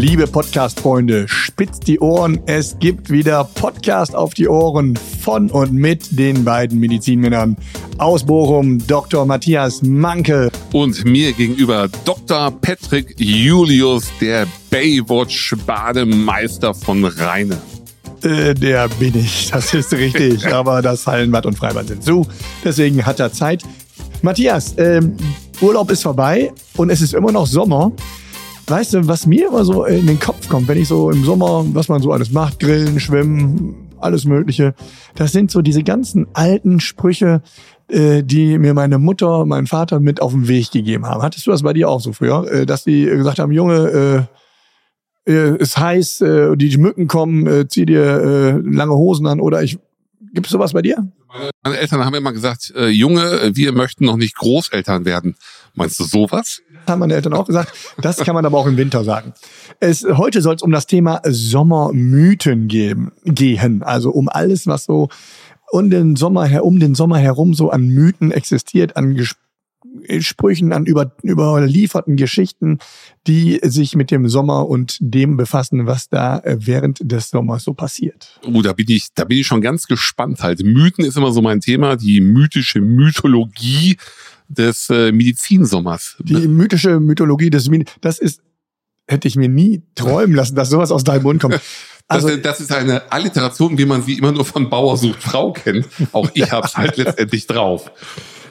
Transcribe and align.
Liebe 0.00 0.26
Podcast-Freunde, 0.26 1.28
spitzt 1.28 1.86
die 1.86 2.00
Ohren. 2.00 2.40
Es 2.46 2.78
gibt 2.78 3.10
wieder 3.10 3.44
Podcast 3.44 4.14
auf 4.14 4.32
die 4.32 4.48
Ohren 4.48 4.96
von 4.96 5.50
und 5.50 5.74
mit 5.74 6.18
den 6.18 6.42
beiden 6.42 6.80
Medizinmännern 6.80 7.58
aus 7.98 8.24
Bochum, 8.24 8.78
Dr. 8.86 9.26
Matthias 9.26 9.82
Manke. 9.82 10.50
Und 10.72 11.04
mir 11.04 11.34
gegenüber 11.34 11.90
Dr. 12.06 12.50
Patrick 12.50 13.14
Julius, 13.18 14.10
der 14.22 14.46
Baywatch-Bademeister 14.70 16.72
von 16.72 17.04
Rheine. 17.04 17.58
Äh, 18.22 18.54
der 18.54 18.88
bin 18.88 19.18
ich, 19.18 19.50
das 19.50 19.74
ist 19.74 19.92
richtig. 19.92 20.46
Aber 20.54 20.80
das 20.80 21.06
Hallenbad 21.06 21.44
und 21.44 21.58
Freibad 21.58 21.88
sind 21.88 22.02
zu. 22.02 22.26
Deswegen 22.64 23.04
hat 23.04 23.20
er 23.20 23.34
Zeit. 23.34 23.64
Matthias, 24.22 24.74
ähm, 24.78 25.18
Urlaub 25.60 25.90
ist 25.90 26.04
vorbei 26.04 26.50
und 26.78 26.88
es 26.88 27.02
ist 27.02 27.12
immer 27.12 27.32
noch 27.32 27.46
Sommer. 27.46 27.92
Weißt 28.70 28.94
du, 28.94 29.08
was 29.08 29.26
mir 29.26 29.48
immer 29.48 29.64
so 29.64 29.84
in 29.84 30.06
den 30.06 30.20
Kopf 30.20 30.48
kommt, 30.48 30.68
wenn 30.68 30.78
ich 30.78 30.86
so 30.86 31.10
im 31.10 31.24
Sommer, 31.24 31.64
was 31.74 31.88
man 31.88 32.00
so 32.00 32.12
alles 32.12 32.30
macht, 32.30 32.60
grillen, 32.60 33.00
schwimmen, 33.00 33.88
alles 33.98 34.26
Mögliche, 34.26 34.76
das 35.16 35.32
sind 35.32 35.50
so 35.50 35.60
diese 35.60 35.82
ganzen 35.82 36.28
alten 36.34 36.78
Sprüche, 36.78 37.42
äh, 37.88 38.22
die 38.22 38.58
mir 38.58 38.72
meine 38.72 38.98
Mutter, 38.98 39.44
mein 39.44 39.66
Vater 39.66 39.98
mit 39.98 40.22
auf 40.22 40.30
den 40.30 40.46
Weg 40.46 40.70
gegeben 40.70 41.04
haben. 41.04 41.20
Hattest 41.20 41.48
du 41.48 41.50
das 41.50 41.64
bei 41.64 41.72
dir 41.72 41.88
auch 41.88 42.00
so 42.00 42.12
früher, 42.12 42.48
äh, 42.48 42.64
dass 42.64 42.84
die 42.84 43.06
gesagt 43.06 43.40
haben, 43.40 43.50
Junge, 43.50 44.28
äh, 45.26 45.56
ist 45.56 45.76
heiß, 45.76 46.20
äh, 46.20 46.56
die 46.56 46.76
Mücken 46.76 47.08
kommen, 47.08 47.68
zieh 47.68 47.86
dir 47.86 48.62
lange 48.64 48.94
Hosen 48.94 49.26
an 49.26 49.40
oder 49.40 49.64
ich, 49.64 49.80
gibt's 50.32 50.50
sowas 50.50 50.74
bei 50.74 50.82
dir? 50.82 51.10
Meine 51.64 51.76
Eltern 51.76 52.04
haben 52.04 52.14
immer 52.14 52.32
gesagt, 52.32 52.72
äh, 52.76 52.86
Junge, 52.86 53.50
wir 53.52 53.72
möchten 53.72 54.04
noch 54.04 54.16
nicht 54.16 54.36
Großeltern 54.36 55.04
werden. 55.04 55.34
Meinst 55.74 55.98
du 55.98 56.04
sowas? 56.04 56.60
Haben 56.86 57.00
meine 57.00 57.14
Eltern 57.14 57.34
auch 57.34 57.46
gesagt. 57.46 57.72
Das 58.00 58.18
kann 58.18 58.34
man 58.34 58.44
aber 58.44 58.58
auch 58.58 58.66
im 58.66 58.76
Winter 58.76 59.04
sagen. 59.04 59.32
Es, 59.78 60.04
heute 60.04 60.42
soll 60.42 60.56
es 60.56 60.62
um 60.62 60.72
das 60.72 60.86
Thema 60.86 61.20
Sommermythen 61.24 62.68
geben, 62.68 63.12
gehen. 63.24 63.82
Also 63.82 64.10
um 64.10 64.28
alles, 64.28 64.66
was 64.66 64.84
so 64.84 65.08
um 65.70 65.90
den 65.90 66.16
Sommer, 66.16 66.64
um 66.64 66.80
den 66.80 66.94
Sommer 66.94 67.18
herum 67.18 67.54
so 67.54 67.70
an 67.70 67.88
Mythen 67.88 68.32
existiert, 68.32 68.96
an 68.96 69.16
Sprüchen, 70.20 70.72
an 70.72 70.86
über, 70.86 71.12
überlieferten 71.22 72.16
Geschichten, 72.16 72.78
die 73.26 73.60
sich 73.62 73.96
mit 73.96 74.10
dem 74.10 74.28
Sommer 74.28 74.68
und 74.68 74.98
dem 75.00 75.36
befassen, 75.36 75.86
was 75.86 76.08
da 76.08 76.38
äh, 76.40 76.58
während 76.60 77.00
des 77.02 77.30
Sommers 77.30 77.64
so 77.64 77.74
passiert. 77.74 78.40
Oh, 78.44 78.62
da 78.62 78.72
bin 78.72 78.86
ich, 78.88 79.08
da 79.14 79.24
bin 79.24 79.38
ich 79.38 79.46
schon 79.46 79.62
ganz 79.62 79.86
gespannt 79.86 80.42
halt. 80.42 80.62
Mythen 80.64 81.04
ist 81.04 81.16
immer 81.16 81.32
so 81.32 81.42
mein 81.42 81.60
Thema, 81.60 81.96
die 81.96 82.20
mythische 82.20 82.80
Mythologie 82.80 83.96
des 84.50 84.90
äh, 84.90 85.12
Medizinsommers. 85.12 86.16
Die 86.20 86.48
mythische 86.48 87.00
Mythologie 87.00 87.50
des 87.50 87.68
Min 87.68 87.84
das 88.00 88.18
ist, 88.18 88.42
hätte 89.06 89.28
ich 89.28 89.36
mir 89.36 89.48
nie 89.48 89.82
träumen 89.94 90.34
lassen, 90.34 90.56
dass 90.56 90.70
sowas 90.70 90.90
aus 90.90 91.04
deinem 91.04 91.22
Mund 91.22 91.40
kommt. 91.40 91.60
Also, 92.12 92.26
das, 92.26 92.42
das 92.42 92.60
ist 92.60 92.72
eine 92.72 93.12
Alliteration, 93.12 93.78
wie 93.78 93.84
man 93.84 94.02
sie 94.02 94.14
immer 94.14 94.32
nur 94.32 94.44
von 94.44 94.68
Bauer 94.68 94.96
sucht 94.96 95.22
Frau 95.22 95.52
kennt. 95.52 95.86
Auch 96.10 96.28
ich 96.34 96.42
hab's 96.50 96.76
halt 96.76 96.96
letztendlich 96.96 97.46
drauf. 97.46 97.92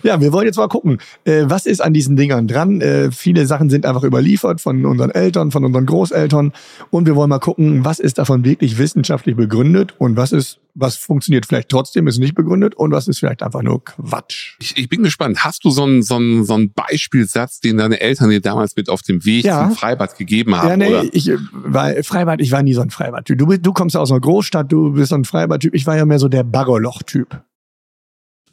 Ja, 0.01 0.21
wir 0.21 0.31
wollen 0.31 0.45
jetzt 0.45 0.55
mal 0.55 0.69
gucken, 0.69 0.99
äh, 1.25 1.43
was 1.45 1.65
ist 1.65 1.81
an 1.81 1.93
diesen 1.93 2.15
Dingern 2.15 2.47
dran. 2.47 2.79
Äh, 2.79 3.11
viele 3.11 3.45
Sachen 3.45 3.69
sind 3.69 3.85
einfach 3.85 4.03
überliefert 4.03 4.61
von 4.61 4.85
unseren 4.85 5.11
Eltern, 5.11 5.51
von 5.51 5.65
unseren 5.65 5.85
Großeltern. 5.85 6.53
Und 6.89 7.05
wir 7.05 7.17
wollen 7.17 7.29
mal 7.29 7.39
gucken, 7.39 7.83
was 7.83 7.99
ist 7.99 8.17
davon 8.17 8.45
wirklich 8.45 8.77
wissenschaftlich 8.77 9.35
begründet 9.35 9.93
und 9.97 10.15
was 10.15 10.31
ist, 10.31 10.59
was 10.79 10.95
funktioniert 10.95 11.45
vielleicht 11.45 11.69
trotzdem, 11.69 12.07
ist 12.07 12.19
nicht 12.19 12.35
begründet 12.35 12.75
und 12.75 12.91
was 12.91 13.07
ist 13.07 13.19
vielleicht 13.19 13.43
einfach 13.43 13.61
nur 13.61 13.83
Quatsch. 13.83 14.55
Ich, 14.59 14.77
ich 14.77 14.89
bin 14.89 15.03
gespannt. 15.03 15.43
Hast 15.43 15.63
du 15.65 15.69
so 15.69 15.83
einen, 15.83 16.01
so, 16.03 16.15
einen, 16.15 16.45
so 16.45 16.53
einen 16.53 16.71
Beispielsatz, 16.73 17.59
den 17.59 17.77
deine 17.77 17.99
Eltern 17.99 18.29
dir 18.29 18.41
damals 18.41 18.75
mit 18.75 18.89
auf 18.89 19.01
dem 19.01 19.23
Weg 19.25 19.45
Ja. 19.45 19.63
zum 19.67 19.75
Freibad 19.75 20.17
gegeben 20.17 20.55
haben? 20.55 20.69
Ja, 20.69 20.77
nee, 20.77 20.87
oder? 20.87 21.05
ich 21.11 21.29
war 21.51 21.91
Freibad, 22.03 22.41
ich 22.41 22.51
war 22.51 22.63
nie 22.63 22.73
so 22.73 22.81
ein 22.81 22.89
Freibad-Typ. 22.89 23.37
Du, 23.37 23.45
du 23.57 23.73
kommst 23.73 23.95
aus 23.97 24.09
einer 24.11 24.21
Großstadt, 24.21 24.71
du 24.71 24.93
bist 24.93 25.09
so 25.09 25.15
ein 25.15 25.25
Freibad-Typ. 25.25 25.73
Ich 25.75 25.85
war 25.85 25.97
ja 25.97 26.05
mehr 26.05 26.19
so 26.19 26.27
der 26.29 26.43
Baggerloch-Typ. 26.43 27.41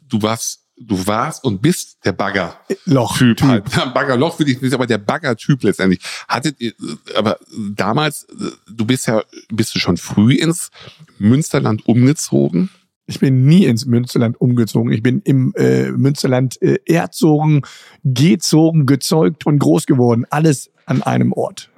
Du 0.09 0.21
warst, 0.21 0.66
du 0.79 1.07
warst 1.07 1.43
und 1.43 1.61
bist 1.61 1.97
der 2.05 2.11
Bagger. 2.11 2.59
Loch. 2.85 3.17
Typ 3.17 3.41
halt. 3.41 3.65
Baggerloch 3.93 4.39
würde 4.39 4.51
ich 4.51 4.61
nicht, 4.61 4.73
aber 4.73 4.87
der 4.87 4.97
Bagger-Typ 4.97 5.63
letztendlich. 5.63 6.01
Hattet 6.27 6.59
ihr, 6.59 6.73
aber 7.15 7.39
damals, 7.75 8.27
du 8.67 8.85
bist 8.85 9.07
ja, 9.07 9.23
bist 9.49 9.75
du 9.75 9.79
schon 9.79 9.97
früh 9.97 10.33
ins 10.35 10.71
Münsterland 11.17 11.87
umgezogen? 11.87 12.69
Ich 13.05 13.19
bin 13.19 13.45
nie 13.45 13.65
ins 13.65 13.85
Münsterland 13.85 14.39
umgezogen. 14.39 14.91
Ich 14.91 15.01
bin 15.01 15.21
im 15.23 15.53
äh, 15.55 15.91
Münsterland 15.91 16.61
äh, 16.61 16.79
erzogen, 16.85 17.61
gezogen, 18.03 18.85
gezeugt 18.85 19.45
und 19.45 19.59
groß 19.59 19.85
geworden. 19.85 20.25
Alles 20.29 20.71
an 20.85 21.01
einem 21.03 21.31
Ort. 21.31 21.69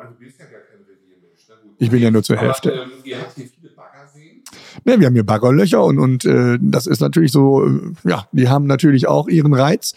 Ich 1.77 1.89
bin 1.91 2.01
ja 2.01 2.11
nur 2.11 2.23
zur 2.23 2.35
Hälfte. 2.35 2.73
Aber, 2.73 2.83
ähm, 2.83 2.91
ihr 3.03 3.19
habt 3.19 3.35
hier 3.35 3.47
viele 3.47 3.69
Baggerseen? 3.73 4.43
Ne, 4.85 4.99
wir 4.99 5.07
haben 5.07 5.13
hier 5.13 5.25
Baggerlöcher 5.25 5.83
und, 5.83 5.99
und 5.99 6.25
äh, 6.25 6.57
das 6.61 6.87
ist 6.87 6.99
natürlich 6.99 7.31
so, 7.31 7.65
äh, 7.65 7.79
ja, 8.03 8.27
die 8.31 8.49
haben 8.49 8.65
natürlich 8.65 9.07
auch 9.07 9.27
ihren 9.27 9.53
Reiz. 9.53 9.93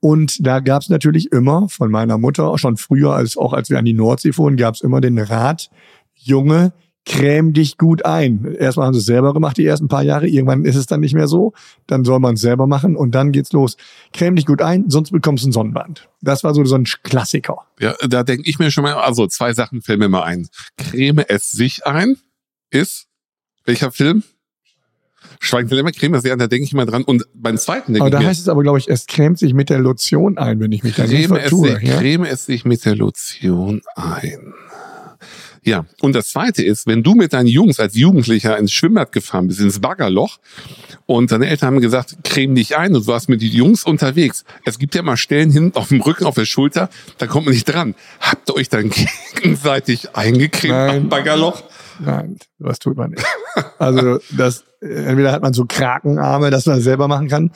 Und 0.00 0.46
da 0.46 0.60
gab's 0.60 0.88
natürlich 0.88 1.30
immer 1.30 1.68
von 1.68 1.90
meiner 1.90 2.16
Mutter, 2.16 2.56
schon 2.56 2.78
früher, 2.78 3.12
als 3.12 3.36
auch 3.36 3.52
als 3.52 3.68
wir 3.68 3.78
an 3.78 3.84
die 3.84 3.92
Nordsee 3.92 4.32
fuhren, 4.32 4.56
gab's 4.56 4.80
immer 4.80 5.02
den 5.02 5.18
Rat, 5.18 5.70
Junge, 6.14 6.72
creme 7.06 7.52
dich 7.52 7.78
gut 7.78 8.04
ein. 8.04 8.54
Erstmal 8.58 8.86
haben 8.86 8.94
sie 8.94 9.00
es 9.00 9.06
selber 9.06 9.32
gemacht, 9.32 9.56
die 9.56 9.66
ersten 9.66 9.88
paar 9.88 10.02
Jahre. 10.02 10.28
Irgendwann 10.28 10.64
ist 10.64 10.76
es 10.76 10.86
dann 10.86 11.00
nicht 11.00 11.14
mehr 11.14 11.28
so. 11.28 11.52
Dann 11.86 12.04
soll 12.04 12.20
man 12.20 12.34
es 12.34 12.40
selber 12.40 12.66
machen 12.66 12.96
und 12.96 13.14
dann 13.14 13.32
geht's 13.32 13.52
los. 13.52 13.76
Creme 14.12 14.36
dich 14.36 14.46
gut 14.46 14.62
ein, 14.62 14.88
sonst 14.90 15.10
bekommst 15.10 15.42
du 15.42 15.46
einen 15.46 15.52
Sonnenbrand. 15.52 16.08
Das 16.20 16.44
war 16.44 16.54
so, 16.54 16.64
so 16.64 16.76
ein 16.76 16.84
Klassiker. 16.84 17.58
Ja, 17.78 17.94
da 18.08 18.22
denke 18.22 18.48
ich 18.48 18.58
mir 18.58 18.70
schon 18.70 18.84
mal, 18.84 18.94
also 18.94 19.26
zwei 19.26 19.52
Sachen 19.52 19.82
fällen 19.82 20.00
mir 20.00 20.08
mal 20.08 20.22
ein. 20.22 20.48
Creme 20.76 21.24
es 21.28 21.50
sich 21.50 21.86
ein 21.86 22.16
ist, 22.70 23.08
welcher 23.70 23.92
Film? 23.92 24.24
Schweigende 25.38 25.74
Lämmer, 25.76 25.92
Creme 25.92 26.20
sich 26.20 26.30
ein, 26.32 26.38
da 26.38 26.48
denke 26.48 26.64
ich 26.64 26.72
mal 26.74 26.84
dran. 26.86 27.02
Und 27.02 27.24
beim 27.32 27.56
zweiten 27.56 27.92
denke 27.94 28.00
Aber 28.02 28.08
ich 28.08 28.12
da 28.12 28.20
mir, 28.20 28.26
heißt 28.26 28.40
es 28.40 28.48
aber, 28.48 28.62
glaube 28.62 28.78
ich, 28.78 28.88
es 28.88 29.06
cremt 29.06 29.38
sich 29.38 29.54
mit 29.54 29.70
der 29.70 29.78
Lotion 29.78 30.36
ein, 30.36 30.60
wenn 30.60 30.72
ich 30.72 30.82
mich 30.82 30.96
da 30.96 31.04
nicht 31.04 31.12
Creme 31.12 31.36
es, 31.36 31.42
vertue. 31.42 31.76
sich, 31.78 31.88
Ja? 31.88 31.98
creme 31.98 32.24
es 32.26 32.46
sich 32.46 32.64
mit 32.64 32.84
der 32.84 32.96
Lotion 32.96 33.80
ein. 33.94 34.52
Ja, 35.62 35.84
und 36.00 36.14
das 36.14 36.28
zweite 36.28 36.62
ist, 36.62 36.86
wenn 36.86 37.02
du 37.02 37.14
mit 37.14 37.32
deinen 37.34 37.46
Jungs 37.46 37.80
als 37.80 37.94
Jugendlicher 37.94 38.56
ins 38.58 38.72
Schwimmbad 38.72 39.12
gefahren 39.12 39.46
bist, 39.46 39.60
ins 39.60 39.78
Baggerloch, 39.78 40.38
und 41.06 41.32
deine 41.32 41.48
Eltern 41.48 41.68
haben 41.68 41.80
gesagt, 41.80 42.16
creme 42.24 42.54
dich 42.54 42.76
ein, 42.76 42.94
und 42.94 43.02
du 43.02 43.06
warst 43.06 43.28
mit 43.28 43.42
den 43.42 43.50
Jungs 43.50 43.84
unterwegs. 43.84 44.44
Es 44.64 44.78
gibt 44.78 44.94
ja 44.94 45.02
mal 45.02 45.16
Stellen 45.18 45.50
hinten 45.50 45.76
auf 45.76 45.88
dem 45.88 46.00
Rücken, 46.00 46.24
auf 46.24 46.34
der 46.34 46.44
Schulter, 46.46 46.88
da 47.18 47.26
kommt 47.26 47.46
man 47.46 47.54
nicht 47.54 47.66
dran. 47.66 47.94
Habt 48.20 48.48
ihr 48.48 48.56
euch 48.56 48.68
dann 48.70 48.90
gegenseitig 49.34 50.14
eingecremt 50.16 50.72
Nein. 50.72 50.96
am 51.02 51.08
Baggerloch? 51.10 51.62
Nein, 52.00 52.38
was 52.58 52.78
tut 52.78 52.96
man 52.96 53.10
nicht. 53.10 53.24
Also 53.78 54.20
das, 54.36 54.64
entweder 54.80 55.32
hat 55.32 55.42
man 55.42 55.52
so 55.52 55.64
Krakenarme, 55.66 56.50
dass 56.50 56.66
man 56.66 56.76
das 56.76 56.84
selber 56.84 57.08
machen 57.08 57.28
kann, 57.28 57.50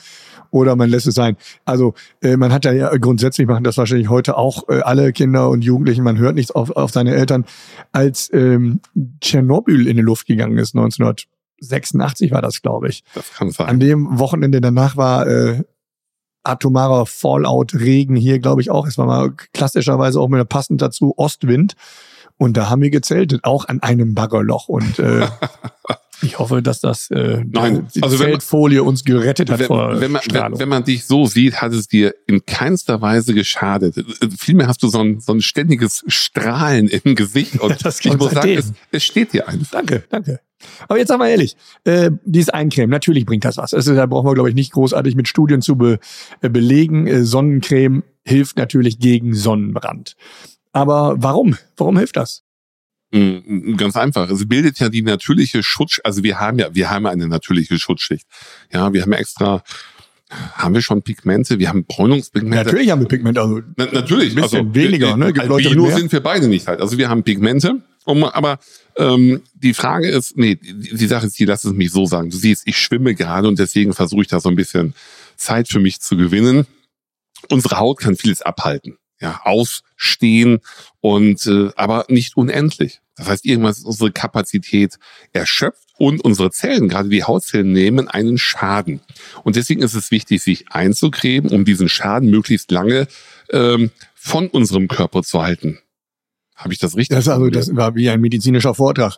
oder 0.51 0.75
man 0.75 0.89
lässt 0.89 1.07
es 1.07 1.15
sein. 1.15 1.37
Also 1.65 1.93
äh, 2.21 2.37
man 2.37 2.53
hat 2.53 2.65
ja, 2.65 2.73
ja 2.73 2.95
grundsätzlich 2.97 3.47
machen 3.47 3.63
das 3.63 3.77
wahrscheinlich 3.77 4.09
heute 4.09 4.37
auch 4.37 4.69
äh, 4.69 4.81
alle 4.81 5.11
Kinder 5.13 5.49
und 5.49 5.63
Jugendlichen. 5.63 6.03
Man 6.03 6.17
hört 6.17 6.35
nichts 6.35 6.51
auf, 6.51 6.71
auf 6.71 6.91
seine 6.91 7.13
Eltern. 7.13 7.45
Als 7.91 8.31
ähm, 8.33 8.81
Tschernobyl 9.21 9.87
in 9.87 9.97
die 9.97 10.03
Luft 10.03 10.27
gegangen 10.27 10.57
ist, 10.57 10.75
1986 10.75 12.31
war 12.31 12.41
das, 12.41 12.61
glaube 12.61 12.89
ich. 12.89 13.03
Das 13.13 13.33
kann 13.33 13.51
sein. 13.51 13.67
An 13.67 13.79
dem 13.79 14.19
Wochenende 14.19 14.61
danach 14.61 14.95
war 14.97 15.27
äh, 15.27 15.63
atomarer 16.43 17.05
Fallout, 17.05 17.73
Regen 17.73 18.15
hier, 18.15 18.39
glaube 18.39 18.61
ich 18.61 18.71
auch. 18.71 18.87
Es 18.87 18.97
war 18.97 19.07
mal 19.07 19.31
klassischerweise 19.53 20.19
auch 20.19 20.29
mit 20.29 20.47
passend 20.47 20.81
dazu 20.81 21.13
Ostwind. 21.17 21.75
Und 22.37 22.57
da 22.57 22.69
haben 22.69 22.81
wir 22.81 22.89
gezeltet, 22.89 23.43
auch 23.43 23.65
an 23.67 23.81
einem 23.81 24.13
Baggerloch. 24.13 24.67
Und 24.67 24.99
äh, 24.99 25.25
ich 26.21 26.37
hoffe, 26.39 26.61
dass 26.61 26.81
das 26.81 27.09
äh, 27.11 27.43
Nein, 27.49 27.87
die 27.95 28.03
also 28.03 28.19
wenn 28.19 28.31
man- 28.31 28.39
Zeltfolie 28.39 28.83
uns 28.83 29.03
gerettet 29.05 29.49
hat 29.49 29.59
wenn, 29.59 29.67
vor 29.67 30.01
wenn, 30.01 30.11
man, 30.11 30.21
wenn, 30.29 30.59
wenn 30.59 30.69
man 30.69 30.83
dich 30.83 31.05
so 31.05 31.25
sieht, 31.27 31.61
hat 31.61 31.71
es 31.73 31.87
dir 31.87 32.13
in 32.27 32.45
keinster 32.45 33.01
Weise 33.01 33.33
geschadet. 33.33 33.95
Vielmehr 34.37 34.67
hast 34.67 34.83
du 34.83 34.89
so 34.89 34.99
ein, 34.99 35.19
so 35.21 35.33
ein 35.33 35.41
ständiges 35.41 36.03
Strahlen 36.07 36.87
im 36.89 37.15
Gesicht. 37.15 37.59
Und 37.61 37.85
Das 37.85 38.03
ich 38.03 38.17
muss 38.17 38.31
sagen, 38.31 38.49
es, 38.49 38.73
es 38.91 39.03
steht 39.03 39.33
dir 39.33 39.47
einfach. 39.47 39.71
Danke, 39.71 40.03
danke. 40.09 40.39
Aber 40.87 40.97
jetzt 40.97 41.09
sagen 41.09 41.21
wir 41.21 41.29
ehrlich, 41.29 41.55
äh, 41.83 42.09
dieses 42.25 42.49
Eincremen, 42.49 42.89
natürlich 42.89 43.25
bringt 43.25 43.45
das 43.45 43.57
was. 43.57 43.73
Also, 43.73 43.93
da 43.93 44.05
brauchen 44.07 44.25
wir, 44.25 44.33
glaube 44.33 44.49
ich, 44.49 44.55
nicht 44.55 44.71
großartig 44.71 45.15
mit 45.15 45.27
Studien 45.27 45.61
zu 45.61 45.75
be, 45.77 45.99
äh, 46.41 46.49
belegen. 46.49 47.07
Äh, 47.07 47.23
Sonnencreme 47.23 48.03
hilft 48.23 48.57
natürlich 48.57 48.97
gegen 48.99 49.35
Sonnenbrand. 49.35 50.15
Aber 50.75 51.15
warum? 51.17 51.57
Warum 51.77 51.97
hilft 51.97 52.17
das? 52.17 52.43
Mm, 53.11 53.77
Ganz 53.77 53.95
einfach. 53.95 54.29
Es 54.29 54.45
bildet 54.45 54.77
ja 54.79 54.89
die 54.89 55.03
natürliche 55.03 55.63
Schutz, 55.63 56.01
also 56.03 56.21
wir 56.21 56.37
haben 56.41 56.59
ja, 56.59 56.75
wir 56.75 56.89
haben 56.89 57.05
eine 57.05 57.29
natürliche 57.29 57.79
Schutzschicht. 57.79 58.27
Ja, 58.73 58.91
wir 58.91 59.01
haben 59.01 59.13
ja 59.13 59.17
extra, 59.17 59.63
haben 60.29 60.73
wir 60.73 60.81
schon 60.81 61.01
Pigmente, 61.01 61.59
wir 61.59 61.69
haben 61.69 61.85
Bräunungspigmente. 61.85 62.65
Natürlich 62.65 62.89
haben 62.89 62.99
wir 62.99 63.07
Pigment, 63.07 63.37
also 63.37 63.61
Na, 63.77 63.85
natürlich. 63.89 64.35
Ein 64.35 64.41
bisschen 64.41 64.75
weniger, 64.75 65.15
ne? 65.15 65.31
Gibt 65.31 65.47
Leute 65.47 65.69
Albino 65.69 65.85
mehr. 65.87 65.95
sind 65.95 66.11
wir 66.11 66.19
beide 66.19 66.49
nicht 66.49 66.67
halt. 66.67 66.81
Also 66.81 66.97
wir 66.97 67.07
haben 67.07 67.23
Pigmente. 67.23 67.81
Um, 68.03 68.25
aber 68.25 68.59
ähm, 68.97 69.43
die 69.53 69.73
Frage 69.73 70.09
ist, 70.09 70.37
nee, 70.37 70.55
die, 70.55 70.93
die 70.93 71.07
Sache 71.07 71.25
ist 71.27 71.39
die, 71.39 71.45
lass 71.45 71.63
es 71.63 71.71
mich 71.71 71.91
so 71.91 72.05
sagen. 72.05 72.29
Du 72.29 72.37
siehst, 72.37 72.67
ich 72.67 72.77
schwimme 72.77 73.15
gerade 73.15 73.47
und 73.47 73.59
deswegen 73.59 73.93
versuche 73.93 74.23
ich 74.23 74.27
da 74.27 74.41
so 74.41 74.49
ein 74.49 74.57
bisschen 74.57 74.93
Zeit 75.37 75.69
für 75.69 75.79
mich 75.79 76.01
zu 76.01 76.17
gewinnen. 76.17 76.67
Unsere 77.49 77.79
Haut 77.79 77.99
kann 77.99 78.17
vieles 78.17 78.41
abhalten. 78.41 78.97
Ja, 79.19 79.41
ausstehen 79.43 80.59
und 81.01 81.45
äh, 81.47 81.69
aber 81.75 82.05
nicht 82.09 82.37
unendlich. 82.37 83.01
Das 83.15 83.29
heißt, 83.29 83.45
irgendwann 83.45 83.71
ist 83.71 83.85
unsere 83.85 84.11
Kapazität 84.11 84.97
erschöpft 85.31 85.87
und 85.97 86.21
unsere 86.21 86.51
Zellen, 86.51 86.89
gerade 86.89 87.07
die 87.07 87.23
Hautzellen, 87.23 87.71
nehmen 87.71 88.09
einen 88.09 88.37
Schaden. 88.37 88.99
Und 89.43 89.55
deswegen 89.55 89.81
ist 89.81 89.93
es 89.93 90.11
wichtig, 90.11 90.43
sich 90.43 90.65
einzucremen, 90.69 91.51
um 91.51 91.63
diesen 91.63 91.87
Schaden 91.87 92.29
möglichst 92.29 92.71
lange 92.71 93.07
ähm, 93.51 93.91
von 94.13 94.47
unserem 94.47 94.89
Körper 94.89 95.23
zu 95.23 95.41
halten. 95.41 95.79
Habe 96.55 96.73
ich 96.73 96.79
das 96.79 96.95
richtig? 96.95 97.15
Das, 97.15 97.27
also, 97.27 97.49
das 97.49 97.75
war 97.75 97.95
wie 97.95 98.09
ein 98.09 98.21
medizinischer 98.21 98.73
Vortrag. 98.73 99.17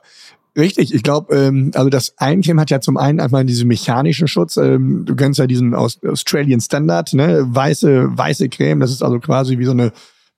Richtig, 0.57 0.93
ich 0.93 1.03
glaube, 1.03 1.35
ähm, 1.35 1.71
also 1.75 1.89
das 1.89 2.17
Eincremen 2.17 2.59
hat 2.59 2.71
ja 2.71 2.81
zum 2.81 2.97
einen 2.97 3.19
einmal 3.19 3.45
diesen 3.45 3.67
mechanischen 3.67 4.27
Schutz. 4.27 4.57
Ähm, 4.57 5.05
du 5.05 5.15
kennst 5.15 5.37
ja 5.37 5.45
diesen 5.45 5.75
Australian 5.75 6.61
Standard, 6.61 7.13
ne? 7.13 7.45
Weiße, 7.47 8.17
weiße 8.17 8.49
Creme, 8.49 8.79
das 8.79 8.91
ist 8.91 9.03
also 9.03 9.19
quasi 9.19 9.59
wie 9.59 9.65
so 9.65 9.71
eine 9.71 9.91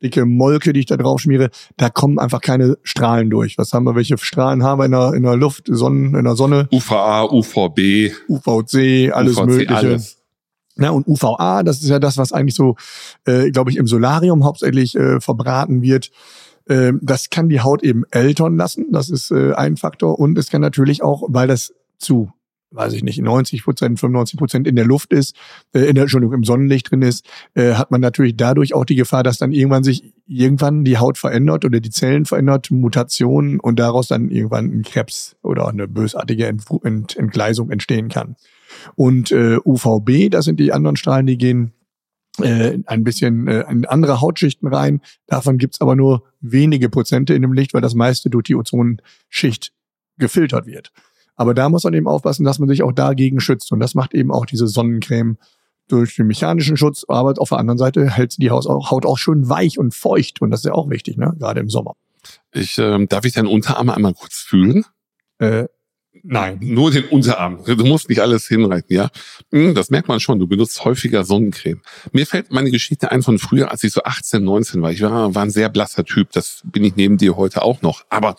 dicke 0.04 0.25
Molke, 0.25 0.74
die 0.74 0.81
ich 0.81 0.86
da 0.88 0.98
drauf 0.98 1.21
schmiere. 1.21 1.50
Da 1.77 1.89
kommen 1.89 2.19
einfach 2.19 2.42
keine 2.42 2.77
Strahlen 2.83 3.30
durch. 3.30 3.57
Was 3.57 3.71
haben 3.71 3.86
wir? 3.86 3.95
Welche 3.95 4.18
Strahlen 4.18 4.62
haben 4.63 4.80
wir 4.80 4.86
in 4.86 4.92
der, 4.92 5.13
in 5.13 5.24
der 5.24 5.38
Luft, 5.38 5.66
Sonnen, 5.68 6.16
in 6.16 6.25
der 6.25 6.36
Sonne? 6.36 6.68
UVA, 6.71 7.24
UVB, 7.24 8.12
UVC, 8.27 9.13
alles 9.13 9.38
UVC, 9.38 9.45
Mögliche. 9.45 9.75
Alles. 9.75 10.18
Ja, 10.77 10.92
und 10.92 11.07
UVA, 11.07 11.63
das 11.63 11.81
ist 11.81 11.89
ja 11.89 12.00
das, 12.00 12.18
was 12.18 12.31
eigentlich 12.31 12.56
so, 12.56 12.75
äh, 13.25 13.51
glaube 13.51 13.71
ich, 13.71 13.77
im 13.77 13.88
Solarium 13.88 14.44
hauptsächlich 14.44 14.95
äh, 14.95 15.19
verbraten 15.19 15.81
wird. 15.81 16.12
Ähm, 16.69 17.00
das 17.01 17.30
kann 17.30 17.50
die 17.50 17.62
Haut 17.62 17.83
eben 17.83 18.04
ältern 18.12 18.56
lassen. 18.56 18.92
Das 18.92 19.10
ist 19.10 19.31
äh, 19.31 19.54
ein 19.54 19.75
Faktor. 19.75 20.19
Und 20.19 20.38
es 20.38 20.50
kann 20.50 20.62
natürlich 20.62 21.04
auch, 21.04 21.24
weil 21.27 21.48
das 21.48 21.74
zu 21.98 22.31
weiß 22.71 22.94
ich 22.94 23.04
nicht, 23.04 23.19
90 23.19 23.63
Prozent, 23.63 24.00
95 24.00 24.38
Prozent 24.38 24.68
in 24.68 24.75
der 24.75 24.86
Luft 24.86 25.12
ist, 25.12 25.36
äh, 25.74 25.81
in 25.81 25.95
der, 25.95 26.04
Entschuldigung, 26.04 26.36
im 26.36 26.44
Sonnenlicht 26.44 26.92
drin 26.92 27.01
ist, 27.01 27.25
äh, 27.56 27.74
hat 27.74 27.92
man 27.92 28.01
natürlich 28.01 28.38
dadurch 28.38 28.74
auch 28.74 28.86
die 28.86 28.95
Gefahr, 28.95 29.24
dass 29.24 29.38
dann 29.38 29.51
irgendwann 29.51 29.83
sich 29.83 30.13
irgendwann 30.27 30.83
die 30.83 30.98
Haut 30.98 31.18
verändert 31.18 31.66
oder 31.66 31.80
die 31.80 31.89
Zellen 31.89 32.25
verändert, 32.25 32.69
Mutationen 32.69 33.60
und 33.60 33.80
daraus 33.80 34.07
dann 34.07 34.30
irgendwann 34.30 34.66
ein 34.66 34.83
Krebs 34.83 35.36
oder 35.42 35.68
eine 35.68 35.88
bösartige 35.88 36.45
Ent 36.45 36.66
Ent 36.83 37.18
Entgleisung 37.18 37.71
entstehen 37.71 38.10
kann. 38.10 38.36
Und 38.95 39.31
äh, 39.31 39.57
UVB, 39.66 40.30
das 40.30 40.45
sind 40.45 40.60
die 40.60 40.71
anderen 40.71 40.95
Strahlen, 40.95 41.25
die 41.25 41.38
gehen 41.38 41.74
äh, 42.42 42.80
ein 42.86 43.04
bisschen 43.04 43.48
äh, 43.48 43.66
in 43.70 43.86
andere 43.86 44.22
Hautschichten 44.22 44.68
rein. 44.68 45.02
Davon 45.28 45.58
gibt's 45.58 45.82
aber 45.82 45.96
nur 45.96 46.24
wenige 46.40 46.90
Prozente 46.90 47.34
in 47.34 47.42
dem 47.42 47.54
Licht, 47.54 47.74
weil 47.74 47.82
das 47.82 47.96
meiste 47.96 48.30
durch 48.30 48.44
die 48.46 48.56
Ozonschicht 48.56 49.74
gefiltert 50.18 50.66
wird. 50.66 50.92
Aber 51.36 51.54
da 51.54 51.70
muss 51.70 51.84
man 51.86 51.94
eben 51.94 52.08
aufpassen, 52.08 52.44
dass 52.44 52.60
man 52.60 52.68
sich 52.68 52.84
auch 52.84 52.92
dagegen 52.92 53.40
schützt. 53.40 53.72
Und 53.72 53.80
das 53.80 53.96
macht 53.96 54.14
eben 54.14 54.32
auch 54.32 54.46
diese 54.46 54.68
Sonnencreme 54.68 55.38
durch 55.88 56.16
den 56.16 56.28
mechanischen 56.28 56.76
Schutz. 56.76 57.06
Aber 57.08 57.34
auf 57.38 57.50
der 57.50 57.60
anderen 57.60 57.78
Seite 57.78 58.10
hält 58.10 58.38
die 58.42 58.52
Haut 58.52 58.68
auch 58.68 59.18
schön 59.18 59.48
weich 59.48 59.80
und 59.80 59.94
feucht. 59.94 60.42
Und 60.42 60.52
das 60.52 60.62
ist 60.62 60.66
ja 60.66 60.74
auch 60.74 60.90
wichtig, 60.90 61.18
ne? 61.18 61.34
gerade 61.40 61.62
im 61.62 61.70
Sommer. 61.70 61.96
Ich, 62.52 62.78
ähm, 62.78 63.08
darf 63.08 63.26
ich 63.26 63.34
deinen 63.34 63.48
Unterarm 63.48 63.90
einmal 63.90 64.14
kurz 64.14 64.36
fühlen? 64.36 64.84
Äh, 65.38 65.66
Nein. 66.24 66.57
Nur 66.62 66.92
den 66.92 67.06
Unterarm. 67.06 67.63
Du 67.66 67.86
musst 67.86 68.10
nicht 68.10 68.19
alles 68.19 68.48
hinreiten, 68.48 68.95
ja. 68.95 69.10
Hm, 69.51 69.74
das 69.75 69.89
merkt 69.89 70.07
man 70.07 70.19
schon. 70.19 70.39
Du 70.39 70.48
benutzt 70.48 70.83
häufiger 70.83 71.24
Sonnencreme. 71.24 71.81
Mir 72.12 72.25
fällt 72.25 72.51
meine 72.51 72.71
Geschichte 72.71 73.12
ein 73.12 73.24
von 73.24 73.39
früher, 73.39 73.71
als 73.71 73.83
ich 73.83 73.94
so 73.94 74.04
18, 74.04 74.44
19 74.44 74.81
war. 74.81 74.92
Ich 74.92 75.01
war, 75.01 75.33
war 75.33 75.44
ein 75.44 75.50
sehr 75.50 75.69
blasser 75.69 76.04
Typ. 76.04 76.31
Das 76.31 76.62
bin 76.63 76.83
ich 76.83 76.95
neben 76.95 77.18
dir 77.18 77.36
heute 77.38 77.62
auch 77.62 77.81
noch. 77.81 78.06
Aber 78.10 78.38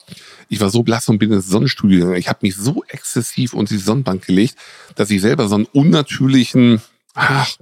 ich 0.48 0.60
war 0.60 0.70
so 0.70 0.82
blass 0.82 1.08
und 1.08 1.18
bin 1.18 1.32
ins 1.32 1.48
Sonnenstudio 1.48 2.00
gegangen. 2.00 2.18
Ich 2.18 2.28
habe 2.28 2.40
mich 2.42 2.56
so 2.56 2.84
exzessiv 2.88 3.54
unter 3.54 3.74
die 3.74 3.80
Sonnenbank 3.80 4.26
gelegt, 4.26 4.56
dass 4.94 5.10
ich 5.10 5.20
selber 5.20 5.48
so 5.48 5.54
einen 5.54 5.66
unnatürlichen, 5.66 6.80
ach, 7.14 7.56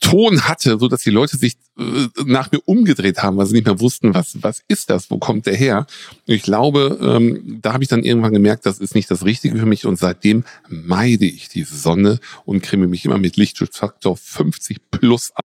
Ton 0.00 0.42
hatte, 0.42 0.78
so 0.78 0.88
dass 0.88 1.02
die 1.02 1.10
Leute 1.10 1.36
sich 1.36 1.54
äh, 1.78 2.06
nach 2.24 2.52
mir 2.52 2.60
umgedreht 2.66 3.22
haben, 3.22 3.36
weil 3.38 3.46
sie 3.46 3.54
nicht 3.54 3.66
mehr 3.66 3.80
wussten, 3.80 4.14
was 4.14 4.42
was 4.42 4.62
ist 4.68 4.90
das, 4.90 5.10
wo 5.10 5.18
kommt 5.18 5.46
der 5.46 5.56
her? 5.56 5.86
Ich 6.26 6.42
glaube, 6.42 6.98
ähm, 7.00 7.58
da 7.62 7.72
habe 7.72 7.82
ich 7.82 7.88
dann 7.88 8.04
irgendwann 8.04 8.32
gemerkt, 8.32 8.66
das 8.66 8.78
ist 8.78 8.94
nicht 8.94 9.10
das 9.10 9.24
Richtige 9.24 9.56
für 9.56 9.66
mich 9.66 9.86
und 9.86 9.98
seitdem 9.98 10.44
meide 10.68 11.24
ich 11.24 11.48
die 11.48 11.64
Sonne 11.64 12.20
und 12.44 12.62
creme 12.62 12.88
mich 12.88 13.04
immer 13.04 13.18
mit 13.18 13.36
Lichtschutzfaktor 13.36 14.16
50 14.16 14.90
plus 14.90 15.30
ab. 15.34 15.44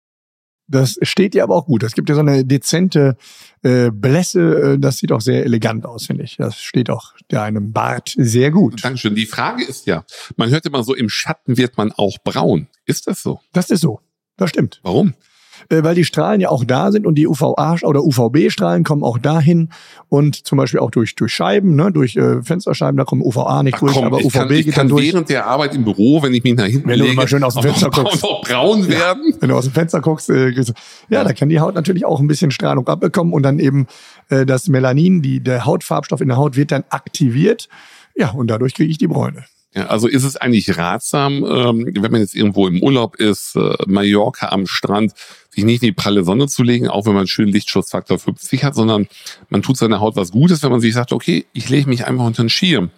Das 0.72 0.98
steht 1.02 1.34
dir 1.34 1.44
aber 1.44 1.56
auch 1.56 1.66
gut. 1.66 1.84
Es 1.84 1.94
gibt 1.94 2.08
ja 2.08 2.16
so 2.16 2.22
eine 2.22 2.46
dezente 2.46 3.18
äh, 3.62 3.92
Blässe. 3.92 4.76
Äh, 4.76 4.80
das 4.80 5.00
sieht 5.00 5.12
auch 5.12 5.20
sehr 5.20 5.44
elegant 5.44 5.86
aus, 5.86 6.06
finde 6.06 6.24
ich. 6.24 6.38
Das 6.38 6.58
steht 6.62 6.90
auch 6.90 7.14
einem 7.34 7.74
Bart 7.74 8.14
sehr 8.16 8.52
gut. 8.52 8.84
Dankeschön. 8.84 9.14
Die 9.16 9.26
Frage 9.26 9.66
ist 9.66 9.86
ja, 9.86 10.06
man 10.38 10.50
hört 10.50 10.66
immer 10.66 10.84
so, 10.84 10.96
im 10.96 11.10
Schatten 11.10 11.58
wird 11.58 11.78
man 11.78 11.92
auch 11.92 12.18
braun. 12.24 12.68
Ist 12.86 13.08
das 13.08 13.22
so? 13.22 13.42
Das 13.52 13.70
ist 13.70 13.82
so. 13.82 14.00
Das 14.42 14.50
stimmt. 14.50 14.80
Warum? 14.82 15.14
Äh, 15.70 15.84
weil 15.84 15.94
die 15.94 16.04
Strahlen 16.04 16.42
ja 16.42 16.50
auch 16.50 16.66
da 16.66 16.92
sind 16.92 17.06
und 17.06 17.14
die 17.14 17.28
UVA 17.28 17.78
oder 17.84 18.04
UVB-Strahlen 18.04 18.84
kommen 18.84 19.04
auch 19.04 19.20
dahin 19.20 19.70
und 20.10 20.48
zum 20.48 20.58
Beispiel 20.58 20.80
auch 20.80 20.90
durch, 20.90 21.14
durch 21.14 21.32
Scheiben, 21.32 21.76
ne, 21.76 21.92
durch 21.92 22.16
äh, 22.16 22.42
Fensterscheiben, 22.42 22.98
da 22.98 23.04
kommen 23.04 23.22
UVA 23.22 23.62
nicht 23.62 23.76
Ach, 23.76 23.82
durch, 23.82 23.94
komm, 23.94 24.06
aber 24.06 24.18
UVB 24.18 24.34
kann, 24.34 24.52
ich 24.52 24.66
geht 24.66 24.78
dann 24.78 24.88
durch. 24.88 25.14
während 25.14 25.30
der 25.30 25.46
Arbeit 25.46 25.76
im 25.76 25.84
Büro, 25.84 26.24
wenn 26.24 26.34
ich 26.34 26.44
mich 26.44 26.56
nach 26.56 26.66
hinten 26.66 26.90
wenn 26.90 26.98
lege, 26.98 27.12
du 27.12 27.16
mal 27.16 27.28
schön 27.28 27.44
aus 27.44 27.54
dem 27.54 27.62
Fenster 27.62 27.90
guckst, 27.94 28.24
auch 28.24 28.42
braun 28.42 28.88
werden. 28.88 29.26
Ja, 29.28 29.36
wenn 29.40 29.50
du 29.50 29.56
aus 29.56 29.66
dem 29.66 29.74
Fenster 29.74 30.02
guckst, 30.02 30.32
äh, 30.32 30.50
ja, 30.50 30.64
ja, 31.10 31.24
da 31.24 31.34
kann 31.34 31.50
die 31.50 31.60
Haut 31.60 31.76
natürlich 31.76 32.04
auch 32.04 32.20
ein 32.20 32.28
bisschen 32.28 32.50
Strahlung 32.50 32.88
abbekommen 32.88 33.32
und 33.32 33.44
dann 33.44 33.60
eben 33.60 33.86
äh, 34.30 34.48
das 34.48 34.68
Melanin, 34.70 35.22
die, 35.22 35.40
der 35.40 35.66
Hautfarbstoff 35.66 36.22
in 36.22 36.30
der 36.30 36.38
Haut 36.38 36.56
wird 36.56 36.72
dann 36.72 36.84
aktiviert. 36.90 37.70
Ja, 38.16 38.32
und 38.32 38.48
dadurch 38.48 38.74
kriege 38.74 38.90
ich 38.90 38.98
die 38.98 39.08
Bräune. 39.08 39.46
Ja, 39.74 39.86
also 39.86 40.08
ist 40.08 40.26
es 40.26 40.36
eigentlich 40.36 40.78
ratsam, 40.78 41.46
ähm, 41.46 41.90
wenn 41.94 42.12
man 42.12 42.20
jetzt 42.20 42.36
irgendwo 42.36 42.68
im 42.68 42.84
Urlaub 42.84 43.16
ist, 43.16 43.56
äh, 43.56 43.76
Mallorca 43.88 44.50
am 44.50 44.68
Strand, 44.68 45.14
sich 45.50 45.64
nicht 45.64 45.82
in 45.82 45.88
die 45.88 45.94
pralle 45.94 46.26
Sonne 46.26 46.48
zu 46.48 46.62
legen, 46.64 46.90
auch 46.90 47.06
wenn 47.06 47.14
man 47.14 47.28
schön 47.28 47.48
Lichtschutzfaktor 47.48 48.20
50 48.20 48.66
hat, 48.66 48.76
sondern 48.76 49.08
man 49.50 49.62
tut 49.62 49.78
seiner 49.78 50.02
Haut 50.02 50.18
was 50.18 50.32
Gutes, 50.32 50.62
wenn 50.64 50.72
man 50.72 50.82
sich 50.82 50.94
sagt, 50.94 51.14
okay, 51.14 51.46
ich 51.54 51.70
lege 51.70 51.88
mich 51.88 52.06
einfach 52.06 52.26
unter 52.26 52.44
den 52.44 52.50
Schirm. 52.50 52.90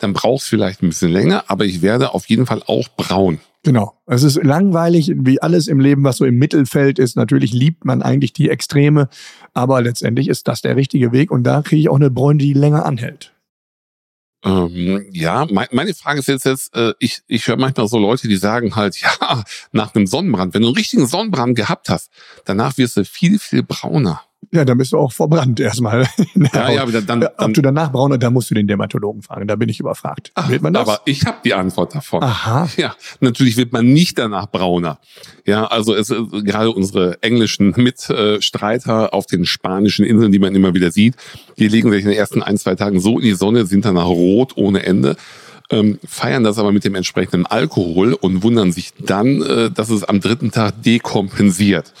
Dann 0.00 0.12
braucht 0.14 0.42
es 0.42 0.48
vielleicht 0.48 0.82
ein 0.82 0.88
bisschen 0.88 1.12
länger, 1.12 1.44
aber 1.46 1.64
ich 1.64 1.80
werde 1.80 2.12
auf 2.12 2.26
jeden 2.26 2.46
Fall 2.46 2.62
auch 2.66 2.88
braun. 2.96 3.38
Genau. 3.62 3.94
Es 4.06 4.22
ist 4.22 4.42
langweilig, 4.42 5.12
wie 5.16 5.40
alles 5.40 5.68
im 5.68 5.80
Leben, 5.80 6.04
was 6.04 6.18
so 6.18 6.24
im 6.24 6.38
Mittelfeld 6.38 6.98
ist. 6.98 7.16
Natürlich 7.16 7.52
liebt 7.52 7.84
man 7.84 8.02
eigentlich 8.02 8.32
die 8.32 8.48
Extreme, 8.48 9.08
aber 9.54 9.80
letztendlich 9.80 10.28
ist 10.28 10.48
das 10.48 10.60
der 10.60 10.76
richtige 10.76 11.12
Weg 11.12 11.30
und 11.30 11.44
da 11.44 11.62
kriege 11.62 11.80
ich 11.82 11.88
auch 11.88 11.96
eine 11.96 12.10
Bräune, 12.10 12.38
die 12.38 12.52
länger 12.52 12.84
anhält. 12.84 13.32
Ähm, 14.46 15.06
ja, 15.12 15.46
mein, 15.50 15.66
meine 15.72 15.92
Frage 15.92 16.20
ist 16.20 16.28
jetzt, 16.28 16.44
jetzt 16.44 16.74
äh, 16.76 16.94
ich, 17.00 17.22
ich 17.26 17.48
höre 17.48 17.56
manchmal 17.56 17.88
so 17.88 17.98
Leute, 17.98 18.28
die 18.28 18.36
sagen 18.36 18.76
halt, 18.76 18.96
ja, 19.00 19.42
nach 19.72 19.94
einem 19.94 20.06
Sonnenbrand, 20.06 20.54
wenn 20.54 20.62
du 20.62 20.68
einen 20.68 20.76
richtigen 20.76 21.06
Sonnenbrand 21.06 21.56
gehabt 21.56 21.88
hast, 21.88 22.10
danach 22.44 22.78
wirst 22.78 22.96
du 22.96 23.04
viel, 23.04 23.38
viel 23.38 23.62
brauner. 23.62 24.22
Ja, 24.52 24.64
dann 24.64 24.78
bist 24.78 24.92
du 24.92 24.98
auch 24.98 25.12
verbrannt 25.12 25.60
erstmal. 25.60 26.06
ja, 26.54 26.70
ja, 26.70 26.82
aber 26.82 26.92
dann, 26.92 27.06
dann, 27.06 27.28
Ob 27.38 27.54
du 27.54 27.62
danach 27.62 27.92
braun 27.92 28.18
da 28.18 28.30
musst 28.30 28.50
du 28.50 28.54
den 28.54 28.66
Dermatologen 28.66 29.22
fragen. 29.22 29.46
Da 29.46 29.56
bin 29.56 29.68
ich 29.68 29.80
überfragt. 29.80 30.30
Ach, 30.34 30.48
wird 30.48 30.62
man 30.62 30.72
das? 30.72 30.88
Aber 30.88 31.00
ich 31.04 31.24
habe 31.24 31.38
die 31.44 31.54
Antwort 31.54 31.94
davon. 31.94 32.22
Aha. 32.22 32.68
Ja, 32.76 32.94
natürlich 33.20 33.56
wird 33.56 33.72
man 33.72 33.86
nicht 33.92 34.18
danach 34.18 34.50
brauner. 34.50 34.98
Ja, 35.46 35.66
also 35.66 35.94
es 35.94 36.10
äh, 36.10 36.20
gerade 36.42 36.70
unsere 36.70 37.22
englischen 37.22 37.72
Mitstreiter 37.76 39.14
auf 39.14 39.26
den 39.26 39.46
spanischen 39.46 40.04
Inseln, 40.04 40.30
die 40.30 40.38
man 40.38 40.54
immer 40.54 40.74
wieder 40.74 40.90
sieht, 40.90 41.14
die 41.58 41.68
legen 41.68 41.90
sich 41.90 42.02
in 42.02 42.10
den 42.10 42.18
ersten 42.18 42.42
ein, 42.42 42.58
zwei 42.58 42.74
Tagen 42.74 43.00
so 43.00 43.18
in 43.18 43.24
die 43.24 43.32
Sonne, 43.32 43.64
sind 43.66 43.84
danach 43.84 44.06
rot 44.06 44.52
ohne 44.56 44.84
Ende. 44.84 45.16
Ähm, 45.70 45.98
feiern 46.06 46.44
das 46.44 46.58
aber 46.58 46.70
mit 46.70 46.84
dem 46.84 46.94
entsprechenden 46.94 47.46
Alkohol 47.46 48.12
und 48.12 48.42
wundern 48.42 48.70
sich 48.70 48.92
dann, 49.00 49.42
äh, 49.42 49.70
dass 49.70 49.90
es 49.90 50.04
am 50.04 50.20
dritten 50.20 50.52
Tag 50.52 50.82
dekompensiert. 50.82 51.92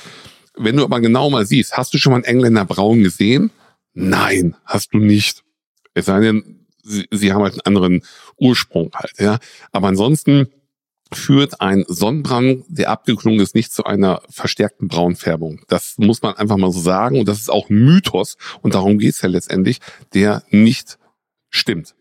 Wenn 0.56 0.76
du 0.76 0.84
aber 0.84 1.00
genau 1.00 1.30
mal 1.30 1.46
siehst, 1.46 1.76
hast 1.76 1.92
du 1.94 1.98
schon 1.98 2.12
mal 2.12 2.16
einen 2.16 2.24
Engländer 2.24 2.64
braun 2.64 3.02
gesehen? 3.02 3.50
Nein, 3.94 4.56
hast 4.64 4.94
du 4.94 4.98
nicht. 4.98 5.42
Es 5.94 6.06
sei 6.06 6.20
denn, 6.20 6.66
sie, 6.82 7.06
sie 7.10 7.32
haben 7.32 7.42
halt 7.42 7.54
einen 7.54 7.76
anderen 7.76 8.02
Ursprung 8.36 8.90
halt, 8.94 9.14
ja. 9.18 9.38
Aber 9.72 9.88
ansonsten 9.88 10.48
führt 11.12 11.60
ein 11.60 11.84
Sonnenbrand, 11.86 12.64
der 12.68 12.90
abgeklungen 12.90 13.40
ist, 13.40 13.54
nicht 13.54 13.72
zu 13.72 13.84
einer 13.84 14.22
verstärkten 14.28 14.88
Braunfärbung. 14.88 15.60
Das 15.68 15.94
muss 15.98 16.22
man 16.22 16.34
einfach 16.34 16.56
mal 16.56 16.72
so 16.72 16.80
sagen. 16.80 17.20
Und 17.20 17.28
das 17.28 17.38
ist 17.38 17.50
auch 17.50 17.68
Mythos. 17.68 18.36
Und 18.62 18.74
darum 18.74 18.98
geht's 18.98 19.22
ja 19.22 19.28
letztendlich, 19.28 19.80
der 20.14 20.42
nicht 20.50 20.98
stimmt. 21.50 21.94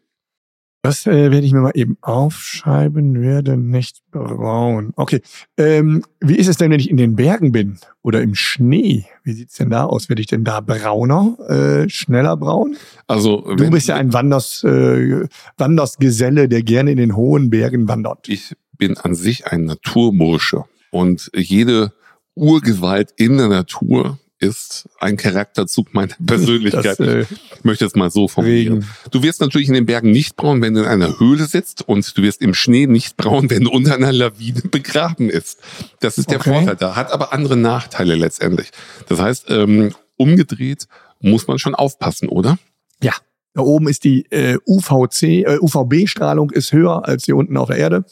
Das 0.86 1.08
äh, 1.08 1.32
werde 1.32 1.46
ich 1.46 1.52
mir 1.52 1.62
mal 1.62 1.72
eben 1.74 1.98
aufschreiben, 2.02 3.20
werde 3.20 3.58
nicht 3.58 4.04
braun. 4.12 4.94
Okay. 4.96 5.22
Ähm, 5.58 6.04
wie 6.20 6.36
ist 6.36 6.48
es 6.48 6.58
denn, 6.58 6.70
wenn 6.70 6.80
ich 6.80 6.90
in 6.92 6.98
den 6.98 7.16
Bergen 7.16 7.52
bin 7.52 7.80
oder 8.04 8.22
im 8.22 8.36
Schnee? 8.36 9.06
Wie 9.24 9.34
sieht's 9.34 9.56
denn 9.56 9.72
da 9.72 9.86
aus? 9.86 10.10
Werde 10.10 10.22
ich 10.22 10.28
denn 10.28 10.44
da 10.44 10.62
brauner, 10.62 11.38
äh, 11.50 11.90
schneller 11.90 12.38
braun? 12.38 12.78
Also 13.08 13.42
du 13.56 13.70
bist 13.72 13.88
ja 13.88 13.96
ein 13.96 14.14
Wanders, 14.14 14.64
äh, 14.64 15.28
Wandersgeselle, 15.58 16.48
der 16.48 16.62
gerne 16.62 16.92
in 16.92 16.98
den 16.98 17.16
hohen 17.16 17.50
Bergen 17.50 17.88
wandert. 17.88 18.30
Ich 18.30 18.54
bin 18.78 18.96
an 18.98 19.16
sich 19.16 19.48
ein 19.48 19.66
Naturbursche 19.66 20.66
und 20.92 21.32
jede 21.36 21.94
Urgewalt 22.36 23.12
in 23.18 23.38
der 23.38 23.48
Natur 23.48 24.20
ist 24.40 24.90
ein 25.00 25.18
Charakterzug 25.18 25.94
meiner 25.94 26.14
Persönlichkeit. 26.26 26.86
Das, 26.86 27.00
äh, 27.00 27.22
ich 27.22 27.64
möchte 27.64 27.86
es 27.86 27.96
mal 27.96 28.10
so 28.12 28.28
formulieren. 28.28 28.80
Regen. 28.80 28.90
Du 29.12 29.24
wirst 29.24 29.42
natürlich 29.42 29.68
in 29.68 29.74
den 29.74 29.86
Bergen 29.86 30.12
nicht 30.12 30.36
braun, 30.36 30.62
wenn 30.62 30.74
du 30.74 30.82
in 30.82 30.88
einer 30.88 31.20
Höhle 31.20 31.46
sitzt 31.46 31.88
und 31.88 32.18
du 32.18 32.22
wirst 32.22 32.42
im 32.42 32.54
Schnee 32.54 32.88
nicht 32.88 33.18
braun, 33.18 33.50
wenn 33.50 33.64
du 33.64 33.72
unter 33.72 33.96
einer 33.96 34.12
Lawine 34.12 34.62
begraben 34.72 35.30
ist. 35.30 35.60
Das 36.00 36.18
ist 36.18 36.30
der 36.30 36.40
Okay. 36.40 36.54
Vorteil 36.54 36.76
da. 36.76 36.96
Hat 36.96 37.12
aber 37.12 37.34
andere 37.34 37.56
Nachteile 37.58 38.16
letztendlich. 38.16 38.70
Das 39.08 39.20
heißt, 39.20 39.46
ähm, 39.50 39.94
umgedreht 40.18 40.88
muss 41.22 41.48
man 41.48 41.58
schon 41.60 41.76
aufpassen, 41.76 42.28
oder? 42.30 42.58
Ja. 43.02 43.14
Da 43.56 43.62
oben 43.62 43.88
ist 43.88 44.04
die 44.04 44.26
äh, 44.32 44.58
UVC, 44.68 45.24
äh, 45.24 45.58
UVB-Strahlung 45.60 46.52
ist 46.52 46.74
höher 46.74 47.08
als 47.08 47.24
hier 47.24 47.38
unten 47.38 47.56
auf 47.56 47.70
der 47.70 47.78
Erde. 47.78 48.04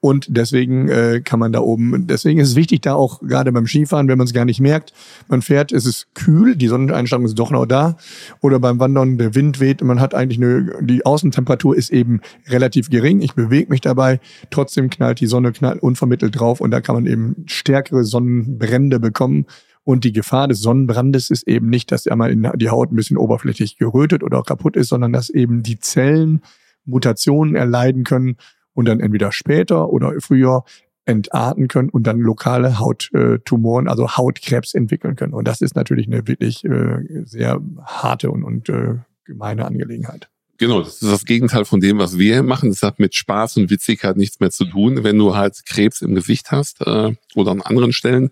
Und 0.00 0.26
deswegen 0.28 0.88
äh, 0.88 1.22
kann 1.24 1.38
man 1.38 1.52
da 1.52 1.60
oben, 1.60 2.06
deswegen 2.06 2.40
ist 2.40 2.50
es 2.50 2.56
wichtig, 2.56 2.82
da 2.82 2.94
auch 2.94 3.20
gerade 3.20 3.52
beim 3.52 3.66
Skifahren, 3.66 4.08
wenn 4.08 4.18
man 4.18 4.26
es 4.26 4.34
gar 4.34 4.44
nicht 4.44 4.60
merkt, 4.60 4.92
man 5.28 5.40
fährt, 5.40 5.72
es 5.72 5.86
ist 5.86 6.14
kühl, 6.14 6.56
die 6.56 6.68
Sonneneinstrahlung 6.68 7.24
ist 7.24 7.38
doch 7.38 7.50
noch 7.50 7.64
da. 7.64 7.96
Oder 8.42 8.60
beim 8.60 8.78
Wandern, 8.80 9.16
der 9.16 9.34
Wind 9.34 9.60
weht, 9.60 9.82
man 9.82 10.00
hat 10.00 10.14
eigentlich 10.14 10.38
eine, 10.38 10.82
die 10.82 11.06
Außentemperatur 11.06 11.74
ist 11.74 11.90
eben 11.90 12.20
relativ 12.48 12.90
gering. 12.90 13.22
Ich 13.22 13.34
bewege 13.34 13.70
mich 13.70 13.80
dabei, 13.80 14.20
trotzdem 14.50 14.90
knallt 14.90 15.20
die 15.20 15.26
Sonne 15.26 15.52
knallt 15.52 15.82
unvermittelt 15.82 16.38
drauf 16.38 16.60
und 16.60 16.70
da 16.70 16.82
kann 16.82 16.96
man 16.96 17.06
eben 17.06 17.44
stärkere 17.46 18.04
Sonnenbrände 18.04 19.00
bekommen. 19.00 19.46
Und 19.84 20.04
die 20.04 20.12
Gefahr 20.12 20.48
des 20.48 20.60
Sonnenbrandes 20.60 21.30
ist 21.30 21.48
eben 21.48 21.68
nicht, 21.68 21.90
dass 21.90 22.06
einmal 22.06 22.30
in 22.30 22.48
die 22.56 22.70
Haut 22.70 22.92
ein 22.92 22.96
bisschen 22.96 23.16
oberflächlich 23.16 23.78
gerötet 23.78 24.22
oder 24.22 24.42
kaputt 24.42 24.76
ist, 24.76 24.88
sondern 24.88 25.12
dass 25.12 25.28
eben 25.28 25.62
die 25.62 25.78
Zellen 25.78 26.42
Mutationen 26.84 27.56
erleiden 27.56 28.04
können 28.04 28.36
und 28.74 28.86
dann 28.86 29.00
entweder 29.00 29.32
später 29.32 29.90
oder 29.90 30.12
früher 30.20 30.64
entarten 31.04 31.66
können 31.66 31.88
und 31.88 32.06
dann 32.06 32.20
lokale 32.20 32.78
Hauttumoren, 32.78 33.88
also 33.88 34.16
Hautkrebs 34.16 34.74
entwickeln 34.74 35.16
können. 35.16 35.34
Und 35.34 35.48
das 35.48 35.60
ist 35.60 35.74
natürlich 35.74 36.06
eine 36.06 36.26
wirklich 36.28 36.64
äh, 36.64 37.24
sehr 37.24 37.60
harte 37.84 38.30
und, 38.30 38.44
und 38.44 38.68
äh, 38.68 38.98
gemeine 39.24 39.66
Angelegenheit. 39.66 40.28
Genau, 40.58 40.80
das 40.80 41.02
ist 41.02 41.10
das 41.10 41.24
Gegenteil 41.24 41.64
von 41.64 41.80
dem, 41.80 41.98
was 41.98 42.18
wir 42.18 42.44
machen. 42.44 42.70
Das 42.70 42.82
hat 42.82 43.00
mit 43.00 43.16
Spaß 43.16 43.56
und 43.56 43.70
Witzigkeit 43.70 44.16
nichts 44.16 44.38
mehr 44.38 44.50
zu 44.50 44.64
tun. 44.64 45.02
Wenn 45.02 45.18
du 45.18 45.34
halt 45.34 45.60
Krebs 45.66 46.02
im 46.02 46.14
Gesicht 46.14 46.52
hast 46.52 46.80
äh, 46.86 47.16
oder 47.34 47.50
an 47.50 47.62
anderen 47.62 47.92
Stellen, 47.92 48.30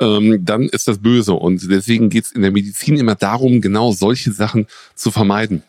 ähm, 0.00 0.44
dann 0.44 0.64
ist 0.64 0.88
das 0.88 0.98
böse. 0.98 1.34
Und 1.34 1.70
deswegen 1.70 2.08
geht's 2.08 2.32
in 2.32 2.42
der 2.42 2.50
Medizin 2.50 2.96
immer 2.96 3.14
darum, 3.14 3.60
genau 3.60 3.92
solche 3.92 4.32
Sachen 4.32 4.66
zu 4.94 5.10
vermeiden. 5.10 5.62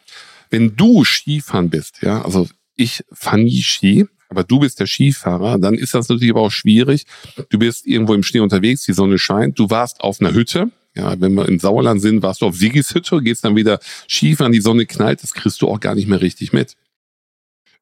Wenn 0.49 0.75
du 0.75 1.03
Skifahren 1.03 1.69
bist, 1.69 2.01
ja, 2.01 2.23
also 2.23 2.47
ich 2.75 3.03
fahre 3.11 3.39
nie 3.39 3.61
Ski, 3.61 4.07
aber 4.29 4.43
du 4.43 4.59
bist 4.59 4.79
der 4.79 4.87
Skifahrer, 4.87 5.59
dann 5.59 5.75
ist 5.75 5.93
das 5.93 6.07
natürlich 6.07 6.31
aber 6.31 6.41
auch 6.41 6.51
schwierig. 6.51 7.05
Du 7.49 7.59
bist 7.59 7.85
irgendwo 7.85 8.13
im 8.13 8.23
Schnee 8.23 8.39
unterwegs, 8.39 8.83
die 8.83 8.93
Sonne 8.93 9.19
scheint, 9.19 9.59
du 9.59 9.69
warst 9.69 10.01
auf 10.01 10.21
einer 10.21 10.33
Hütte. 10.33 10.71
Ja, 10.95 11.19
wenn 11.21 11.33
wir 11.35 11.47
in 11.47 11.59
Sauerland 11.59 12.01
sind, 12.01 12.21
warst 12.21 12.41
du 12.41 12.47
auf 12.47 12.55
Sigis 12.55 12.93
Hütte, 12.93 13.21
gehst 13.21 13.45
dann 13.45 13.55
wieder 13.55 13.79
Skifahren, 14.09 14.51
die 14.51 14.61
Sonne 14.61 14.85
knallt, 14.85 15.23
das 15.23 15.33
kriegst 15.33 15.61
du 15.61 15.69
auch 15.69 15.79
gar 15.79 15.95
nicht 15.95 16.07
mehr 16.07 16.21
richtig 16.21 16.51
mit. 16.51 16.75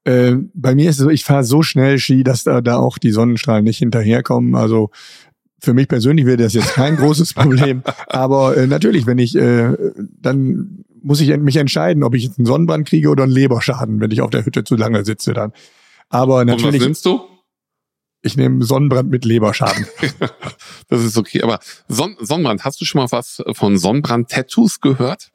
Äh, 0.05 0.35
bei 0.53 0.75
mir 0.75 0.89
ist 0.89 0.97
es 0.97 1.03
so, 1.03 1.09
ich 1.09 1.23
fahre 1.23 1.43
so 1.43 1.61
schnell 1.61 1.99
Ski, 1.99 2.23
dass 2.23 2.43
da, 2.43 2.61
da 2.61 2.77
auch 2.77 2.97
die 2.97 3.11
Sonnenstrahlen 3.11 3.65
nicht 3.65 3.79
hinterherkommen. 3.79 4.55
Also 4.55 4.91
für 5.61 5.73
mich 5.73 5.87
persönlich 5.87 6.25
wäre 6.25 6.37
das 6.37 6.53
jetzt 6.53 6.73
kein 6.73 6.95
großes 6.95 7.33
Problem. 7.33 7.83
Aber 8.07 8.57
äh, 8.57 8.67
natürlich, 8.67 9.05
wenn 9.05 9.17
ich, 9.17 9.35
äh, 9.35 9.75
dann 10.21 10.85
muss 11.01 11.21
ich 11.21 11.35
mich 11.37 11.55
entscheiden, 11.55 12.03
ob 12.03 12.15
ich 12.15 12.23
jetzt 12.23 12.39
einen 12.39 12.45
Sonnenbrand 12.45 12.87
kriege 12.87 13.09
oder 13.09 13.23
einen 13.23 13.31
Leberschaden, 13.31 13.99
wenn 14.01 14.11
ich 14.11 14.21
auf 14.21 14.29
der 14.29 14.45
Hütte 14.45 14.63
zu 14.63 14.75
lange 14.75 15.05
sitze 15.05 15.33
dann. 15.33 15.53
Aber 16.09 16.41
Und 16.41 16.47
was 16.47 16.57
natürlich, 16.57 16.81
nimmst 16.81 17.05
du? 17.05 17.21
ich 18.21 18.37
nehme 18.37 18.63
Sonnenbrand 18.63 19.09
mit 19.09 19.25
Leberschaden. 19.25 19.85
Das 20.89 21.03
ist 21.03 21.17
okay. 21.17 21.43
Aber 21.43 21.59
Son 21.87 22.17
Sonnenbrand, 22.19 22.65
hast 22.65 22.81
du 22.81 22.85
schon 22.85 22.99
mal 22.99 23.11
was 23.11 23.43
von 23.51 23.77
Sonnenbrand-Tattoos 23.77 24.81
gehört? 24.81 25.29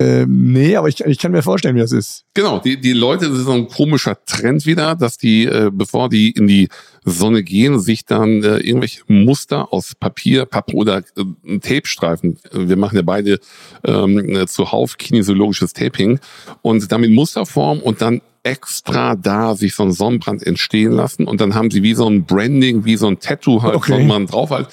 Ähm, 0.00 0.52
nee, 0.52 0.76
aber 0.76 0.88
ich, 0.88 0.98
ich 1.00 1.18
kann 1.18 1.30
mir 1.30 1.42
vorstellen, 1.42 1.76
wie 1.76 1.80
das 1.80 1.92
ist. 1.92 2.24
Genau, 2.32 2.58
die, 2.58 2.80
die 2.80 2.94
Leute, 2.94 3.28
das 3.28 3.36
ist 3.40 3.44
so 3.44 3.52
ein 3.52 3.68
komischer 3.68 4.16
Trend 4.24 4.64
wieder, 4.64 4.94
dass 4.94 5.18
die, 5.18 5.44
äh, 5.44 5.70
bevor 5.70 6.08
die 6.08 6.30
in 6.30 6.46
die 6.46 6.70
Sonne 7.04 7.42
gehen, 7.42 7.78
sich 7.78 8.06
dann 8.06 8.42
äh, 8.42 8.56
irgendwelche 8.60 9.02
Muster 9.08 9.74
aus 9.74 9.94
Papier, 9.94 10.46
Pappe 10.46 10.74
oder 10.74 11.02
äh, 11.16 11.58
Tapestreifen, 11.58 12.38
äh, 12.50 12.68
wir 12.68 12.78
machen 12.78 12.96
ja 12.96 13.02
beide 13.02 13.40
ähm, 13.84 14.34
äh, 14.34 14.46
zuhauf 14.46 14.96
kinesiologisches 14.96 15.74
Taping, 15.74 16.18
und 16.62 16.90
damit 16.90 17.10
Muster 17.10 17.44
formen 17.44 17.82
und 17.82 18.00
dann 18.00 18.22
extra 18.42 19.16
da 19.16 19.54
sich 19.54 19.74
so 19.74 19.82
ein 19.82 19.92
Sonnenbrand 19.92 20.46
entstehen 20.46 20.92
lassen 20.92 21.26
und 21.26 21.42
dann 21.42 21.54
haben 21.54 21.70
sie 21.70 21.82
wie 21.82 21.92
so 21.92 22.08
ein 22.08 22.24
Branding, 22.24 22.86
wie 22.86 22.96
so 22.96 23.06
ein 23.06 23.20
Tattoo 23.20 23.62
halt 23.62 23.74
Okay. 23.74 23.92
Sonnenbrand 23.92 24.32
drauf 24.32 24.48
halt. 24.48 24.68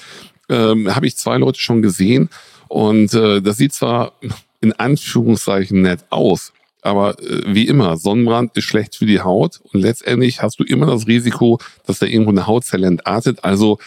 Ähm, 0.48 0.94
Habe 0.94 1.06
ich 1.06 1.18
zwei 1.18 1.36
Leute 1.36 1.60
schon 1.60 1.82
gesehen 1.82 2.30
und 2.68 3.12
äh, 3.12 3.42
das 3.42 3.58
sieht 3.58 3.74
zwar 3.74 4.12
in 4.60 4.72
Anführungszeichen 4.72 5.82
nett 5.82 6.04
aus, 6.10 6.52
aber 6.82 7.18
äh, 7.20 7.42
wie 7.46 7.66
immer, 7.66 7.96
Sonnenbrand 7.96 8.56
ist 8.56 8.64
schlecht 8.64 8.96
für 8.96 9.06
die 9.06 9.20
Haut 9.20 9.60
und 9.72 9.80
letztendlich 9.80 10.42
hast 10.42 10.60
du 10.60 10.64
immer 10.64 10.86
das 10.86 11.06
Risiko, 11.06 11.58
dass 11.86 11.98
da 11.98 12.06
irgendwo 12.06 12.30
eine 12.30 12.46
Hautzelle 12.46 12.86
entartet. 12.86 13.44
Also 13.44 13.78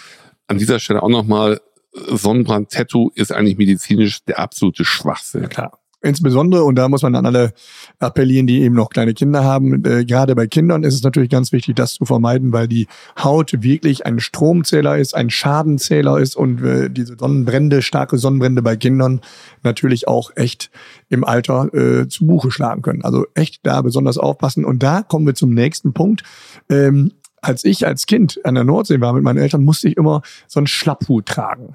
an 0.47 0.57
dieser 0.57 0.79
Stelle 0.79 1.01
auch 1.01 1.09
nochmal, 1.09 1.61
äh, 1.93 2.15
Sonnenbrand-Tattoo 2.15 3.11
ist 3.15 3.31
eigentlich 3.31 3.57
medizinisch 3.57 4.23
der 4.25 4.39
absolute 4.39 4.85
Schwachsinn. 4.85 5.49
Klar. 5.49 5.80
Insbesondere, 6.03 6.63
und 6.63 6.75
da 6.75 6.89
muss 6.89 7.03
man 7.03 7.13
an 7.13 7.27
alle 7.27 7.53
appellieren, 7.99 8.47
die 8.47 8.61
eben 8.61 8.75
noch 8.75 8.89
kleine 8.89 9.13
Kinder 9.13 9.43
haben, 9.43 9.85
äh, 9.85 10.03
gerade 10.03 10.33
bei 10.33 10.47
Kindern 10.47 10.83
ist 10.83 10.95
es 10.95 11.03
natürlich 11.03 11.29
ganz 11.29 11.51
wichtig, 11.51 11.75
das 11.75 11.93
zu 11.93 12.05
vermeiden, 12.05 12.51
weil 12.51 12.67
die 12.67 12.87
Haut 13.23 13.61
wirklich 13.61 14.05
ein 14.05 14.19
Stromzähler 14.19 14.97
ist, 14.97 15.15
ein 15.15 15.29
Schadenzähler 15.29 16.17
ist 16.17 16.35
und 16.35 16.63
äh, 16.63 16.89
diese 16.89 17.17
Sonnenbrände, 17.17 17.83
starke 17.83 18.17
Sonnenbrände 18.17 18.63
bei 18.63 18.75
Kindern 18.75 19.21
natürlich 19.61 20.07
auch 20.07 20.31
echt 20.35 20.71
im 21.09 21.23
Alter 21.23 21.71
äh, 21.73 22.07
zu 22.07 22.25
Buche 22.25 22.49
schlagen 22.49 22.81
können. 22.81 23.03
Also 23.03 23.27
echt 23.35 23.59
da 23.63 23.81
besonders 23.81 24.17
aufpassen. 24.17 24.65
Und 24.65 24.81
da 24.81 25.03
kommen 25.03 25.27
wir 25.27 25.35
zum 25.35 25.53
nächsten 25.53 25.93
Punkt. 25.93 26.23
Ähm, 26.69 27.11
als 27.41 27.63
ich 27.63 27.85
als 27.85 28.07
Kind 28.07 28.39
an 28.43 28.55
der 28.55 28.63
Nordsee 28.63 29.01
war 29.01 29.13
mit 29.13 29.23
meinen 29.23 29.37
Eltern, 29.37 29.63
musste 29.63 29.87
ich 29.87 29.97
immer 29.97 30.21
so 30.47 30.59
einen 30.59 30.67
Schlapphut 30.67 31.27
tragen. 31.27 31.73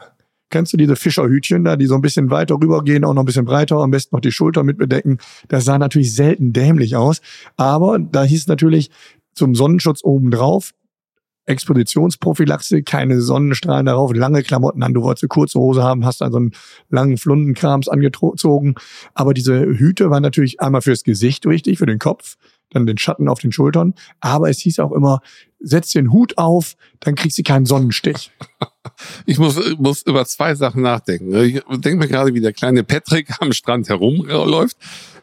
Kennst 0.49 0.73
du 0.73 0.76
diese 0.76 0.97
Fischerhütchen 0.97 1.65
da, 1.65 1.76
die 1.76 1.87
so 1.87 1.95
ein 1.97 2.03
bisschen 2.03 2.31
weiter 2.31 2.55
rübergehen, 2.55 3.05
auch 3.05 3.15
noch 3.15 3.23
ein 3.23 3.26
bisschen 3.26 3.45
breiter, 3.45 3.79
am 3.79 3.91
besten 3.91 4.15
noch 4.15 4.21
die 4.21 4.33
Schulter 4.33 4.62
mit 4.62 4.79
bedecken? 4.79 5.19
Das 5.49 5.65
sah 5.65 5.79
natürlich 5.79 6.15
selten 6.15 6.53
dämlich 6.53 6.95
aus. 6.97 7.21
Aber 7.57 7.99
da 7.99 8.23
hieß 8.23 8.47
natürlich 8.47 8.91
zum 9.35 9.55
Sonnenschutz 9.55 10.05
obendrauf, 10.05 10.73
Expositionsprophylaxe, 11.47 12.83
keine 12.83 13.21
Sonnenstrahlen 13.21 13.87
darauf, 13.87 14.12
lange 14.15 14.43
Klamotten 14.43 14.83
an. 14.83 14.95
Du 14.95 15.03
wolltest 15.03 15.25
eine 15.25 15.29
kurze 15.29 15.59
Hose 15.59 15.83
haben, 15.83 16.05
hast 16.05 16.21
dann 16.21 16.33
so 16.33 16.38
einen 16.38 16.53
langen 16.91 17.17
Flundenkrams 17.17 17.88
angezogen. 17.88 18.75
Aber 19.15 19.33
diese 19.33 19.61
Hüte 19.61 20.11
waren 20.11 20.23
natürlich 20.23 20.61
einmal 20.61 20.83
fürs 20.83 21.05
Gesicht 21.05 21.47
wichtig, 21.47 21.79
für 21.79 21.87
den 21.87 21.99
Kopf, 21.99 22.37
dann 22.71 22.87
den 22.87 22.99
Schatten 22.99 23.29
auf 23.29 23.38
den 23.38 23.53
Schultern. 23.53 23.95
Aber 24.21 24.50
es 24.50 24.59
hieß 24.59 24.81
auch 24.81 24.93
immer, 24.93 25.21
setz 25.60 25.92
den 25.92 26.12
Hut 26.12 26.38
auf, 26.38 26.76
dann 27.00 27.14
kriegst 27.14 27.38
du 27.38 27.42
keinen 27.42 27.66
Sonnenstich. 27.66 28.30
Ich 29.26 29.38
muss, 29.38 29.58
muss 29.78 30.02
über 30.02 30.25
zwei 30.26 30.54
Sachen 30.54 30.82
nachdenken. 30.82 31.34
Ich 31.42 31.60
denke 31.68 31.96
mir 31.96 32.08
gerade, 32.08 32.32
wie 32.34 32.40
der 32.40 32.52
kleine 32.52 32.84
Patrick 32.84 33.28
am 33.40 33.52
Strand 33.52 33.88
herumläuft, 33.88 34.76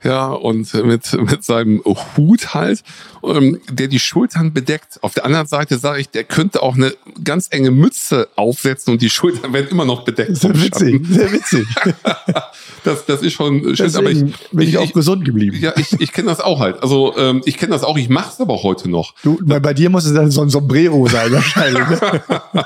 ja, 0.03 0.27
und 0.27 0.73
mit, 0.85 1.13
mit 1.13 1.43
seinem 1.45 1.81
Hut 2.17 2.53
halt, 2.53 2.83
ähm, 3.23 3.61
der 3.69 3.87
die 3.87 3.99
Schultern 3.99 4.51
bedeckt. 4.51 4.99
Auf 5.01 5.13
der 5.13 5.25
anderen 5.25 5.47
Seite 5.47 5.77
sage 5.77 6.01
ich, 6.01 6.09
der 6.09 6.25
könnte 6.25 6.61
auch 6.61 6.75
eine 6.75 6.93
ganz 7.23 7.47
enge 7.51 7.71
Mütze 7.71 8.27
aufsetzen 8.35 8.91
und 8.91 9.01
die 9.01 9.09
Schultern 9.09 9.53
werden 9.53 9.69
immer 9.69 9.85
noch 9.85 10.03
bedeckt. 10.03 10.35
Sehr 10.35 10.61
witzig, 10.61 11.05
sehr 11.07 11.31
witzig. 11.31 11.65
Das, 12.83 13.05
das 13.05 13.21
ist 13.21 13.31
schon 13.31 13.75
schön, 13.77 13.95
aber 13.95 14.11
ich, 14.11 14.19
Deswegen 14.19 14.33
bin 14.51 14.67
ich, 14.67 14.77
auch 14.77 14.91
gesund 14.91 15.23
geblieben. 15.23 15.57
ja, 15.61 15.73
ich, 15.77 15.93
ich 16.01 16.11
kenne 16.11 16.27
das 16.27 16.41
auch 16.41 16.59
halt. 16.59 16.83
Also 16.83 17.15
ähm, 17.17 17.41
ich 17.45 17.57
kenne 17.57 17.71
das 17.71 17.83
auch, 17.83 17.97
ich 17.97 18.09
mache 18.09 18.31
es 18.33 18.41
aber 18.41 18.61
heute 18.61 18.89
noch. 18.89 19.13
Du, 19.23 19.39
bei, 19.41 19.61
bei 19.61 19.73
dir 19.73 19.89
muss 19.89 20.03
es 20.03 20.13
dann 20.23 20.31
so 20.31 20.41
ein 20.41 20.49
Sombrero 20.49 21.07
sein, 21.07 21.31
wahrscheinlich. 21.31 21.87
Ne? 21.87 22.21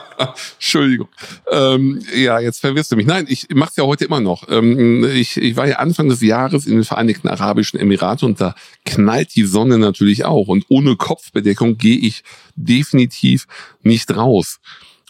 Entschuldigung. 0.55 1.07
Ähm, 1.51 2.01
ja, 2.15 2.39
jetzt 2.39 2.59
verwirrst 2.59 2.91
du 2.91 2.95
mich. 2.95 3.05
Nein, 3.05 3.25
ich 3.27 3.47
mache 3.53 3.71
es 3.71 3.75
ja 3.75 3.83
heute 3.83 4.05
immer 4.05 4.19
noch. 4.19 4.47
Ähm, 4.49 5.03
ich, 5.03 5.37
ich 5.37 5.55
war 5.55 5.67
ja 5.67 5.77
Anfang 5.77 6.09
des 6.09 6.21
Jahres 6.21 6.65
in 6.65 6.75
den 6.75 6.83
Vereinigten 6.83 7.27
Arabischen 7.27 7.79
Emiraten 7.79 8.27
und 8.27 8.39
da 8.39 8.55
knallt 8.85 9.35
die 9.35 9.43
Sonne 9.43 9.77
natürlich 9.77 10.25
auch. 10.25 10.47
Und 10.47 10.65
ohne 10.69 10.95
Kopfbedeckung 10.95 11.77
gehe 11.77 11.97
ich 11.97 12.23
definitiv 12.55 13.47
nicht 13.81 14.15
raus. 14.15 14.59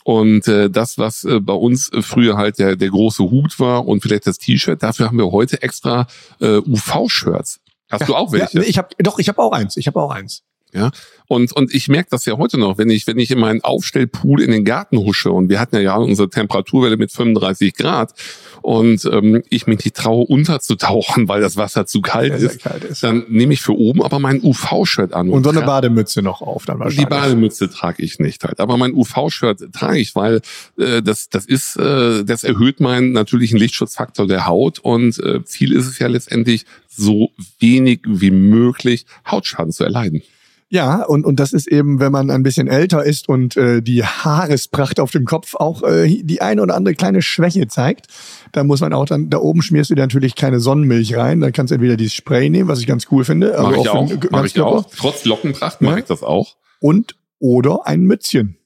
Und 0.03 0.47
äh, 0.47 0.69
das, 0.69 0.97
was 0.97 1.25
äh, 1.25 1.41
bei 1.41 1.53
uns 1.53 1.91
früher 1.99 2.37
halt 2.37 2.59
der, 2.59 2.77
der 2.77 2.89
große 2.89 3.23
Hut 3.23 3.59
war 3.59 3.85
und 3.85 4.01
vielleicht 4.01 4.25
das 4.25 4.37
T-Shirt, 4.37 4.81
dafür 4.81 5.07
haben 5.07 5.17
wir 5.17 5.31
heute 5.31 5.61
extra 5.61 6.07
äh, 6.39 6.59
UV-Shirts. 6.59 7.59
Hast 7.89 8.07
du 8.07 8.15
auch 8.15 8.31
welche? 8.31 8.59
Ja, 8.59 8.63
ich 8.65 8.77
hab, 8.77 8.97
doch, 8.99 9.19
ich 9.19 9.27
habe 9.27 9.41
auch 9.41 9.51
eins. 9.51 9.75
Ich 9.77 9.87
habe 9.87 10.01
auch 10.01 10.11
eins. 10.11 10.43
Ja, 10.73 10.91
und, 11.27 11.53
und 11.53 11.73
ich 11.73 11.87
merke 11.87 12.09
das 12.11 12.25
ja 12.25 12.37
heute 12.37 12.57
noch, 12.57 12.77
wenn 12.77 12.89
ich, 12.89 13.07
wenn 13.07 13.17
ich 13.19 13.31
in 13.31 13.39
meinen 13.39 13.61
Aufstellpool 13.61 14.41
in 14.41 14.51
den 14.51 14.65
Garten 14.65 14.97
husche 14.97 15.31
und 15.31 15.49
wir 15.49 15.61
hatten 15.61 15.77
ja, 15.77 15.81
ja 15.81 15.95
unsere 15.95 16.29
Temperaturwelle 16.29 16.97
mit 16.97 17.11
35 17.11 17.73
Grad 17.73 18.13
und 18.61 19.05
ähm, 19.05 19.43
ich 19.49 19.65
mich 19.65 19.83
nicht 19.83 19.95
traue, 19.95 20.25
unterzutauchen, 20.25 21.29
weil 21.29 21.39
das 21.39 21.55
Wasser 21.55 21.85
zu 21.85 22.01
kalt, 22.01 22.33
ist, 22.33 22.61
kalt 22.61 22.83
ist, 22.83 23.01
dann 23.01 23.25
nehme 23.29 23.53
ich 23.53 23.61
für 23.61 23.77
oben 23.77 24.03
aber 24.03 24.19
mein 24.19 24.41
UV-Shirt 24.41 25.13
an. 25.13 25.29
Und, 25.29 25.35
und 25.35 25.43
so 25.45 25.49
eine 25.51 25.61
Bademütze 25.61 26.21
noch 26.21 26.41
auf 26.41 26.65
dann 26.65 26.79
wahrscheinlich. 26.79 27.05
Die 27.05 27.09
Bademütze 27.09 27.69
trage 27.69 28.03
ich 28.03 28.19
nicht 28.19 28.43
halt, 28.43 28.59
aber 28.59 28.75
mein 28.75 28.93
UV-Shirt 28.93 29.71
trage 29.71 29.99
ich, 29.99 30.15
weil 30.15 30.41
äh, 30.77 31.01
das, 31.01 31.29
das 31.29 31.45
ist, 31.45 31.77
äh, 31.77 32.25
das 32.25 32.43
erhöht 32.43 32.81
meinen 32.81 33.13
natürlichen 33.13 33.57
Lichtschutzfaktor 33.57 34.27
der 34.27 34.47
Haut 34.47 34.79
und 34.79 35.17
äh, 35.19 35.43
Ziel 35.45 35.71
ist 35.71 35.87
es 35.87 35.97
ja 35.99 36.07
letztendlich, 36.07 36.65
so 36.89 37.29
wenig 37.59 38.01
wie 38.05 38.31
möglich 38.31 39.05
Hautschaden 39.29 39.71
zu 39.71 39.83
erleiden. 39.83 40.23
Ja, 40.69 41.03
und, 41.03 41.25
und 41.25 41.39
das 41.39 41.53
ist 41.53 41.67
eben, 41.67 42.01
wenn 42.01 42.11
man 42.11 42.29
ein 42.29 42.43
bisschen 42.43 42.67
älter 42.67 43.03
ist 43.03 43.29
und 43.29 43.55
äh, 43.55 43.81
die 43.81 44.03
Haarespracht 44.03 44.99
auf 44.99 45.11
dem 45.11 45.23
Kopf 45.23 45.55
auch 45.55 45.81
äh, 45.83 46.21
die 46.23 46.41
eine 46.41 46.61
oder 46.61 46.75
andere 46.75 46.93
kleine 46.93 47.21
Schwäche 47.21 47.67
zeigt, 47.67 48.07
da 48.51 48.65
muss 48.65 48.81
man 48.81 48.91
auch 48.91 49.05
dann, 49.05 49.29
da 49.29 49.37
oben 49.37 49.61
schmierst 49.61 49.91
du 49.91 49.95
dir 49.95 50.01
natürlich 50.01 50.35
keine 50.35 50.59
Sonnenmilch 50.59 51.15
rein, 51.15 51.39
dann 51.39 51.53
kannst 51.53 51.71
du 51.71 51.75
entweder 51.75 51.95
dieses 51.95 52.15
Spray 52.15 52.49
nehmen, 52.49 52.67
was 52.67 52.81
ich 52.81 52.87
ganz 52.87 53.07
cool 53.11 53.23
finde. 53.23 53.55
Mach 53.57 53.77
ich 53.77 53.89
auch, 53.89 54.11
mach 54.29 54.45
ich 54.45 54.59
auch. 54.59 54.89
Trotz 54.93 55.23
Lockenpracht 55.23 55.81
mache 55.81 55.93
ja. 55.93 55.99
ich 55.99 56.05
das 56.05 56.21
auch. 56.21 56.57
Und 56.81 57.15
oder 57.39 57.87
ein 57.87 58.01
Mützchen. 58.01 58.57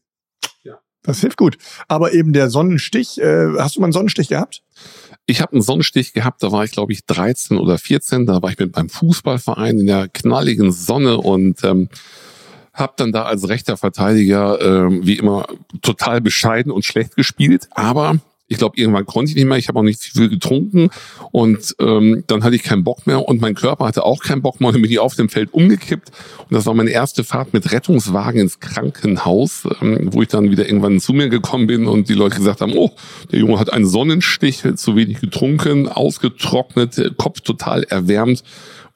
Ja. 0.64 0.80
Das 1.04 1.22
hilft 1.22 1.38
gut. 1.38 1.58
Aber 1.88 2.14
eben 2.14 2.34
der 2.34 2.50
Sonnenstich, 2.50 3.20
äh, 3.20 3.58
hast 3.58 3.76
du 3.76 3.80
mal 3.80 3.88
einen 3.88 3.94
Sonnenstich 3.94 4.28
gehabt? 4.28 4.62
Ich 5.26 5.42
habe 5.42 5.54
einen 5.54 5.62
Sonnenstich 5.62 6.14
gehabt, 6.14 6.44
da 6.44 6.52
war 6.52 6.64
ich 6.64 6.72
glaube 6.72 6.94
ich 6.94 7.06
13 7.06 7.58
oder 7.58 7.78
14, 7.78 8.26
da 8.26 8.42
war 8.42 8.52
ich 8.52 8.60
mit 8.60 8.76
meinem 8.76 8.90
Fußballverein 8.90 9.80
in 9.80 9.88
der 9.88 10.08
knalligen 10.10 10.72
Sonne 10.72 11.18
und 11.18 11.64
ähm, 11.64 11.90
habe 12.74 12.94
dann 12.98 13.12
da 13.12 13.24
als 13.24 13.48
rechter 13.48 13.78
Verteidiger 13.78 14.60
ähm, 14.62 15.06
wie 15.06 15.18
immer 15.18 15.48
total 15.82 16.22
bescheiden 16.22 16.72
und 16.72 16.86
schlecht 16.86 17.16
gespielt, 17.16 17.68
aber 17.72 18.20
ich 18.52 18.58
glaube, 18.58 18.78
irgendwann 18.78 19.06
konnte 19.06 19.30
ich 19.30 19.36
nicht 19.38 19.46
mehr. 19.46 19.58
Ich 19.58 19.70
habe 19.70 19.80
auch 19.80 19.84
nicht 19.84 20.02
viel 20.02 20.28
getrunken 20.28 20.90
und 21.32 21.74
ähm, 21.80 22.26
dann 22.28 22.44
hatte 22.44 22.54
ich 22.58 22.64
keinen 22.64 22.84
Bock 22.84 23.08
mehr 23.08 23.26
und 23.26 23.40
mein 23.40 23.56
Körper 23.56 23.86
hatte 23.86 24.04
auch 24.04 24.22
keinen 24.22 24.42
Bock 24.42 24.60
mehr 24.60 24.68
und 24.68 24.74
dann 24.76 24.82
bin 24.82 24.92
ich 24.92 25.00
auf 25.00 25.16
dem 25.16 25.30
Feld 25.30 25.54
umgekippt. 25.54 26.10
Und 26.40 26.52
das 26.54 26.66
war 26.66 26.74
meine 26.74 26.90
erste 26.90 27.24
Fahrt 27.24 27.54
mit 27.54 27.72
Rettungswagen 27.72 28.42
ins 28.42 28.60
Krankenhaus, 28.60 29.66
ähm, 29.82 30.10
wo 30.12 30.22
ich 30.22 30.28
dann 30.28 30.52
wieder 30.52 30.66
irgendwann 30.66 31.00
zu 31.00 31.14
mir 31.14 31.30
gekommen 31.30 31.66
bin 31.66 31.88
und 31.88 32.10
die 32.10 32.14
Leute 32.14 32.36
gesagt 32.36 32.60
haben, 32.60 32.74
oh, 32.76 32.92
der 33.32 33.40
Junge 33.40 33.58
hat 33.58 33.72
einen 33.72 33.88
Sonnenstich, 33.88 34.64
zu 34.76 34.98
wenig 34.98 35.22
getrunken, 35.22 35.88
ausgetrocknet, 35.88 37.14
Kopf 37.18 37.40
total 37.40 37.84
erwärmt. 37.84 38.44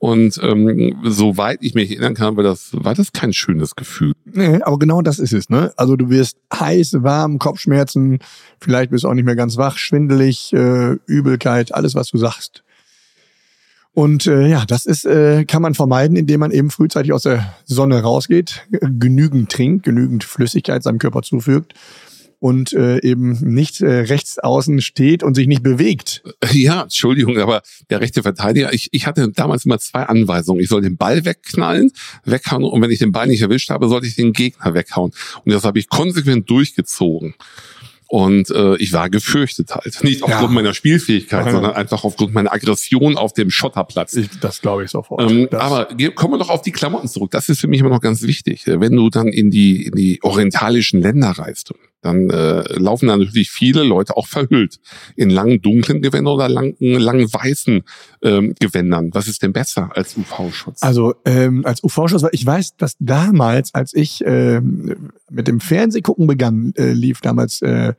Und 0.05 0.39
ähm, 0.43 0.97
soweit 1.03 1.63
ich 1.63 1.73
mich 1.73 1.89
erinnern 1.89 2.13
kann, 2.13 2.37
war 2.37 2.43
das, 2.43 2.69
war 2.73 2.93
das 2.93 3.11
kein 3.11 3.33
schönes 3.33 3.75
Gefühl. 3.75 4.13
Nee, 4.23 4.61
aber 4.61 4.77
genau 4.77 5.01
das 5.01 5.17
ist 5.17 5.33
es. 5.33 5.49
Ne? 5.49 5.73
Also 5.77 5.95
du 5.95 6.11
wirst 6.11 6.37
heiß, 6.53 6.97
warm, 6.99 7.39
Kopfschmerzen, 7.39 8.19
vielleicht 8.59 8.91
bist 8.91 9.03
du 9.03 9.07
auch 9.07 9.15
nicht 9.15 9.25
mehr 9.25 9.35
ganz 9.35 9.57
wach, 9.57 9.79
schwindelig, 9.79 10.53
äh, 10.53 10.97
Übelkeit, 11.07 11.73
alles, 11.73 11.95
was 11.95 12.09
du 12.09 12.19
sagst. 12.19 12.63
Und 13.93 14.27
äh, 14.27 14.45
ja, 14.45 14.65
das 14.67 14.85
ist 14.85 15.05
äh, 15.05 15.43
kann 15.45 15.63
man 15.63 15.73
vermeiden, 15.73 16.17
indem 16.17 16.41
man 16.41 16.51
eben 16.51 16.69
frühzeitig 16.69 17.11
aus 17.11 17.23
der 17.23 17.55
Sonne 17.65 17.99
rausgeht, 18.03 18.67
genügend 18.69 19.51
trinkt, 19.51 19.85
genügend 19.85 20.23
Flüssigkeit 20.23 20.83
seinem 20.83 20.99
Körper 20.99 21.23
zufügt 21.23 21.73
und 22.45 22.73
äh, 22.73 23.01
eben 23.01 23.31
nicht 23.41 23.81
äh, 23.81 24.01
rechts 24.01 24.37
außen 24.37 24.79
steht 24.81 25.23
und 25.23 25.33
sich 25.33 25.47
nicht 25.47 25.63
bewegt. 25.63 26.21
Ja, 26.51 26.83
Entschuldigung, 26.83 27.39
aber 27.39 27.63
der 27.89 28.01
rechte 28.01 28.21
Verteidiger, 28.21 28.71
ich, 28.71 28.89
ich 28.91 29.07
hatte 29.07 29.31
damals 29.31 29.65
immer 29.65 29.79
zwei 29.79 30.03
Anweisungen. 30.03 30.61
Ich 30.61 30.69
soll 30.69 30.81
den 30.81 30.95
Ball 30.95 31.25
wegknallen, 31.25 31.91
weghauen 32.23 32.63
und 32.63 32.79
wenn 32.83 32.91
ich 32.91 32.99
den 32.99 33.11
Ball 33.11 33.25
nicht 33.25 33.41
erwischt 33.41 33.71
habe, 33.71 33.87
sollte 33.87 34.05
ich 34.05 34.15
den 34.15 34.31
Gegner 34.31 34.75
weghauen. 34.75 35.11
Und 35.43 35.53
das 35.53 35.63
habe 35.63 35.79
ich 35.79 35.89
konsequent 35.89 36.47
durchgezogen. 36.47 37.33
Und 38.07 38.51
äh, 38.51 38.75
ich 38.77 38.93
war 38.93 39.09
gefürchtet 39.09 39.73
halt. 39.73 40.03
Nicht 40.03 40.21
aufgrund 40.21 40.49
ja. 40.49 40.53
meiner 40.53 40.75
Spielfähigkeit, 40.75 41.47
ja. 41.47 41.51
sondern 41.51 41.73
einfach 41.73 42.03
aufgrund 42.03 42.35
meiner 42.35 42.53
Aggression 42.53 43.17
auf 43.17 43.33
dem 43.33 43.49
Schotterplatz. 43.49 44.13
Ich, 44.13 44.29
das 44.39 44.61
glaube 44.61 44.83
ich 44.83 44.91
sofort. 44.91 45.31
Ähm, 45.31 45.47
aber 45.51 45.87
kommen 46.13 46.35
wir 46.35 46.37
doch 46.37 46.49
auf 46.49 46.61
die 46.61 46.71
Klamotten 46.71 47.07
zurück. 47.07 47.31
Das 47.31 47.49
ist 47.49 47.59
für 47.59 47.67
mich 47.67 47.79
immer 47.79 47.89
noch 47.89 48.01
ganz 48.01 48.21
wichtig. 48.21 48.63
Wenn 48.67 48.95
du 48.95 49.09
dann 49.09 49.29
in 49.29 49.49
die, 49.49 49.87
in 49.87 49.95
die 49.95 50.19
orientalischen 50.21 51.01
Länder 51.01 51.31
reist, 51.31 51.73
dann 52.05 52.29
äh, 52.29 52.63
laufen 52.79 53.07
da 53.07 53.17
natürlich 53.17 53.51
viele 53.51 53.83
Leute 53.83 54.15
auch 54.15 54.27
verhüllt 54.27 54.79
in 55.15 55.29
langen 55.29 55.61
dunklen 55.61 56.01
Gewändern 56.01 56.33
oder 56.33 56.47
langen, 56.47 56.75
langen 56.79 57.31
weißen 57.31 57.83
ähm, 58.21 58.55
Gewändern. 58.59 59.09
Was 59.13 59.27
ist 59.27 59.43
denn 59.43 59.53
besser 59.53 59.89
als 59.95 60.15
UV-Schutz? 60.15 60.81
Also 60.81 61.15
ähm, 61.25 61.65
als 61.65 61.83
UV-Schutz, 61.83 62.23
ich 62.31 62.45
weiß, 62.45 62.77
dass 62.77 62.95
damals, 62.99 63.73
als 63.73 63.93
ich 63.93 64.23
ähm, 64.25 65.11
mit 65.29 65.47
dem 65.47 65.59
Fernsehgucken 65.59 66.27
begann, 66.27 66.73
äh, 66.77 66.93
lief 66.93 67.21
damals 67.21 67.61
äh, 67.61 67.93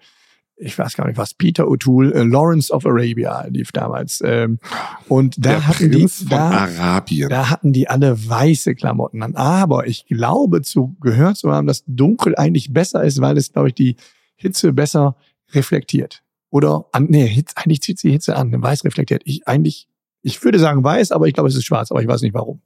ich 0.59 0.79
weiß 0.79 0.97
gar 0.97 1.07
nicht 1.07 1.19
was, 1.19 1.35
Peter 1.35 1.65
O'Toole, 1.65 2.13
äh, 2.15 2.23
Lawrence 2.23 2.73
of 2.73 2.87
Arabia 2.87 3.47
lief 3.49 3.73
damals. 3.73 4.23
Ähm, 4.25 4.59
und 5.09 5.37
da 5.39 5.51
Der 5.51 5.67
hatten 5.67 5.91
Prinz 5.91 6.21
die, 6.21 6.29
da, 6.29 6.69
da 7.29 7.51
hatten 7.51 7.73
die 7.73 7.89
alle 7.89 8.29
weiße 8.29 8.75
Klamotten 8.75 9.23
an. 9.23 9.35
Aber 9.35 9.87
ich 9.87 10.07
glaube 10.07 10.63
zu 10.63 10.97
gehört 11.01 11.37
zu 11.37 11.53
haben, 11.53 11.67
dass 11.67 11.85
dunkel 11.87 12.35
eigentlich 12.37 12.73
besser 12.73 13.05
ist, 13.05 13.21
weil 13.21 13.37
es, 13.37 13.53
glaube 13.53 13.69
ich, 13.69 13.75
die 13.75 13.97
Hitze 14.37 14.73
besser 14.73 15.17
reflektiert. 15.53 16.23
Oder 16.51 16.87
an, 16.93 17.07
nee, 17.11 17.27
Hitze, 17.27 17.57
eigentlich 17.57 17.83
zieht 17.83 17.99
sie 17.99 18.11
Hitze 18.11 18.37
an, 18.37 18.51
weiß 18.63 18.85
reflektiert. 18.85 19.23
Ich 19.27 19.47
eigentlich, 19.47 19.89
ich 20.23 20.43
würde 20.43 20.59
sagen 20.59 20.83
weiß, 20.83 21.13
aber 21.13 21.27
ich 21.27 21.35
glaube, 21.35 21.51
es 21.51 21.57
ist 21.57 21.67
schwarz, 21.67 21.91
aber 21.91 22.01
ich 22.01 22.09
weiß 22.09 22.23
nicht 22.23 22.35
warum. 22.35 22.63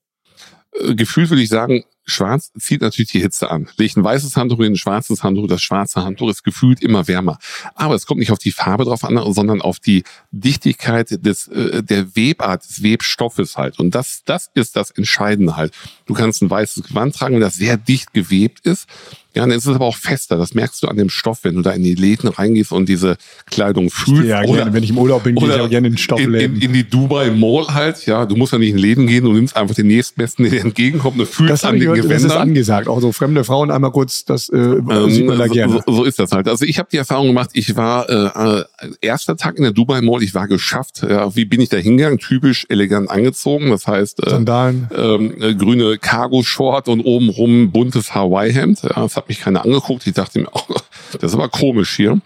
Äh, 0.78 0.94
gefühlt 0.94 1.30
würde 1.30 1.42
ich 1.42 1.48
sagen, 1.48 1.84
schwarz 2.04 2.50
zieht 2.58 2.80
natürlich 2.80 3.12
die 3.12 3.20
Hitze 3.20 3.50
an. 3.50 3.68
Legt 3.76 3.96
ein 3.96 4.04
weißes 4.04 4.36
Handtuch 4.36 4.60
in 4.60 4.72
ein 4.72 4.76
schwarzes 4.76 5.22
Handtuch, 5.22 5.46
das 5.46 5.62
schwarze 5.62 6.02
Handtuch 6.02 6.30
ist 6.30 6.42
gefühlt 6.42 6.82
immer 6.82 7.08
wärmer. 7.08 7.38
Aber 7.74 7.94
es 7.94 8.06
kommt 8.06 8.20
nicht 8.20 8.32
auf 8.32 8.38
die 8.38 8.50
Farbe 8.50 8.84
drauf 8.84 9.04
an, 9.04 9.20
sondern 9.32 9.62
auf 9.62 9.78
die 9.78 10.02
Dichtigkeit 10.30 11.24
des, 11.24 11.48
äh, 11.48 11.82
der 11.82 12.16
Webart, 12.16 12.68
des 12.68 12.82
Webstoffes 12.82 13.56
halt. 13.56 13.78
Und 13.78 13.94
das, 13.94 14.22
das 14.24 14.50
ist 14.54 14.76
das 14.76 14.90
Entscheidende 14.90 15.56
halt. 15.56 15.72
Du 16.06 16.14
kannst 16.14 16.42
ein 16.42 16.50
weißes 16.50 16.84
Gewand 16.84 17.14
tragen, 17.14 17.40
das 17.40 17.54
sehr 17.54 17.76
dicht 17.76 18.12
gewebt 18.12 18.60
ist. 18.66 18.86
Ja, 19.34 19.42
dann 19.42 19.52
ist 19.52 19.66
es 19.66 19.74
aber 19.74 19.86
auch 19.86 19.96
fester. 19.96 20.36
Das 20.36 20.54
merkst 20.54 20.82
du 20.82 20.88
an 20.88 20.96
dem 20.96 21.08
Stoff, 21.08 21.40
wenn 21.42 21.54
du 21.54 21.62
da 21.62 21.70
in 21.70 21.84
die 21.84 21.94
Läden 21.94 22.28
reingehst 22.28 22.72
und 22.72 22.88
diese 22.88 23.16
Kleidung 23.46 23.88
fühlst. 23.88 24.24
Ja, 24.24 24.42
oder, 24.42 24.54
gerne. 24.54 24.72
wenn 24.72 24.82
ich 24.82 24.90
im 24.90 24.98
Urlaub 24.98 25.22
bin, 25.22 25.36
gehe 25.36 25.54
ich 25.54 25.60
auch 25.60 25.70
gerne 25.70 25.86
in 25.86 25.94
den 25.94 25.98
Stoffläden. 25.98 26.56
In, 26.56 26.56
in, 26.56 26.62
in, 26.62 26.72
die 26.72 26.88
Dubai 26.88 27.30
Mall 27.30 27.68
halt. 27.68 28.06
Ja, 28.06 28.26
du 28.26 28.34
musst 28.34 28.52
ja 28.52 28.58
nicht 28.58 28.70
in 28.70 28.78
Läden 28.78 29.06
gehen, 29.06 29.24
du 29.24 29.32
nimmst 29.32 29.56
einfach 29.56 29.74
den 29.74 29.86
nächstbesten, 29.86 30.44
der 30.44 30.52
dir 30.52 30.60
entgegenkommt 30.62 31.20
und 31.20 31.28
fühlst 31.28 31.52
das 31.52 31.64
an 31.64 31.78
den 31.78 31.92
gehört, 31.92 32.10
Das 32.10 32.24
ist 32.24 32.32
angesagt. 32.32 32.88
Auch 32.88 33.00
so 33.00 33.12
fremde 33.12 33.44
Frauen 33.44 33.70
einmal 33.70 33.92
kurz, 33.92 34.24
das 34.24 34.48
äh, 34.48 34.56
ähm, 34.56 35.10
sieht 35.10 35.26
man 35.26 35.38
da 35.38 35.46
gerne. 35.46 35.82
So, 35.86 35.92
so, 35.92 36.04
ist 36.04 36.18
das 36.18 36.32
halt. 36.32 36.48
Also 36.48 36.64
ich 36.64 36.78
habe 36.78 36.88
die 36.90 36.96
Erfahrung 36.96 37.28
gemacht, 37.28 37.50
ich 37.52 37.76
war 37.76 38.08
äh, 38.08 38.64
erster 39.00 39.36
Tag 39.36 39.56
in 39.56 39.62
der 39.62 39.72
Dubai 39.72 40.00
Mall, 40.00 40.22
ich 40.22 40.34
war 40.34 40.48
geschafft. 40.48 41.04
Ja, 41.08 41.34
wie 41.36 41.44
bin 41.44 41.60
ich 41.60 41.68
da 41.68 41.76
hingegangen? 41.76 42.18
Typisch 42.18 42.66
elegant 42.68 43.10
angezogen. 43.10 43.70
Das 43.70 43.86
heißt, 43.86 44.26
äh, 44.26 44.30
Sandalen. 44.30 44.88
Ähm, 44.96 45.34
äh, 45.40 45.54
grüne 45.54 45.98
Cargo-Short 45.98 46.88
und 46.88 47.00
obenrum 47.00 47.70
buntes 47.70 48.14
Hawaii-Hemd. 48.14 48.82
Ja, 48.82 49.08
hat 49.20 49.28
mich 49.28 49.40
keiner 49.40 49.64
angeguckt. 49.64 50.06
Ich 50.06 50.14
dachte 50.14 50.40
mir, 50.40 50.48
oh, 50.52 50.74
das 51.12 51.22
ist 51.22 51.34
aber 51.34 51.48
komisch 51.48 51.94
hier. 51.96 52.20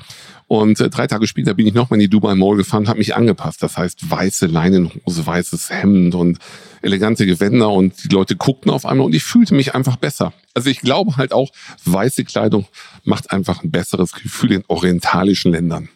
Und 0.46 0.78
äh, 0.80 0.90
drei 0.90 1.06
Tage 1.06 1.26
später 1.26 1.54
bin 1.54 1.66
ich 1.66 1.74
nochmal 1.74 1.98
in 1.98 2.02
die 2.02 2.10
Dubai 2.10 2.34
Mall 2.34 2.56
gefahren, 2.56 2.88
habe 2.88 2.98
mich 2.98 3.16
angepasst. 3.16 3.62
Das 3.62 3.76
heißt, 3.76 4.10
weiße 4.10 4.46
Leinenhose, 4.46 5.26
weißes 5.26 5.70
Hemd 5.70 6.14
und 6.14 6.38
elegante 6.82 7.26
Gewänder 7.26 7.70
und 7.70 8.04
die 8.04 8.14
Leute 8.14 8.36
guckten 8.36 8.70
auf 8.70 8.84
einmal 8.84 9.06
und 9.06 9.14
ich 9.14 9.24
fühlte 9.24 9.54
mich 9.54 9.74
einfach 9.74 9.96
besser. 9.96 10.32
Also 10.52 10.68
ich 10.68 10.80
glaube 10.80 11.16
halt 11.16 11.32
auch, 11.32 11.50
weiße 11.86 12.24
Kleidung 12.24 12.66
macht 13.04 13.32
einfach 13.32 13.64
ein 13.64 13.70
besseres 13.70 14.12
Gefühl 14.12 14.52
in 14.52 14.64
orientalischen 14.68 15.50
Ländern. 15.50 15.88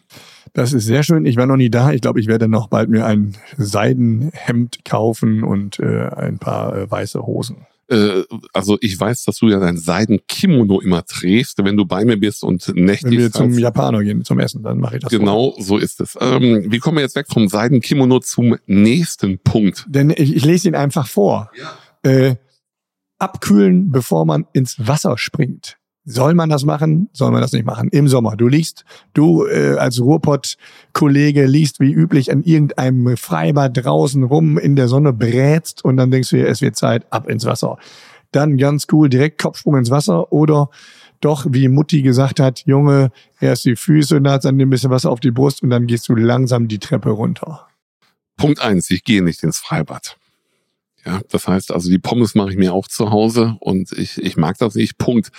Das 0.53 0.73
ist 0.73 0.85
sehr 0.85 1.03
schön. 1.03 1.25
Ich 1.25 1.37
war 1.37 1.45
noch 1.45 1.57
nie 1.57 1.69
da. 1.69 1.91
Ich 1.91 2.01
glaube, 2.01 2.19
ich 2.19 2.25
werde 2.25 2.47
noch 2.47 2.67
bald 2.67 2.89
mir 2.89 3.05
ein 3.05 3.37
Seidenhemd 3.55 4.83
kaufen 4.83 5.43
und 5.43 5.79
äh, 5.79 6.09
ein 6.09 6.39
paar 6.39 6.75
äh, 6.75 6.89
weiße 6.89 7.21
Hosen 7.21 7.67
äh, 7.89 8.23
also 8.53 8.77
ich 8.81 8.99
weiß, 8.99 9.23
dass 9.23 9.37
du 9.37 9.49
ja 9.49 9.59
dein 9.59 9.77
Seiden-Kimono 9.77 10.79
immer 10.79 11.03
trägst, 11.05 11.63
wenn 11.63 11.75
du 11.75 11.85
bei 11.85 12.05
mir 12.05 12.17
bist 12.17 12.43
und 12.43 12.67
nächtigst. 12.75 13.03
Wenn 13.03 13.19
wir 13.19 13.31
zum 13.31 13.57
Japaner 13.57 14.03
gehen, 14.03 14.23
zum 14.23 14.39
Essen, 14.39 14.63
dann 14.63 14.77
mache 14.77 14.97
ich 14.97 15.03
das. 15.03 15.11
Genau, 15.11 15.55
so, 15.57 15.63
so 15.63 15.77
ist 15.77 15.99
es. 15.99 16.17
Ähm, 16.21 16.71
wie 16.71 16.79
kommen 16.79 16.97
wir 16.97 17.01
jetzt 17.01 17.15
weg 17.15 17.27
vom 17.27 17.47
Seiden-Kimono 17.47 18.19
zum 18.19 18.57
nächsten 18.67 19.39
Punkt? 19.39 19.85
Denn 19.87 20.11
ich, 20.11 20.35
ich 20.35 20.45
lese 20.45 20.67
ihn 20.67 20.75
einfach 20.75 21.07
vor. 21.07 21.51
Ja. 22.03 22.09
Äh, 22.09 22.35
abkühlen, 23.17 23.91
bevor 23.91 24.25
man 24.25 24.45
ins 24.53 24.75
Wasser 24.87 25.17
springt. 25.17 25.78
Soll 26.05 26.33
man 26.33 26.49
das 26.49 26.63
machen? 26.63 27.09
Soll 27.13 27.31
man 27.31 27.41
das 27.41 27.51
nicht 27.51 27.65
machen? 27.65 27.89
Im 27.91 28.07
Sommer. 28.07 28.35
Du 28.35 28.47
liegst, 28.47 28.85
du 29.13 29.45
äh, 29.45 29.75
als 29.77 29.99
Ruhrpott-Kollege 29.99 31.45
liegst 31.45 31.79
wie 31.79 31.91
üblich 31.91 32.31
an 32.31 32.43
irgendeinem 32.43 33.15
Freibad 33.17 33.77
draußen 33.77 34.23
rum 34.23 34.57
in 34.57 34.75
der 34.75 34.87
Sonne, 34.87 35.13
brätst 35.13 35.83
und 35.83 35.97
dann 35.97 36.09
denkst 36.09 36.29
du 36.29 36.37
dir, 36.37 36.47
es 36.47 36.61
wird 36.61 36.75
Zeit, 36.75 37.05
ab 37.11 37.29
ins 37.29 37.45
Wasser. 37.45 37.77
Dann 38.31 38.57
ganz 38.57 38.87
cool, 38.91 39.09
direkt 39.09 39.41
Kopfsprung 39.41 39.77
ins 39.77 39.91
Wasser 39.91 40.31
oder 40.31 40.69
doch, 41.21 41.45
wie 41.49 41.67
Mutti 41.67 42.01
gesagt 42.01 42.39
hat, 42.39 42.63
Junge, 42.65 43.11
erst 43.41 43.65
die 43.65 43.75
Füße 43.75 44.15
und 44.15 44.23
dann 44.23 44.55
nimm 44.55 44.67
ein 44.67 44.69
bisschen 44.69 44.89
Wasser 44.89 45.11
auf 45.11 45.19
die 45.19 45.31
Brust 45.31 45.61
und 45.61 45.69
dann 45.69 45.85
gehst 45.85 46.07
du 46.07 46.15
langsam 46.15 46.67
die 46.67 46.79
Treppe 46.79 47.09
runter. 47.09 47.67
Punkt 48.37 48.61
eins, 48.61 48.89
ich 48.89 49.03
gehe 49.03 49.21
nicht 49.21 49.43
ins 49.43 49.59
Freibad. 49.59 50.17
Ja, 51.05 51.21
das 51.29 51.47
heißt 51.47 51.71
also, 51.71 51.89
die 51.89 51.99
Pommes 51.99 52.35
mache 52.35 52.51
ich 52.51 52.57
mir 52.57 52.73
auch 52.73 52.87
zu 52.87 53.11
Hause 53.11 53.57
und 53.59 53.91
ich, 53.91 54.21
ich 54.21 54.37
mag 54.37 54.57
das 54.57 54.75
nicht. 54.75 54.97
Punkt. 54.97 55.31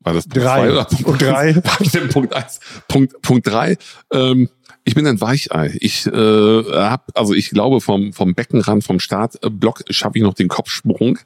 War 0.00 0.14
das 0.14 0.26
Punkt 0.26 0.44
Drei. 0.44 0.72
oder 0.72 0.84
Punkt, 0.84 1.06
Und 1.06 1.22
drei. 1.22 1.56
War 1.64 1.80
ich 1.80 1.90
denn 1.90 2.08
Punkt 2.08 2.34
eins? 2.34 2.60
Punkt, 2.88 3.20
Punkt 3.22 3.46
drei. 3.46 3.76
Ähm, 4.12 4.48
ich 4.84 4.94
bin 4.94 5.06
ein 5.06 5.20
Weichei. 5.20 5.76
Ich 5.80 6.06
äh, 6.06 6.62
hab, 6.72 7.10
also 7.14 7.34
ich 7.34 7.50
glaube, 7.50 7.80
vom, 7.80 8.12
vom 8.14 8.34
Beckenrand, 8.34 8.82
vom 8.82 8.98
Startblock 8.98 9.82
schaffe 9.90 10.16
ich 10.16 10.22
noch 10.22 10.34
den 10.34 10.48
Kopfsprung. 10.48 11.18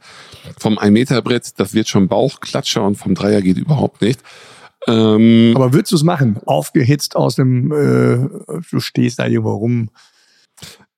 Vom 0.58 0.78
1-Meter-Brett, 0.78 1.52
das 1.58 1.72
wird 1.72 1.88
schon 1.88 2.08
Bauchklatscher 2.08 2.82
und 2.82 2.96
vom 2.96 3.14
Dreier 3.14 3.42
geht 3.42 3.58
überhaupt 3.58 4.02
nicht. 4.02 4.20
Ähm, 4.86 5.52
Aber 5.54 5.72
würdest 5.72 5.92
du 5.92 5.96
es 5.96 6.02
machen? 6.02 6.38
Aufgehitzt 6.44 7.16
aus 7.16 7.36
dem, 7.36 7.70
äh, 7.72 8.60
du 8.70 8.80
stehst 8.80 9.20
da 9.20 9.26
irgendwo 9.26 9.54
rum. 9.54 9.90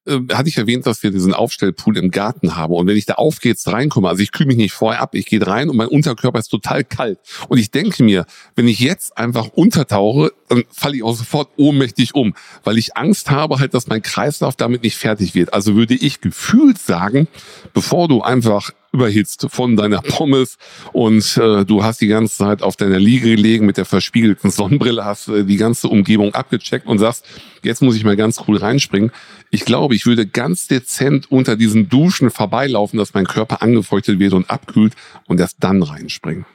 Äh, 0.07 0.21
hatte 0.33 0.49
ich 0.49 0.57
erwähnt, 0.57 0.87
dass 0.87 1.03
wir 1.03 1.11
diesen 1.11 1.35
Aufstellpool 1.35 1.97
im 1.97 2.11
Garten 2.11 2.57
haben. 2.57 2.75
Und 2.75 2.87
wenn 2.87 2.97
ich 2.97 3.07
da 3.07 3.15
aufgeht's 3.15 3.67
reinkomme, 3.67 4.09
also 4.09 4.23
ich 4.23 4.33
kühle 4.33 4.49
mich 4.49 4.57
nicht 4.57 4.73
vorher 4.73 5.01
ab, 5.01 5.15
ich 5.15 5.27
gehe 5.27 5.45
rein 5.45 5.69
und 5.69 5.77
mein 5.77 5.89
Unterkörper 5.89 6.39
ist 6.39 6.49
total 6.49 6.85
kalt. 6.85 7.19
Und 7.49 7.59
ich 7.59 7.71
denke 7.71 8.03
mir, 8.03 8.27
wenn 8.55 8.69
ich 8.69 8.81
jetzt 8.81 9.17
einfach 9.19 9.49
untertauche, 9.49 10.33
dann 10.49 10.65
falle 10.71 10.97
ich 10.97 11.03
auch 11.03 11.17
sofort 11.17 11.51
ohnmächtig 11.57 12.15
um, 12.15 12.35
weil 12.65 12.79
ich 12.79 12.97
Angst 12.97 13.31
habe 13.31 13.59
halt, 13.59 13.75
dass 13.75 13.89
mein 13.89 14.03
Kreislauf 14.03 14.57
damit 14.57 14.83
nicht 14.83 14.97
fertig 14.97 15.35
wird. 15.35 15.53
Also 15.53 15.75
würde 15.75 15.95
ich 15.95 16.21
gefühlt 16.21 16.79
sagen, 16.79 17.29
bevor 17.75 18.09
du 18.09 18.23
einfach 18.23 18.71
überhitzt 18.93 19.47
von 19.51 19.77
deiner 19.77 20.01
Pommes 20.03 20.57
und 20.93 21.37
äh, 21.37 21.65
du 21.65 21.85
hast 21.85 22.01
die 22.01 22.07
ganze 22.07 22.37
Zeit 22.37 22.63
auf 22.63 22.77
deiner 22.77 22.99
Liege 22.99 23.31
gelegen 23.31 23.67
mit 23.67 23.77
der 23.77 23.85
verspiegelten 23.85 24.51
Sonnenbrille, 24.51 25.05
hast 25.05 25.29
äh, 25.29 25.45
die 25.45 25.57
ganze 25.57 25.89
Umgebung 25.89 26.35
abgecheckt 26.35 26.87
und 26.87 26.99
sagst, 26.99 27.25
jetzt 27.63 27.83
muss 27.83 27.97
ich 27.97 28.05
mal 28.05 28.17
ganz 28.17 28.43
cool 28.49 28.57
reinspringen. 28.57 29.11
Ich 29.51 29.65
glaube, 29.65 29.95
ich 29.95 30.07
würde 30.07 30.27
ganz 30.27 30.67
dezent 30.67 31.31
unter 31.31 31.57
diesen 31.57 31.89
Duschen 31.89 32.31
vorbeilaufen, 32.31 32.99
dass 32.99 33.15
mein 33.15 33.27
Körper 33.27 33.63
angefeuchtet 33.63 34.19
wird 34.19 34.33
und 34.33 34.51
abkühlt 34.51 34.95
und 35.27 35.41
erst 35.41 35.57
dann 35.61 35.83
reinspringen. 35.83 36.47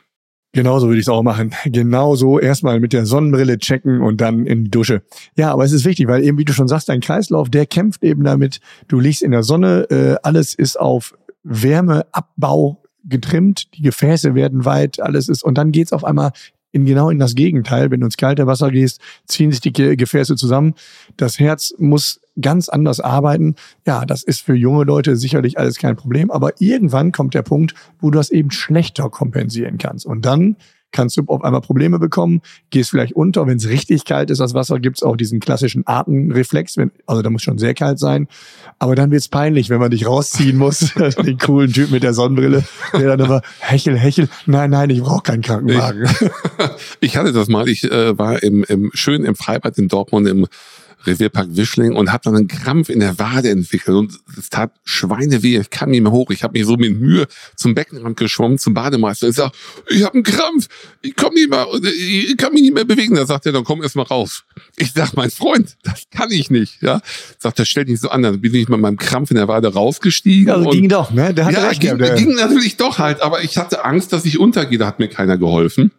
Genauso 0.53 0.87
würde 0.87 0.99
ich 0.99 1.05
es 1.05 1.09
auch 1.09 1.23
machen. 1.23 1.55
Genauso 1.65 2.37
erstmal 2.37 2.81
mit 2.81 2.91
der 2.91 3.05
Sonnenbrille 3.05 3.57
checken 3.57 4.01
und 4.01 4.19
dann 4.19 4.45
in 4.45 4.65
die 4.65 4.71
Dusche. 4.71 5.01
Ja, 5.37 5.53
aber 5.53 5.63
es 5.63 5.71
ist 5.71 5.85
wichtig, 5.85 6.07
weil 6.07 6.25
eben, 6.25 6.37
wie 6.37 6.43
du 6.43 6.51
schon 6.51 6.67
sagst, 6.67 6.89
dein 6.89 6.99
Kreislauf, 6.99 7.49
der 7.49 7.65
kämpft 7.65 8.03
eben 8.03 8.25
damit. 8.25 8.59
Du 8.89 8.99
liegst 8.99 9.21
in 9.21 9.31
der 9.31 9.43
Sonne, 9.43 9.87
äh, 9.89 10.17
alles 10.23 10.53
ist 10.53 10.77
auf 10.77 11.15
Wärmeabbau 11.43 12.81
getrimmt, 13.03 13.73
die 13.75 13.81
Gefäße 13.81 14.35
werden 14.35 14.65
weit, 14.65 14.99
alles 14.99 15.27
ist, 15.29 15.43
und 15.43 15.57
dann 15.57 15.71
geht's 15.71 15.93
auf 15.93 16.03
einmal 16.03 16.31
in 16.71 16.85
genau 16.85 17.09
in 17.09 17.19
das 17.19 17.35
Gegenteil. 17.35 17.91
Wenn 17.91 17.99
du 17.99 18.05
ins 18.05 18.15
kalte 18.15 18.47
Wasser 18.47 18.71
gehst, 18.71 19.01
ziehen 19.25 19.51
sich 19.51 19.59
die 19.59 19.73
Ge- 19.73 19.97
Gefäße 19.97 20.35
zusammen. 20.37 20.75
Das 21.17 21.37
Herz 21.37 21.73
muss 21.77 22.21
ganz 22.39 22.69
anders 22.69 23.01
arbeiten. 23.01 23.55
Ja, 23.85 24.05
das 24.05 24.23
ist 24.23 24.41
für 24.41 24.55
junge 24.55 24.85
Leute 24.85 25.17
sicherlich 25.17 25.59
alles 25.59 25.77
kein 25.77 25.97
Problem, 25.97 26.31
aber 26.31 26.61
irgendwann 26.61 27.11
kommt 27.11 27.33
der 27.33 27.41
Punkt, 27.41 27.73
wo 27.99 28.09
du 28.09 28.17
das 28.17 28.29
eben 28.29 28.51
schlechter 28.51 29.09
kompensieren 29.09 29.79
kannst. 29.79 30.05
Und 30.05 30.25
dann 30.25 30.55
kannst 30.91 31.17
du 31.17 31.23
auf 31.27 31.43
einmal 31.43 31.61
Probleme 31.61 31.99
bekommen, 31.99 32.41
gehst 32.69 32.89
vielleicht 32.89 33.13
unter. 33.13 33.47
Wenn 33.47 33.57
es 33.57 33.67
richtig 33.67 34.05
kalt 34.05 34.29
ist, 34.29 34.39
das 34.39 34.53
Wasser, 34.53 34.79
gibt's 34.79 35.03
auch 35.03 35.15
diesen 35.15 35.39
klassischen 35.39 35.83
Atemreflex. 35.85 36.77
Wenn, 36.77 36.91
also 37.05 37.21
da 37.21 37.29
muss 37.29 37.41
schon 37.41 37.57
sehr 37.57 37.73
kalt 37.73 37.99
sein. 37.99 38.27
Aber 38.79 38.95
dann 38.95 39.11
wird's 39.11 39.27
peinlich, 39.27 39.69
wenn 39.69 39.79
man 39.79 39.91
dich 39.91 40.05
rausziehen 40.05 40.57
muss. 40.57 40.93
Den 41.25 41.37
coolen 41.37 41.71
Typ 41.71 41.91
mit 41.91 42.03
der 42.03 42.13
Sonnenbrille, 42.13 42.63
der 42.93 43.15
dann 43.15 43.19
immer 43.19 43.41
hechel, 43.59 43.97
hechel. 43.97 44.29
Nein, 44.45 44.71
nein, 44.71 44.89
ich 44.89 45.01
brauche 45.01 45.23
keinen 45.23 45.41
Krankenwagen. 45.41 46.09
Ich 46.99 47.17
hatte 47.17 47.33
das 47.33 47.47
mal, 47.47 47.67
ich 47.67 47.83
äh, 47.83 48.17
war 48.17 48.41
im, 48.43 48.63
im 48.63 48.91
schön 48.93 49.23
im 49.23 49.35
Freibad 49.35 49.77
in 49.77 49.87
Dortmund 49.87 50.27
im 50.27 50.47
Revierpark 51.05 51.55
Wischling 51.55 51.95
und 51.95 52.11
habe 52.11 52.23
dann 52.23 52.35
einen 52.35 52.47
Krampf 52.47 52.89
in 52.89 52.99
der 52.99 53.17
Wade 53.19 53.49
entwickelt 53.49 53.95
und 53.95 54.19
es 54.37 54.49
tat 54.49 54.71
Schweineweh, 54.83 55.59
ich 55.59 55.69
kam 55.69 55.89
nicht 55.91 56.01
mehr 56.01 56.11
hoch. 56.11 56.29
Ich 56.31 56.43
habe 56.43 56.57
mich 56.57 56.67
so 56.67 56.77
mit 56.77 56.99
Mühe 56.99 57.27
zum 57.55 57.73
Beckenrand 57.73 58.17
geschwommen, 58.17 58.57
zum 58.57 58.73
Bademeister. 58.73 59.29
Ich 59.29 59.35
sag, 59.35 59.51
ich 59.89 60.03
habe 60.03 60.15
einen 60.15 60.23
Krampf, 60.23 60.67
ich 61.01 61.15
komm 61.15 61.33
nicht 61.33 61.49
mehr, 61.49 61.67
ich 61.83 62.37
kann 62.37 62.53
mich 62.53 62.61
nicht 62.61 62.73
mehr 62.73 62.85
bewegen. 62.85 63.15
Da 63.15 63.25
sagt 63.25 63.45
er, 63.45 63.51
dann 63.51 63.63
komm 63.63 63.81
erst 63.81 63.95
mal 63.95 64.03
raus. 64.03 64.43
Ich 64.77 64.93
sag, 64.93 65.13
mein 65.13 65.31
Freund, 65.31 65.77
das 65.83 66.03
kann 66.11 66.31
ich 66.31 66.49
nicht. 66.49 66.81
Ja, 66.81 67.01
sagt 67.39 67.59
er, 67.59 67.65
stell 67.65 67.85
dich 67.85 67.99
so 67.99 68.09
an. 68.09 68.21
Dann 68.21 68.41
bin 68.41 68.53
ich 68.53 68.69
mit 68.69 68.79
meinem 68.79 68.97
Krampf 68.97 69.31
in 69.31 69.37
der 69.37 69.47
Wade 69.47 69.73
rausgestiegen. 69.73 70.51
Also 70.51 70.69
ging 70.69 70.89
doch, 70.89 71.11
ne? 71.11 71.33
Der 71.33 71.45
hatte 71.45 71.55
ja, 71.57 71.67
recht 71.67 71.81
ging. 71.81 71.97
Der, 71.97 72.15
ging 72.15 72.35
natürlich 72.35 72.77
doch 72.77 72.99
halt, 72.99 73.21
aber 73.21 73.43
ich 73.43 73.57
hatte 73.57 73.85
Angst, 73.85 74.13
dass 74.13 74.25
ich 74.25 74.39
untergehe. 74.39 74.77
Da 74.77 74.87
hat 74.87 74.99
mir 74.99 75.09
keiner 75.09 75.37
geholfen. 75.37 75.91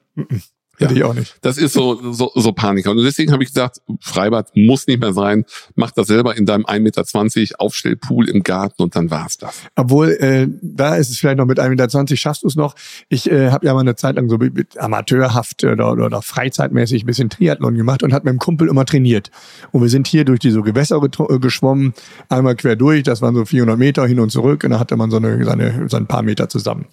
Hätte 0.79 0.95
ich 0.95 1.05
auch 1.05 1.15
nicht. 1.15 1.37
Das 1.43 1.59
ist 1.59 1.73
so, 1.73 2.13
so, 2.13 2.31
so 2.35 2.53
Panik. 2.53 2.87
Und 2.87 2.97
deswegen 3.03 3.33
habe 3.33 3.43
ich 3.43 3.51
gesagt, 3.51 3.81
Freibad 4.01 4.51
muss 4.55 4.87
nicht 4.87 5.01
mehr 5.01 5.13
sein. 5.13 5.45
Mach 5.75 5.91
das 5.91 6.07
selber 6.07 6.37
in 6.37 6.47
deinem 6.47 6.65
1,20 6.65 6.81
Meter 6.81 7.61
Aufstellpool 7.61 8.29
im 8.29 8.43
Garten 8.43 8.83
und 8.83 8.97
dann 8.97 9.11
war's 9.11 9.37
das. 9.37 9.63
Obwohl, 9.77 10.11
äh, 10.11 10.49
da 10.63 10.97
ist 10.97 11.11
es 11.11 11.19
vielleicht 11.19 11.39
noch 11.39 11.47
mit 11.47 11.59
1,20 11.59 11.69
Meter, 11.69 12.17
schaffst 12.17 12.43
du 12.43 12.47
es 12.49 12.57
noch. 12.57 12.75
Ich 13.09 13.31
äh, 13.31 13.51
habe 13.51 13.67
ja 13.67 13.75
mal 13.75 13.81
eine 13.81 13.97
Zeit 13.97 14.17
lang 14.17 14.29
so 14.29 14.39
mit, 14.39 14.55
mit 14.55 14.79
amateurhaft 14.79 15.65
oder, 15.65 15.93
oder, 15.93 16.07
oder 16.07 16.23
freizeitmäßig 16.23 17.05
ein 17.05 17.07
bisschen 17.07 17.31
Triathlon 17.31 17.75
gemacht 17.75 18.03
und 18.03 18.13
hat 18.13 18.25
mit 18.25 18.33
dem 18.33 18.39
Kumpel 18.39 18.69
immer 18.69 18.85
trainiert. 18.85 19.31
Und 19.71 19.83
wir 19.83 19.89
sind 19.89 20.07
hier 20.07 20.25
durch 20.25 20.41
diese 20.41 20.63
Gewässer 20.63 21.01
äh, 21.03 21.39
geschwommen, 21.39 21.95
einmal 22.29 22.57
quer 22.57 22.77
durch, 22.77 23.03
das 23.03 23.23
waren 23.23 23.35
so 23.35 23.45
400 23.45 23.79
Meter 23.79 24.07
hin 24.07 24.21
und 24.21 24.31
zurück 24.31 24.65
und 24.65 24.71
da 24.71 24.79
hatte 24.79 24.97
man 24.97 25.11
so 25.11 25.19
eine, 25.19 25.45
seine, 25.45 25.89
so 25.89 25.97
ein 25.97 26.07
paar 26.07 26.23
Meter 26.23 26.49
zusammen. 26.49 26.87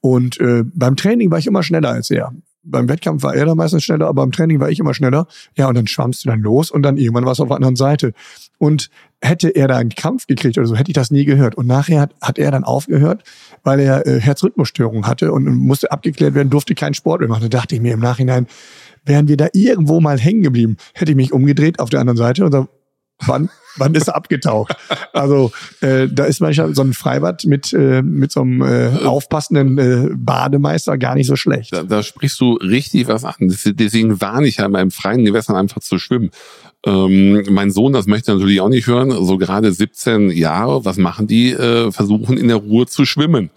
Und 0.00 0.38
äh, 0.38 0.64
beim 0.64 0.96
Training 0.96 1.30
war 1.30 1.38
ich 1.38 1.46
immer 1.46 1.62
schneller 1.62 1.88
als 1.88 2.10
er. 2.10 2.32
Beim 2.64 2.88
Wettkampf 2.88 3.22
war 3.22 3.34
er 3.34 3.46
dann 3.46 3.56
meistens 3.56 3.84
schneller, 3.84 4.06
aber 4.06 4.22
beim 4.22 4.32
Training 4.32 4.60
war 4.60 4.70
ich 4.70 4.78
immer 4.78 4.94
schneller. 4.94 5.26
Ja, 5.56 5.68
und 5.68 5.74
dann 5.74 5.86
schwammst 5.86 6.24
du 6.24 6.30
dann 6.30 6.40
los 6.40 6.70
und 6.70 6.82
dann 6.82 6.96
irgendwann 6.96 7.24
warst 7.26 7.38
du 7.38 7.44
auf 7.44 7.48
der 7.48 7.56
anderen 7.56 7.76
Seite. 7.76 8.12
Und 8.58 8.90
hätte 9.20 9.48
er 9.48 9.68
da 9.68 9.76
einen 9.76 9.90
Kampf 9.90 10.26
gekriegt 10.26 10.56
oder 10.58 10.66
so, 10.66 10.76
hätte 10.76 10.90
ich 10.90 10.94
das 10.94 11.10
nie 11.10 11.24
gehört. 11.24 11.54
Und 11.56 11.66
nachher 11.66 12.00
hat, 12.00 12.14
hat 12.20 12.38
er 12.38 12.50
dann 12.50 12.64
aufgehört, 12.64 13.22
weil 13.62 13.80
er 13.80 14.06
äh, 14.06 14.20
Herzrhythmusstörungen 14.20 15.06
hatte 15.06 15.32
und 15.32 15.44
musste 15.44 15.92
abgeklärt 15.92 16.34
werden, 16.34 16.50
durfte 16.50 16.74
keinen 16.74 16.94
Sport 16.94 17.20
mehr 17.20 17.28
machen. 17.28 17.42
Da 17.42 17.48
dachte 17.48 17.74
ich 17.74 17.80
mir 17.80 17.94
im 17.94 18.00
Nachhinein, 18.00 18.46
wären 19.04 19.28
wir 19.28 19.36
da 19.36 19.48
irgendwo 19.52 20.00
mal 20.00 20.18
hängen 20.18 20.42
geblieben, 20.42 20.76
hätte 20.94 21.12
ich 21.12 21.16
mich 21.16 21.32
umgedreht 21.32 21.80
auf 21.80 21.90
der 21.90 22.00
anderen 22.00 22.16
Seite 22.16 22.44
und 22.44 22.52
so, 22.52 22.68
wann, 23.26 23.50
wann 23.76 23.94
ist 23.94 24.08
er 24.08 24.16
abgetaucht? 24.16 24.76
Also 25.12 25.52
äh, 25.80 26.08
da 26.08 26.24
ist 26.24 26.40
manchmal 26.40 26.74
so 26.74 26.82
ein 26.82 26.92
Freibad 26.92 27.44
mit, 27.44 27.72
äh, 27.72 28.02
mit 28.02 28.32
so 28.32 28.40
einem 28.40 28.62
äh, 28.62 28.88
aufpassenden 29.04 29.78
äh, 29.78 30.08
Bademeister 30.12 30.98
gar 30.98 31.14
nicht 31.14 31.28
so 31.28 31.36
schlecht. 31.36 31.72
Da, 31.72 31.84
da 31.84 32.02
sprichst 32.02 32.40
du 32.40 32.54
richtig 32.54 33.06
was 33.06 33.24
an. 33.24 33.34
Deswegen 33.40 34.20
warne 34.20 34.48
ich 34.48 34.56
ja 34.56 34.66
immer 34.66 34.80
im 34.80 34.90
freien 34.90 35.24
Gewässern 35.24 35.54
einfach 35.54 35.80
zu 35.80 35.98
schwimmen. 35.98 36.30
Ähm, 36.84 37.44
mein 37.48 37.70
Sohn, 37.70 37.92
das 37.92 38.06
möchte 38.06 38.32
natürlich 38.32 38.60
auch 38.60 38.68
nicht 38.68 38.86
hören, 38.86 39.10
so 39.24 39.38
gerade 39.38 39.72
17 39.72 40.30
Jahre, 40.30 40.84
was 40.84 40.96
machen 40.96 41.26
die? 41.26 41.52
Äh, 41.52 41.92
versuchen 41.92 42.36
in 42.36 42.48
der 42.48 42.58
Ruhe 42.58 42.86
zu 42.86 43.04
schwimmen. 43.04 43.50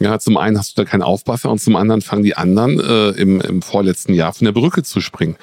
Ja, 0.00 0.18
zum 0.18 0.36
einen 0.36 0.58
hast 0.58 0.76
du 0.76 0.82
da 0.82 0.88
keinen 0.88 1.02
Aufpasser 1.02 1.50
und 1.50 1.60
zum 1.60 1.76
anderen 1.76 2.00
fangen 2.00 2.24
die 2.24 2.36
anderen 2.36 2.80
äh, 2.80 3.10
im, 3.10 3.40
im 3.40 3.62
vorletzten 3.62 4.14
Jahr 4.14 4.32
von 4.32 4.46
der 4.46 4.52
Brücke 4.52 4.82
zu 4.82 5.00
springen. 5.00 5.36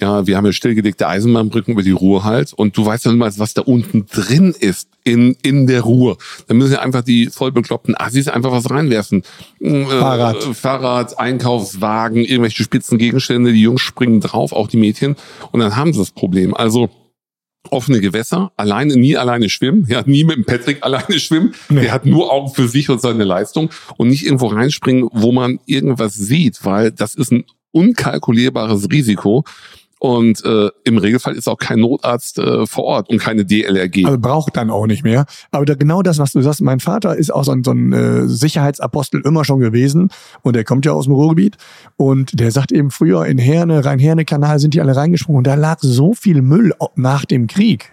Ja, 0.00 0.26
wir 0.26 0.36
haben 0.36 0.46
ja 0.46 0.52
stillgelegte 0.52 1.06
Eisenbahnbrücken 1.06 1.72
über 1.72 1.82
die 1.82 1.90
Ruhr 1.90 2.24
halt 2.24 2.52
und 2.52 2.76
du 2.76 2.84
weißt 2.84 3.04
ja 3.04 3.12
niemals, 3.12 3.38
was 3.38 3.54
da 3.54 3.62
unten 3.62 4.06
drin 4.06 4.54
ist 4.58 4.88
in, 5.04 5.36
in 5.42 5.66
der 5.66 5.82
Ruhr. 5.82 6.16
Da 6.46 6.54
müssen 6.54 6.72
ja 6.72 6.80
einfach 6.80 7.02
die 7.02 7.26
vollbekloppten 7.26 7.94
Assis 7.96 8.28
einfach 8.28 8.52
was 8.52 8.70
reinwerfen. 8.70 9.22
Äh, 9.60 9.84
Fahrrad. 9.84 10.42
Fahrrad, 10.42 11.18
Einkaufswagen, 11.18 12.24
irgendwelche 12.24 12.62
spitzen 12.62 12.98
Gegenstände, 12.98 13.52
die 13.52 13.62
Jungs 13.62 13.82
springen 13.82 14.20
drauf, 14.20 14.52
auch 14.52 14.68
die 14.68 14.76
Mädchen 14.76 15.16
und 15.52 15.60
dann 15.60 15.76
haben 15.76 15.92
sie 15.92 15.98
das 16.00 16.10
Problem. 16.10 16.54
Also 16.54 16.90
offene 17.70 18.00
Gewässer, 18.00 18.52
alleine, 18.56 18.96
nie 18.96 19.16
alleine 19.16 19.48
schwimmen, 19.48 19.86
ja, 19.88 20.02
nie 20.06 20.24
mit 20.24 20.36
dem 20.36 20.44
Patrick 20.44 20.82
alleine 20.82 21.18
schwimmen. 21.18 21.54
Nee. 21.68 21.82
Der 21.82 21.92
hat 21.92 22.06
nur 22.06 22.32
Augen 22.32 22.52
für 22.52 22.68
sich 22.68 22.90
und 22.90 23.00
seine 23.00 23.24
Leistung 23.24 23.70
und 23.96 24.08
nicht 24.08 24.24
irgendwo 24.24 24.46
reinspringen, 24.46 25.08
wo 25.12 25.32
man 25.32 25.58
irgendwas 25.66 26.14
sieht, 26.14 26.64
weil 26.64 26.92
das 26.92 27.14
ist 27.14 27.32
ein 27.32 27.44
unkalkulierbares 27.72 28.90
Risiko. 28.90 29.44
Und 30.04 30.44
äh, 30.44 30.68
im 30.84 30.98
Regelfall 30.98 31.34
ist 31.34 31.48
auch 31.48 31.56
kein 31.56 31.78
Notarzt 31.78 32.38
äh, 32.38 32.66
vor 32.66 32.84
Ort 32.84 33.08
und 33.08 33.16
keine 33.16 33.46
DLRG. 33.46 34.04
Also 34.04 34.18
braucht 34.18 34.54
dann 34.54 34.68
auch 34.68 34.86
nicht 34.86 35.02
mehr. 35.02 35.24
Aber 35.50 35.64
da, 35.64 35.76
genau 35.76 36.02
das, 36.02 36.18
was 36.18 36.32
du 36.32 36.42
sagst, 36.42 36.60
mein 36.60 36.78
Vater 36.78 37.16
ist 37.16 37.32
auch 37.32 37.44
so 37.44 37.52
ein, 37.52 37.64
so 37.64 37.70
ein 37.70 37.94
äh, 37.94 38.28
Sicherheitsapostel 38.28 39.22
immer 39.22 39.46
schon 39.46 39.60
gewesen 39.60 40.10
und 40.42 40.56
der 40.56 40.64
kommt 40.64 40.84
ja 40.84 40.92
aus 40.92 41.06
dem 41.06 41.14
Ruhrgebiet 41.14 41.56
und 41.96 42.38
der 42.38 42.50
sagt 42.50 42.70
eben 42.70 42.90
früher 42.90 43.24
in 43.24 43.38
Herne, 43.38 43.82
Rhein-Herne-Kanal 43.82 44.58
sind 44.58 44.74
die 44.74 44.82
alle 44.82 44.94
reingesprungen 44.94 45.38
und 45.38 45.46
da 45.46 45.54
lag 45.54 45.78
so 45.80 46.12
viel 46.12 46.42
Müll 46.42 46.74
nach 46.96 47.24
dem 47.24 47.46
Krieg, 47.46 47.90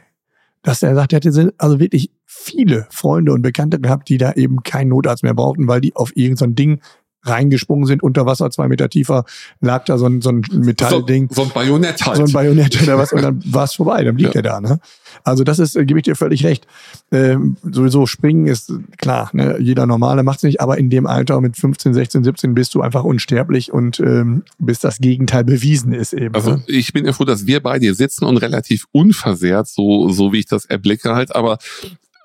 dass 0.63 0.83
er 0.83 0.95
sagt, 0.95 1.13
er 1.13 1.21
hätte 1.21 1.53
also 1.59 1.79
wirklich 1.79 2.11
viele 2.25 2.87
Freunde 2.89 3.31
und 3.31 3.41
Bekannte 3.41 3.79
gehabt, 3.79 4.09
die 4.09 4.17
da 4.17 4.33
eben 4.33 4.63
keinen 4.63 4.89
Notarzt 4.89 5.23
mehr 5.23 5.33
brauchten, 5.33 5.69
weil 5.69 5.79
die 5.79 5.95
auf 5.95 6.11
irgendein 6.17 6.49
so 6.49 6.55
Ding 6.55 6.81
reingesprungen 7.23 7.85
sind, 7.85 8.03
unter 8.03 8.25
Wasser, 8.25 8.49
zwei 8.51 8.67
Meter 8.67 8.89
tiefer, 8.89 9.25
lag 9.59 9.85
da 9.85 9.97
so 9.97 10.07
ein, 10.07 10.21
so 10.21 10.29
ein 10.29 10.41
Metallding 10.51 11.27
so, 11.29 11.35
so 11.35 11.41
ein 11.43 11.53
Bajonett 11.53 12.05
halt. 12.05 12.17
so 12.17 12.23
ein 12.23 12.31
Bajonett 12.31 12.81
oder 12.81 12.97
was 12.97 13.13
und 13.13 13.21
dann 13.21 13.41
war 13.53 13.65
es 13.65 13.75
vorbei, 13.75 14.03
dann 14.03 14.17
liegt 14.17 14.33
Ja. 14.35 14.39
er 14.39 14.43
da. 14.43 14.61
Ne? 14.61 14.79
Also 15.23 15.43
das 15.43 15.59
ist, 15.59 15.75
äh, 15.75 15.85
gebe 15.85 15.99
ich 15.99 16.03
dir 16.03 16.15
völlig 16.15 16.43
recht. 16.43 16.65
Ähm, 17.11 17.57
sowieso 17.63 18.05
springen 18.05 18.47
ist 18.47 18.73
klar, 18.97 19.29
ne? 19.33 19.57
jeder 19.59 19.85
Normale 19.85 20.23
macht 20.23 20.37
es 20.37 20.43
nicht, 20.43 20.61
aber 20.61 20.77
in 20.77 20.89
dem 20.89 21.05
Alter 21.05 21.41
mit 21.41 21.57
15, 21.57 21.93
16, 21.93 22.23
17 22.23 22.53
bist 22.55 22.73
du 22.75 22.81
einfach 22.81 23.03
unsterblich 23.03 23.71
und 23.71 23.99
ähm, 23.99 24.43
bis 24.57 24.79
das 24.79 24.97
Gegenteil 24.99 25.43
bewiesen 25.43 25.93
ist 25.93 26.13
eben. 26.13 26.33
Also 26.33 26.51
ne? 26.51 26.63
ich 26.67 26.93
bin 26.93 27.05
ja 27.05 27.13
froh, 27.13 27.25
dass 27.25 27.45
wir 27.45 27.61
bei 27.61 27.79
dir 27.79 27.93
sitzen 27.93 28.25
und 28.25 28.37
relativ 28.37 28.85
unversehrt, 28.91 29.67
so, 29.67 30.09
so 30.09 30.33
wie 30.33 30.39
ich 30.39 30.45
das 30.47 30.65
erblicke 30.65 31.13
halt, 31.13 31.35
aber 31.35 31.57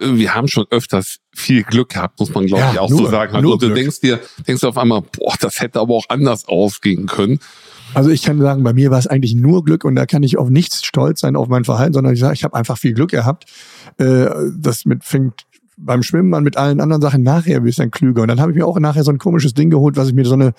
wir 0.01 0.35
haben 0.35 0.49
schon 0.49 0.67
öfters 0.71 1.19
viel 1.35 1.63
Glück 1.63 1.91
gehabt, 1.91 2.19
muss 2.21 2.33
man 2.35 2.47
glaube 2.47 2.63
Ja, 2.63 2.73
ich 2.73 2.79
auch 2.79 2.91
nur- 2.91 2.99
so 2.99 3.11
sagen. 3.11 3.41
nur 3.43 3.55
Und 3.55 3.63
du 3.63 3.67
Glück. 3.69 3.79
denkst 3.79 4.01
dir, 4.01 4.21
denkst 4.47 4.61
du 4.61 4.69
auf 4.69 4.79
einmal, 4.79 5.03
boah, 5.03 5.35
das 5.41 5.61
hätte 5.61 5.81
aber 5.81 5.95
auch 5.95 6.05
anders 6.09 6.47
ausgehen 6.49 7.07
können. 7.07 7.39
Also 7.95 8.11
ich 8.11 8.23
kann 8.23 8.39
sagen, 8.41 8.63
bei 8.65 8.73
mir 8.73 8.91
war 8.91 8.99
es 8.99 9.07
eigentlich 9.07 9.35
nur 9.35 9.65
Glück 9.65 9.85
und 9.85 9.95
da 9.95 10.07
kann 10.07 10.23
ich 10.23 10.37
auf 10.39 10.51
nichts 10.51 10.85
stolz 10.85 11.21
sein 11.21 11.37
auf 11.37 11.49
mein 11.49 11.65
Verhalten, 11.65 11.95
sondern 11.95 12.13
ich 12.15 12.21
sage, 12.21 12.35
ich 12.35 12.43
habe 12.45 12.55
einfach 12.55 12.77
viel 12.79 12.93
Glück 12.95 13.11
gehabt. 13.11 13.45
Äh, 13.99 14.27
das 14.59 14.85
mit 14.85 15.05
fängt 15.05 15.46
beim 15.79 16.03
Schwimmen 16.03 16.33
an 16.35 16.43
mit 16.45 16.57
allen 16.57 16.81
anderen 16.81 17.03
Sachen 17.03 17.23
nachher 17.23 17.57
ein 17.59 17.65
bisschen 17.65 17.91
klüger. 17.91 18.23
Und 18.23 18.29
dann 18.29 18.41
habe 18.41 18.51
ich 18.53 18.57
mir 18.57 18.67
auch 18.67 18.79
nachher 18.79 19.05
so 19.05 19.11
ein 19.11 19.19
komisches 19.19 19.53
Ding 19.55 19.69
geholt, 19.71 19.97
was 19.97 20.09
ich 20.09 20.15
mir 20.15 20.25
so 20.25 20.35
eine 20.35 20.55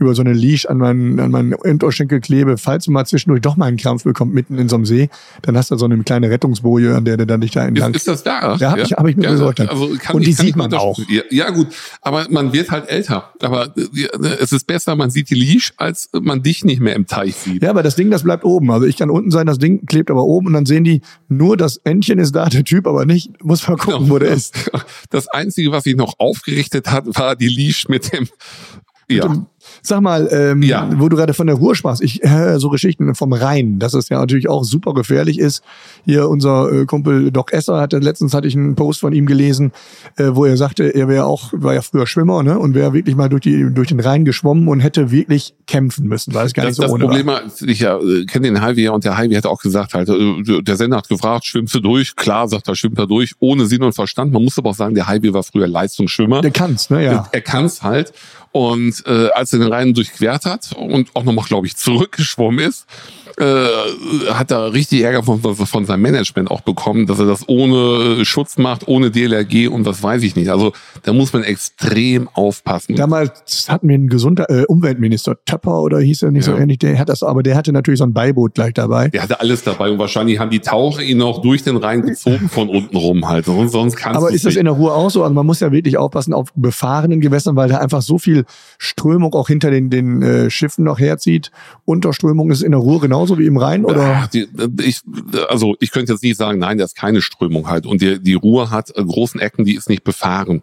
über 0.00 0.14
so 0.14 0.22
eine 0.22 0.32
Leash 0.32 0.66
an 0.66 0.78
meinen, 0.78 1.18
an 1.18 1.32
meinen 1.32 1.54
Unterschenkel 1.54 2.20
klebe, 2.20 2.56
falls 2.56 2.84
du 2.84 2.92
mal 2.92 3.04
zwischendurch 3.04 3.40
doch 3.40 3.56
mal 3.56 3.64
einen 3.66 3.78
Krampf 3.78 4.04
bekommst 4.04 4.32
mitten 4.32 4.56
in 4.56 4.68
so 4.68 4.76
einem 4.76 4.84
See, 4.86 5.08
dann 5.42 5.56
hast 5.56 5.72
du 5.72 5.76
so 5.76 5.86
eine 5.86 5.98
kleine 6.04 6.30
Rettungsboje, 6.30 6.94
an 6.94 7.04
der 7.04 7.16
du 7.16 7.26
dann 7.26 7.40
dich 7.40 7.50
da 7.50 7.66
entlang. 7.66 7.90
Ist, 7.90 7.96
ist 8.06 8.08
das 8.08 8.22
da? 8.22 8.54
Ja, 8.56 8.70
hab 8.72 8.78
ich- 8.78 8.92
hab 8.92 9.08
ich 9.08 9.16
mir 9.16 9.28
besorgt. 9.28 9.58
Also 9.60 9.90
kann 9.98 10.14
Und 10.14 10.24
die 10.24 10.32
sieht 10.32 10.54
man 10.54 10.72
auch. 10.72 10.96
Ja, 11.08 11.22
ja, 11.30 11.50
gut, 11.50 11.66
aber 12.00 12.26
man 12.30 12.52
wird 12.52 12.70
halt 12.70 12.88
älter. 12.88 13.32
Aber 13.42 13.74
äh, 13.76 14.06
es 14.40 14.52
ist 14.52 14.68
besser, 14.68 14.94
man 14.94 15.10
sieht 15.10 15.30
die 15.30 15.34
Leash, 15.34 15.72
als 15.78 16.10
man 16.20 16.42
dich 16.44 16.64
nicht 16.64 16.78
mehr 16.80 16.94
im 16.94 17.08
Teich 17.08 17.34
sieht. 17.34 17.64
Ja, 17.64 17.70
aber 17.70 17.82
das 17.82 17.96
Ding, 17.96 18.08
das 18.12 18.22
bleibt 18.22 18.44
oben. 18.44 18.70
Also 18.70 18.86
ich 18.86 18.96
kann 18.98 19.10
unten 19.10 19.32
sein, 19.32 19.46
das 19.48 19.58
Ding 19.58 19.84
klebt 19.86 20.12
aber 20.12 20.22
oben 20.22 20.46
und 20.48 20.52
dann 20.52 20.66
sehen 20.66 20.84
die, 20.84 21.00
nur 21.28 21.56
das 21.56 21.78
Entchen 21.78 22.20
ist 22.20 22.36
da, 22.36 22.48
der 22.48 22.62
Typ 22.62 22.86
aber 22.86 23.04
nicht. 23.04 23.42
Muss 23.42 23.66
mal 23.66 23.76
gucken, 23.76 24.08
wo 24.10 24.18
der 24.20 24.28
ist. 24.28 24.54
Das 25.10 25.28
Einzige, 25.28 25.72
was 25.72 25.84
sich 25.84 25.96
noch 25.96 26.18
aufgerichtet 26.18 26.90
hat, 26.90 27.04
war 27.16 27.34
die 27.34 27.48
Leash 27.48 27.88
mit 27.88 28.12
dem. 28.12 28.28
Ja, 29.10 29.46
Sag 29.82 30.00
mal, 30.00 30.28
ähm, 30.30 30.62
Ja. 30.62 30.88
wo 30.98 31.08
du 31.08 31.16
gerade 31.16 31.34
von 31.34 31.46
der 31.46 31.56
Ruhr 31.56 31.74
sprachst, 31.74 32.02
ich 32.02 32.20
höre 32.22 32.60
so 32.60 32.68
Geschichten 32.70 33.14
vom 33.14 33.32
Rhein, 33.32 33.78
dass 33.78 33.94
es 33.94 34.08
ja 34.08 34.18
natürlich 34.18 34.48
auch 34.48 34.64
super 34.64 34.94
gefährlich 34.94 35.38
ist. 35.38 35.62
Hier 36.04 36.28
unser 36.28 36.70
äh, 36.72 36.84
Kumpel 36.86 37.30
Doc 37.30 37.52
Esser 37.52 37.80
hatte 37.80 37.98
letztens 37.98 38.34
hatte 38.34 38.46
ich 38.48 38.56
einen 38.56 38.74
Post 38.76 39.00
von 39.00 39.12
ihm 39.12 39.26
gelesen, 39.26 39.72
äh, 40.16 40.30
wo 40.32 40.44
er 40.44 40.56
sagte, 40.56 40.94
er 40.94 41.08
wäre 41.08 41.24
auch 41.24 41.52
war 41.52 41.74
ja 41.74 41.82
früher 41.82 42.06
Schwimmer, 42.06 42.42
ne, 42.42 42.58
und 42.58 42.74
wäre 42.74 42.92
wirklich 42.92 43.16
mal 43.16 43.28
durch 43.28 43.42
die 43.42 43.72
durch 43.72 43.88
den 43.88 44.00
Rhein 44.00 44.24
geschwommen 44.24 44.68
und 44.68 44.80
hätte 44.80 45.10
wirklich 45.10 45.54
kämpfen 45.66 46.06
müssen, 46.06 46.34
weil 46.34 46.46
es 46.46 46.54
gar 46.54 46.64
das, 46.64 46.70
nicht 46.72 46.76
so 46.76 46.82
das 46.82 46.92
ohne 46.92 47.04
Problem 47.04 47.26
war. 47.26 47.42
ich 47.66 47.80
ja, 47.80 47.98
äh, 47.98 48.24
kenne 48.26 48.46
den 48.48 48.60
Highway 48.60 48.88
und 48.88 49.04
der 49.04 49.16
Highway 49.16 49.34
hat 49.34 49.46
auch 49.46 49.60
gesagt, 49.60 49.94
halt, 49.94 50.08
äh, 50.08 50.62
der 50.62 50.76
Sender 50.76 50.98
hat 50.98 51.08
gefragt, 51.08 51.46
schwimmst 51.46 51.74
du 51.74 51.80
durch? 51.80 52.14
Klar, 52.16 52.48
sagt 52.48 52.68
er, 52.68 52.74
schwimmt 52.74 52.98
er 52.98 53.06
durch, 53.06 53.34
ohne 53.40 53.66
Sinn 53.66 53.82
und 53.82 53.92
Verstand. 53.92 54.32
Man 54.32 54.44
muss 54.44 54.58
aber 54.58 54.70
auch 54.70 54.74
sagen, 54.74 54.94
der 54.94 55.06
Highway 55.06 55.32
war 55.32 55.42
früher 55.42 55.66
Leistungsschwimmer. 55.66 56.40
Der 56.40 56.50
kann's, 56.50 56.90
ne, 56.90 57.04
ja. 57.04 57.28
Er 57.32 57.40
kann's 57.40 57.82
halt. 57.82 58.12
Und 58.58 59.04
äh, 59.06 59.28
als 59.34 59.52
er 59.52 59.60
den 59.60 59.72
Rhein 59.72 59.94
durchquert 59.94 60.44
hat 60.44 60.72
und 60.72 61.14
auch 61.14 61.22
nochmal, 61.22 61.44
glaube 61.44 61.68
ich, 61.68 61.76
zurückgeschwommen 61.76 62.58
ist, 62.58 62.86
äh, 63.38 64.32
hat 64.32 64.50
er 64.50 64.72
richtig 64.72 65.02
Ärger 65.02 65.22
von, 65.22 65.40
von 65.42 65.84
seinem 65.84 66.02
Management 66.02 66.50
auch 66.50 66.60
bekommen, 66.62 67.06
dass 67.06 67.18
er 67.18 67.26
das 67.26 67.48
ohne 67.48 68.20
äh, 68.20 68.24
Schutz 68.24 68.58
macht, 68.58 68.88
ohne 68.88 69.10
DLRG 69.10 69.68
und 69.68 69.86
was 69.86 70.02
weiß 70.02 70.22
ich 70.22 70.36
nicht. 70.36 70.48
Also 70.50 70.72
da 71.02 71.12
muss 71.12 71.32
man 71.32 71.42
extrem 71.44 72.28
aufpassen. 72.28 72.96
Damals 72.96 73.66
hatten 73.68 73.88
wir 73.88 73.94
einen 73.94 74.08
gesunder 74.08 74.50
äh, 74.50 74.64
Umweltminister, 74.66 75.36
Töpper 75.44 75.80
oder 75.82 75.98
hieß 76.00 76.22
er 76.22 76.30
nicht 76.30 76.44
so 76.44 76.52
Ja. 76.52 76.58
ähnlich, 76.58 76.78
der 76.78 76.98
hat 76.98 77.08
das, 77.08 77.22
aber 77.22 77.42
der 77.42 77.56
hatte 77.56 77.72
natürlich 77.72 77.98
so 77.98 78.04
ein 78.04 78.12
Beiboot 78.12 78.54
gleich 78.54 78.74
dabei. 78.74 79.08
Der 79.08 79.22
hatte 79.22 79.40
alles 79.40 79.62
dabei 79.62 79.90
und 79.90 79.98
wahrscheinlich 79.98 80.38
haben 80.38 80.50
die 80.50 80.60
Taucher 80.60 81.02
ihn 81.02 81.22
auch 81.22 81.40
durch 81.42 81.62
den 81.62 81.76
Rhein 81.76 82.02
gezogen 82.02 82.48
von 82.48 82.68
unten 82.68 82.96
rum 82.96 83.28
halt. 83.28 83.44
Sonst, 83.46 83.72
sonst 83.72 83.96
kannst 83.96 84.16
Aber 84.16 84.30
ist 84.30 84.44
das 84.44 84.50
nicht. 84.54 84.58
in 84.60 84.64
der 84.64 84.74
Ruhr 84.74 84.94
auch 84.94 85.10
so? 85.10 85.22
Also 85.22 85.34
man 85.34 85.46
muss 85.46 85.60
ja 85.60 85.70
wirklich 85.72 85.96
aufpassen 85.98 86.32
auf 86.34 86.48
befahrenen 86.54 87.20
Gewässern, 87.20 87.56
weil 87.56 87.68
da 87.68 87.78
einfach 87.78 88.02
so 88.02 88.18
viel 88.18 88.44
Strömung 88.78 89.34
auch 89.34 89.48
hinter 89.48 89.70
den, 89.70 89.90
den 89.90 90.22
äh, 90.22 90.50
Schiffen 90.50 90.84
noch 90.84 90.98
herzieht. 90.98 91.50
Unterströmung 91.84 92.50
ist 92.50 92.62
in 92.62 92.72
der 92.72 92.80
Ruhr 92.80 93.00
genauso 93.00 93.27
wie 93.36 93.46
im 93.46 93.56
Rhein 93.56 93.84
oder? 93.84 94.02
Ah, 94.02 94.28
Die, 94.32 94.46
ich, 94.82 95.00
also 95.48 95.76
ich 95.80 95.90
könnte 95.90 96.12
jetzt 96.12 96.22
nicht 96.22 96.36
sagen, 96.36 96.60
nein, 96.60 96.78
da 96.78 96.84
ist 96.84 96.96
keine 96.96 97.20
Strömung 97.20 97.68
halt. 97.68 97.84
Und 97.84 98.00
die, 98.00 98.22
die 98.22 98.34
Ruhr 98.34 98.70
hat 98.70 98.96
äh, 98.96 99.04
großen 99.04 99.40
Ecken, 99.40 99.64
die 99.64 99.74
ist 99.74 99.88
nicht 99.90 100.04
befahren. 100.04 100.62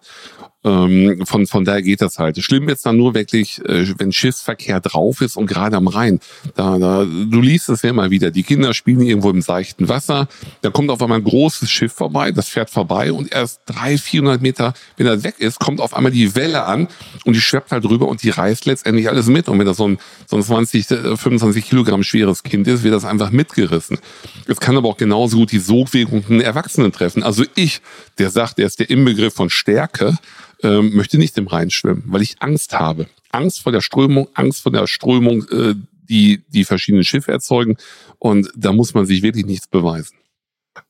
Ähm, 0.66 1.26
von, 1.26 1.46
von 1.46 1.64
daher 1.64 1.84
geht 1.84 2.02
das 2.02 2.18
halt. 2.18 2.42
Schlimm 2.44 2.66
wird's 2.66 2.82
dann 2.82 2.98
nur 2.98 3.14
wirklich, 3.14 3.64
äh, 3.66 3.88
wenn 4.00 4.12
Schiffsverkehr 4.12 4.80
drauf 4.80 5.22
ist 5.22 5.38
und 5.38 5.46
gerade 5.46 5.78
am 5.78 5.88
Rhein. 5.88 6.20
Da, 6.56 6.80
da, 6.80 7.06
du 7.06 7.40
liest 7.40 7.70
es 7.70 7.84
ja 7.84 7.92
immer 7.92 8.10
wieder. 8.10 8.32
Die 8.32 8.42
Kinder 8.42 8.74
spielen 8.74 9.02
irgendwo 9.02 9.30
im 9.30 9.44
seichten 9.44 9.88
Wasser. 9.90 10.28
Da 10.64 10.72
kommt 10.72 10.90
auf 10.90 11.02
einmal 11.04 11.20
ein 11.20 11.24
großes 11.24 11.70
Schiff 11.70 11.94
vorbei, 11.94 12.32
das 12.32 12.50
fährt 12.50 12.72
vorbei 12.72 13.12
und 13.12 13.32
erst 13.32 13.62
300, 13.68 14.00
400 14.00 14.42
Meter, 14.42 14.74
wenn 14.98 15.06
er 15.06 15.24
weg 15.24 15.36
ist, 15.38 15.60
kommt 15.60 15.80
auf 15.80 15.96
einmal 15.96 16.12
die 16.12 16.36
Welle 16.36 16.66
an 16.66 16.88
und 17.26 17.36
die 17.36 17.42
schweppt 17.42 17.72
halt 17.72 17.86
rüber 17.86 18.08
und 18.08 18.24
die 18.24 18.32
reißt 18.32 18.66
letztendlich 18.66 19.08
alles 19.08 19.28
mit. 19.28 19.48
Und 19.48 19.60
wenn 19.60 19.68
das 19.68 19.78
so 19.78 19.88
ein, 19.88 20.00
so 20.26 20.36
ein 20.36 20.44
20, 20.44 20.90
äh, 20.90 21.18
25 21.18 21.64
Kilogramm 21.64 22.02
schweres 22.02 22.42
Kind 22.42 22.68
ist, 22.68 22.84
wird 22.84 22.96
das 22.96 23.06
einfach 23.06 23.30
mitgerissen. 23.30 24.00
Es 24.48 24.60
kann 24.60 24.76
aber 24.76 24.90
auch 24.90 24.98
genauso 24.98 25.38
gut 25.38 25.52
die 25.52 25.60
Sogwirkung 25.60 26.24
einen 26.28 26.42
Erwachsenen 26.42 26.92
treffen. 26.92 27.22
Also 27.22 27.44
ich, 27.54 27.82
der 28.18 28.32
sagt, 28.32 28.58
der 28.58 28.66
ist 28.66 28.80
der 28.80 28.90
Inbegriff 28.90 29.36
von 29.36 29.52
Stärke, 29.52 30.18
ähm, 30.66 30.96
möchte 30.96 31.18
nicht 31.18 31.38
im 31.38 31.48
Rhein 31.48 31.70
schwimmen, 31.70 32.04
weil 32.08 32.22
ich 32.22 32.42
Angst 32.42 32.74
habe. 32.74 33.08
Angst 33.32 33.62
vor 33.62 33.72
der 33.72 33.82
Strömung, 33.82 34.28
Angst 34.34 34.62
vor 34.62 34.72
der 34.72 34.88
Strömung, 34.88 35.46
äh, 35.50 35.76
die 36.10 36.44
die 36.48 36.66
verschiedenen 36.66 37.04
Schiffe 37.04 37.32
erzeugen. 37.32 37.78
Und 38.20 38.50
da 38.56 38.74
muss 38.74 38.94
man 38.94 39.06
sich 39.06 39.22
wirklich 39.22 39.46
nichts 39.46 39.68
beweisen. 39.68 40.16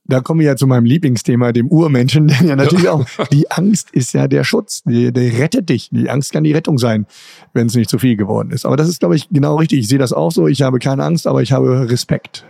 Da 0.05 0.21
komme 0.21 0.43
ich 0.43 0.47
ja 0.47 0.55
zu 0.55 0.65
meinem 0.65 0.85
Lieblingsthema, 0.85 1.51
dem 1.51 1.67
Urmenschen, 1.67 2.27
denn 2.29 2.47
ja 2.47 2.55
natürlich 2.55 2.89
auch, 2.89 3.05
die 3.31 3.51
Angst 3.51 3.91
ist 3.91 4.13
ja 4.13 4.27
der 4.27 4.43
Schutz, 4.43 4.83
die, 4.83 5.11
die 5.11 5.27
rettet 5.27 5.69
dich. 5.69 5.89
Die 5.91 6.09
Angst 6.09 6.31
kann 6.31 6.43
die 6.43 6.53
Rettung 6.53 6.77
sein, 6.77 7.05
wenn 7.53 7.67
es 7.67 7.75
nicht 7.75 7.89
zu 7.89 7.99
viel 7.99 8.15
geworden 8.15 8.51
ist. 8.51 8.65
Aber 8.65 8.77
das 8.77 8.87
ist, 8.87 8.99
glaube 8.99 9.15
ich, 9.15 9.29
genau 9.29 9.57
richtig. 9.57 9.79
Ich 9.79 9.87
sehe 9.87 9.99
das 9.99 10.13
auch 10.13 10.31
so. 10.31 10.47
Ich 10.47 10.61
habe 10.61 10.79
keine 10.79 11.03
Angst, 11.03 11.27
aber 11.27 11.41
ich 11.41 11.51
habe 11.51 11.89
Respekt. 11.89 12.45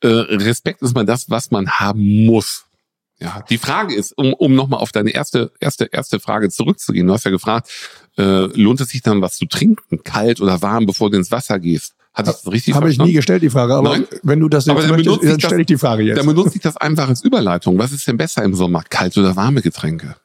Äh, 0.00 0.08
Respekt 0.08 0.82
ist 0.82 0.94
mal 0.94 1.04
das, 1.04 1.30
was 1.30 1.50
man 1.50 1.68
haben 1.68 2.26
muss. 2.26 2.66
Ja, 3.22 3.44
die 3.50 3.58
Frage 3.58 3.94
ist, 3.94 4.16
um, 4.16 4.32
um 4.32 4.54
nochmal 4.54 4.80
auf 4.80 4.92
deine 4.92 5.10
erste, 5.10 5.52
erste, 5.60 5.84
erste 5.92 6.20
Frage 6.20 6.48
zurückzugehen. 6.48 7.06
Du 7.06 7.12
hast 7.12 7.24
ja 7.24 7.30
gefragt, 7.30 7.68
äh, 8.16 8.46
lohnt 8.58 8.80
es 8.80 8.88
sich 8.88 9.02
dann 9.02 9.20
was 9.20 9.36
zu 9.36 9.44
trinken, 9.46 10.02
kalt 10.02 10.40
oder 10.40 10.62
warm, 10.62 10.86
bevor 10.86 11.10
du 11.10 11.18
ins 11.18 11.30
Wasser 11.30 11.58
gehst? 11.58 11.94
Hatte 12.14 12.30
ich 12.30 12.36
das 12.36 12.50
richtig 12.50 12.74
Habe 12.74 12.90
ich 12.90 12.98
nie 12.98 13.12
gestellt, 13.12 13.42
die 13.42 13.50
Frage. 13.50 13.74
Aber 13.74 13.90
Nein. 13.90 14.06
wenn 14.22 14.40
du 14.40 14.48
das 14.48 14.68
Aber 14.68 14.80
jetzt 14.80 14.88
dann 14.90 14.96
möchtest, 14.96 15.22
dann 15.22 15.36
das- 15.38 15.42
stelle 15.42 15.60
ich 15.60 15.66
die 15.66 15.76
Frage 15.76 16.02
jetzt. 16.02 16.18
Dann 16.18 16.26
benutze 16.26 16.56
ich 16.56 16.62
das 16.62 16.76
einfach 16.76 17.08
als 17.08 17.22
Überleitung. 17.22 17.78
Was 17.78 17.92
ist 17.92 18.08
denn 18.08 18.16
besser 18.16 18.42
im 18.42 18.54
Sommer? 18.54 18.82
Kalt 18.88 19.16
oder 19.18 19.36
warme 19.36 19.60
Getränke? 19.62 20.16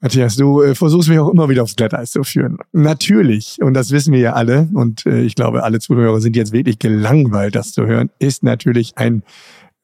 Matthias, 0.00 0.36
du 0.36 0.62
äh, 0.62 0.74
versuchst 0.76 1.08
mich 1.08 1.18
auch 1.18 1.30
immer 1.30 1.48
wieder 1.48 1.64
aufs 1.64 1.74
Glatteis 1.74 2.12
zu 2.12 2.22
führen. 2.22 2.58
Natürlich, 2.72 3.56
und 3.60 3.74
das 3.74 3.90
wissen 3.90 4.12
wir 4.12 4.20
ja 4.20 4.32
alle, 4.34 4.68
und 4.72 5.04
äh, 5.06 5.22
ich 5.22 5.34
glaube, 5.34 5.64
alle 5.64 5.80
Zuhörer 5.80 6.20
sind 6.20 6.36
jetzt 6.36 6.52
wirklich 6.52 6.78
gelangweilt, 6.78 7.56
das 7.56 7.72
zu 7.72 7.84
hören, 7.86 8.10
ist 8.20 8.44
natürlich 8.44 8.96
ein 8.96 9.24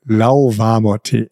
lauwarmer 0.04 1.02
Tee. 1.02 1.28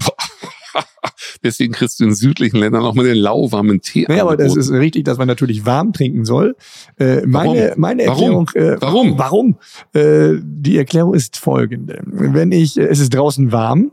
Deswegen 1.42 1.72
kriegst 1.72 2.00
du 2.00 2.04
in 2.04 2.14
südlichen 2.14 2.58
Ländern 2.58 2.84
auch 2.84 2.94
mal 2.94 3.04
den 3.04 3.16
lauwarmen 3.16 3.80
Tee 3.80 4.04
Naja, 4.08 4.22
aber 4.22 4.36
das 4.36 4.56
ist 4.56 4.70
richtig, 4.70 5.04
dass 5.04 5.18
man 5.18 5.26
natürlich 5.26 5.64
warm 5.64 5.92
trinken 5.92 6.24
soll. 6.24 6.56
Äh, 6.98 7.26
meine, 7.26 7.74
meine 7.76 8.06
Warum? 8.06 8.46
Erklärung, 8.46 8.50
äh, 8.54 8.80
Warum? 8.80 9.18
Warum? 9.18 9.58
Äh, 9.94 10.38
die 10.42 10.76
Erklärung 10.76 11.14
ist 11.14 11.38
folgende. 11.38 12.02
Wenn 12.04 12.52
ich, 12.52 12.78
äh, 12.78 12.86
es 12.86 13.00
ist 13.00 13.14
draußen 13.14 13.52
warm 13.52 13.92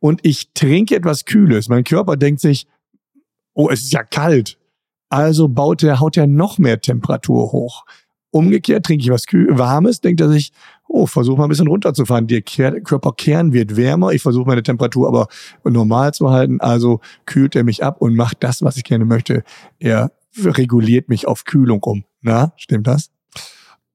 und 0.00 0.20
ich 0.22 0.52
trinke 0.52 0.94
etwas 0.94 1.24
Kühles, 1.24 1.68
mein 1.68 1.84
Körper 1.84 2.16
denkt 2.16 2.40
sich, 2.40 2.66
oh, 3.54 3.68
es 3.70 3.82
ist 3.82 3.92
ja 3.92 4.02
kalt. 4.02 4.58
Also 5.08 5.48
baut 5.48 5.82
er, 5.82 6.00
haut 6.00 6.16
er 6.16 6.26
noch 6.26 6.58
mehr 6.58 6.80
Temperatur 6.80 7.52
hoch. 7.52 7.84
Umgekehrt 8.30 8.86
trinke 8.86 9.04
ich 9.04 9.10
was 9.10 9.26
Kühl 9.26 9.58
Warmes, 9.58 10.00
denkt 10.00 10.20
er 10.22 10.30
sich, 10.30 10.52
oh, 10.92 11.06
versuch 11.06 11.36
mal 11.36 11.44
ein 11.44 11.48
bisschen 11.48 11.68
runterzufahren. 11.68 12.26
Der 12.26 12.42
Ker 12.42 12.80
Körperkern 12.80 13.52
wird 13.52 13.76
wärmer, 13.76 14.12
ich 14.12 14.22
versuche 14.22 14.46
meine 14.46 14.62
Temperatur 14.62 15.08
aber 15.08 15.26
normal 15.64 16.12
zu 16.14 16.30
halten, 16.30 16.60
also 16.60 17.00
kühlt 17.26 17.56
er 17.56 17.64
mich 17.64 17.82
ab 17.82 18.00
und 18.00 18.14
macht 18.14 18.38
das, 18.44 18.62
was 18.62 18.76
ich 18.76 18.84
gerne 18.84 19.04
möchte. 19.04 19.42
Er 19.78 20.12
reguliert 20.36 21.08
mich 21.08 21.26
auf 21.26 21.44
Kühlung 21.44 21.82
um. 21.82 22.04
Na, 22.20 22.52
stimmt 22.56 22.86
das? 22.86 23.10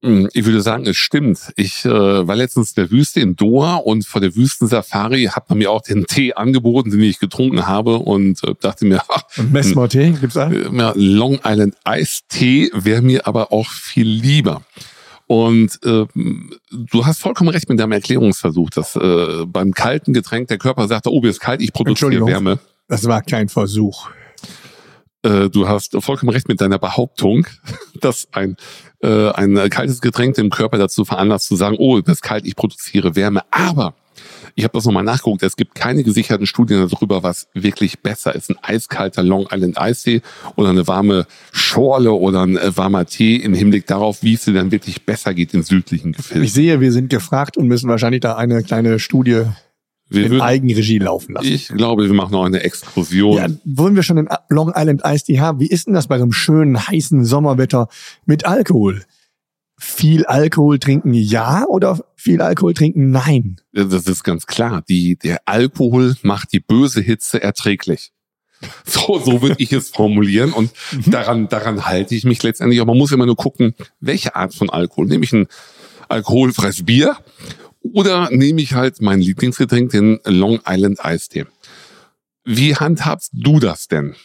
Hm, 0.04 0.28
Ich 0.32 0.44
würde 0.44 0.60
sagen, 0.60 0.86
es 0.86 0.96
stimmt. 0.96 1.52
Ich 1.56 1.84
äh, 1.84 1.90
war 1.90 2.36
letztens 2.36 2.70
in 2.70 2.82
der 2.84 2.90
Wüste 2.92 3.18
in 3.20 3.34
Doha 3.34 3.76
und 3.76 4.06
vor 4.06 4.20
der 4.20 4.36
Wüstensafari 4.36 5.24
hat 5.24 5.48
man 5.48 5.58
mir 5.58 5.72
auch 5.72 5.82
den 5.82 6.06
Tee 6.06 6.34
angeboten, 6.34 6.90
den 6.90 7.02
ich 7.02 7.18
getrunken 7.18 7.66
habe 7.66 7.96
und 7.98 8.44
äh, 8.44 8.54
dachte 8.60 8.84
mir, 8.86 9.02
ach, 9.08 9.22
Und 9.36 9.52
Messmore-Tee 9.52 10.12
gibt's 10.20 10.34
da? 10.34 10.50
äh, 10.50 10.92
Long 10.94 11.40
Island 11.44 11.74
Ice 11.88 12.20
Tee 12.28 12.70
wäre 12.72 13.02
mir 13.02 13.26
aber 13.26 13.50
auch 13.52 13.68
viel 13.70 14.06
lieber. 14.06 14.62
Und 15.28 15.78
äh, 15.84 16.06
du 16.72 17.06
hast 17.06 17.20
vollkommen 17.20 17.50
recht 17.50 17.68
mit 17.68 17.78
deinem 17.78 17.92
Erklärungsversuch, 17.92 18.70
dass 18.70 18.96
äh, 18.96 19.44
beim 19.46 19.72
kalten 19.74 20.14
Getränk 20.14 20.48
der 20.48 20.56
Körper 20.56 20.88
sagt, 20.88 21.06
oh, 21.06 21.20
mir 21.20 21.28
ist 21.28 21.40
kalt, 21.40 21.60
ich 21.60 21.74
produziere. 21.74 22.26
Wärme. 22.26 22.58
Das 22.88 23.06
war 23.06 23.20
kein 23.20 23.50
Versuch. 23.50 24.08
Äh, 25.22 25.50
du 25.50 25.68
hast 25.68 25.94
vollkommen 26.00 26.30
recht 26.30 26.48
mit 26.48 26.62
deiner 26.62 26.78
Behauptung, 26.78 27.46
dass 28.00 28.26
ein, 28.32 28.56
äh, 29.02 29.28
ein 29.32 29.68
kaltes 29.68 30.00
Getränk 30.00 30.36
dem 30.36 30.48
Körper 30.48 30.78
dazu 30.78 31.04
veranlasst 31.04 31.46
zu 31.48 31.56
sagen, 31.56 31.76
oh, 31.78 32.00
das 32.00 32.16
ist 32.16 32.22
kalt, 32.22 32.46
ich 32.46 32.56
produziere 32.56 33.14
Wärme. 33.14 33.42
Aber 33.50 33.94
ich 34.58 34.64
habe 34.64 34.72
das 34.76 34.84
nochmal 34.86 35.04
nachgeguckt, 35.04 35.42
es 35.44 35.54
gibt 35.54 35.76
keine 35.76 36.02
gesicherten 36.02 36.44
Studien 36.46 36.88
darüber, 36.90 37.22
was 37.22 37.46
wirklich 37.54 38.00
besser 38.00 38.34
ist. 38.34 38.50
Ein 38.50 38.56
eiskalter 38.60 39.22
Long 39.22 39.46
Island 39.52 39.78
Eistee 39.78 40.20
oder 40.56 40.70
eine 40.70 40.86
warme 40.88 41.26
Schorle 41.52 42.10
oder 42.12 42.42
ein 42.42 42.56
äh, 42.56 42.76
warmer 42.76 43.06
Tee 43.06 43.36
im 43.36 43.54
Hinblick 43.54 43.86
darauf, 43.86 44.22
wie 44.24 44.34
es 44.34 44.44
dir 44.44 44.54
dann 44.54 44.72
wirklich 44.72 45.06
besser 45.06 45.32
geht 45.32 45.54
in 45.54 45.62
südlichen 45.62 46.10
Ich 46.10 46.16
Gefilden. 46.16 46.48
sehe, 46.48 46.80
wir 46.80 46.90
sind 46.90 47.08
gefragt 47.08 47.56
und 47.56 47.68
müssen 47.68 47.88
wahrscheinlich 47.88 48.20
da 48.20 48.34
eine 48.36 48.64
kleine 48.64 48.98
Studie 48.98 49.42
Wir 50.08 50.24
in 50.24 50.30
würden- 50.32 50.40
Eigenregie 50.40 50.98
laufen 50.98 51.34
lassen. 51.34 51.46
Ich 51.46 51.68
glaube, 51.68 52.06
wir 52.06 52.14
machen 52.14 52.32
noch 52.32 52.44
eine 52.44 52.60
Exkursion. 52.64 53.36
Ja, 53.36 53.46
wollen 53.64 53.94
wir 53.94 54.02
schon 54.02 54.16
den 54.16 54.28
Long 54.48 54.72
Island 54.74 55.02
Ice 55.04 55.24
Tea 55.26 55.38
haben? 55.38 55.60
Wie 55.60 55.68
ist 55.68 55.86
denn 55.86 55.94
das 55.94 56.08
bei 56.08 56.16
so 56.18 56.24
einem 56.24 56.32
schönen, 56.32 56.88
heißen 56.88 57.24
Sommerwetter 57.24 57.88
mit 58.26 58.44
Alkohol? 58.44 59.02
Viel 59.80 60.26
Alkohol 60.26 60.80
trinken 60.80 61.14
ja 61.14 61.64
oder 61.66 62.00
viel 62.16 62.42
Alkohol 62.42 62.74
trinken 62.74 63.10
nein? 63.10 63.60
Das 63.72 64.06
ist 64.06 64.24
ganz 64.24 64.46
klar. 64.46 64.82
Die, 64.88 65.16
der 65.16 65.42
Alkohol 65.44 66.16
macht 66.22 66.52
die 66.52 66.58
böse 66.58 67.00
Hitze 67.00 67.42
erträglich. 67.42 68.12
So, 68.84 69.20
so 69.20 69.40
würde 69.40 69.54
ich 69.58 69.72
es 69.72 69.90
formulieren 69.90 70.52
und 70.52 70.72
daran, 71.06 71.48
daran 71.48 71.86
halte 71.86 72.16
ich 72.16 72.24
mich 72.24 72.42
letztendlich. 72.42 72.80
Aber 72.80 72.90
man 72.90 72.98
muss 72.98 73.12
immer 73.12 73.24
nur 73.24 73.36
gucken, 73.36 73.74
welche 74.00 74.34
Art 74.34 74.52
von 74.52 74.68
Alkohol. 74.68 75.06
Nehme 75.06 75.22
ich 75.22 75.32
ein 75.32 75.46
alkoholfreies 76.08 76.84
Bier 76.84 77.16
oder 77.82 78.30
nehme 78.30 78.60
ich 78.60 78.74
halt 78.74 79.00
mein 79.00 79.20
Lieblingsgetränk, 79.20 79.92
den 79.92 80.18
Long 80.24 80.58
Island 80.66 81.04
Eistee. 81.04 81.46
Wie 82.44 82.74
handhabst 82.74 83.30
du 83.32 83.60
das 83.60 83.86
denn? 83.86 84.16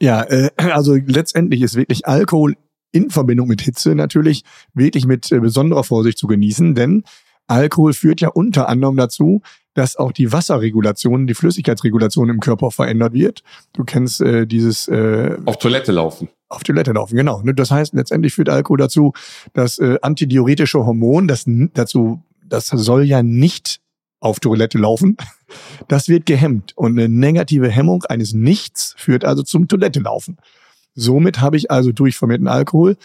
Ja, 0.00 0.22
äh, 0.22 0.50
also 0.56 0.94
letztendlich 0.94 1.60
ist 1.60 1.74
wirklich 1.74 2.06
Alkohol 2.06 2.56
in 2.94 3.10
Verbindung 3.10 3.48
mit 3.48 3.60
Hitze 3.60 3.94
natürlich 3.94 4.44
wirklich 4.72 5.06
mit 5.06 5.30
äh, 5.32 5.40
besonderer 5.40 5.84
Vorsicht 5.84 6.16
zu 6.18 6.26
genießen, 6.26 6.74
denn 6.74 7.04
Alkohol 7.46 7.92
führt 7.92 8.20
ja 8.20 8.28
unter 8.28 8.68
anderem 8.68 8.96
dazu, 8.96 9.42
dass 9.74 9.96
auch 9.96 10.12
die 10.12 10.32
Wasserregulation, 10.32 11.26
die 11.26 11.34
Flüssigkeitsregulation 11.34 12.30
im 12.30 12.40
Körper 12.40 12.70
verändert 12.70 13.12
wird. 13.12 13.42
Du 13.72 13.84
kennst 13.84 14.20
äh, 14.20 14.46
dieses 14.46 14.88
äh, 14.88 15.36
Auf 15.44 15.58
Toilette 15.58 15.92
laufen. 15.92 16.28
auf 16.48 16.62
Toilette 16.62 16.92
laufen, 16.92 17.16
genau. 17.16 17.42
Ne? 17.42 17.54
Das 17.54 17.70
heißt, 17.70 17.92
letztendlich 17.94 18.34
führt 18.34 18.48
Alkohol 18.48 18.78
dazu, 18.78 19.12
dass 19.52 19.78
äh, 19.78 19.98
antidiuretische 20.00 20.86
Hormon, 20.86 21.28
das 21.28 21.44
dazu, 21.46 22.22
das 22.46 22.68
soll 22.68 23.04
ja 23.04 23.22
nicht 23.22 23.80
auf 24.20 24.40
Toilette 24.40 24.78
laufen, 24.78 25.16
das 25.88 26.08
wird 26.08 26.24
gehemmt. 26.24 26.72
Und 26.76 26.98
eine 26.98 27.08
negative 27.08 27.68
Hemmung 27.68 28.04
eines 28.04 28.32
Nichts 28.32 28.94
führt 28.96 29.24
also 29.24 29.42
zum 29.42 29.68
Toilette 29.68 30.00
laufen. 30.00 30.38
Somit 30.94 31.40
habe 31.40 31.56
ich 31.56 31.70
also 31.70 31.92
durch 31.92 32.16
vermehrten 32.16 32.48
Alkohol 32.48 32.96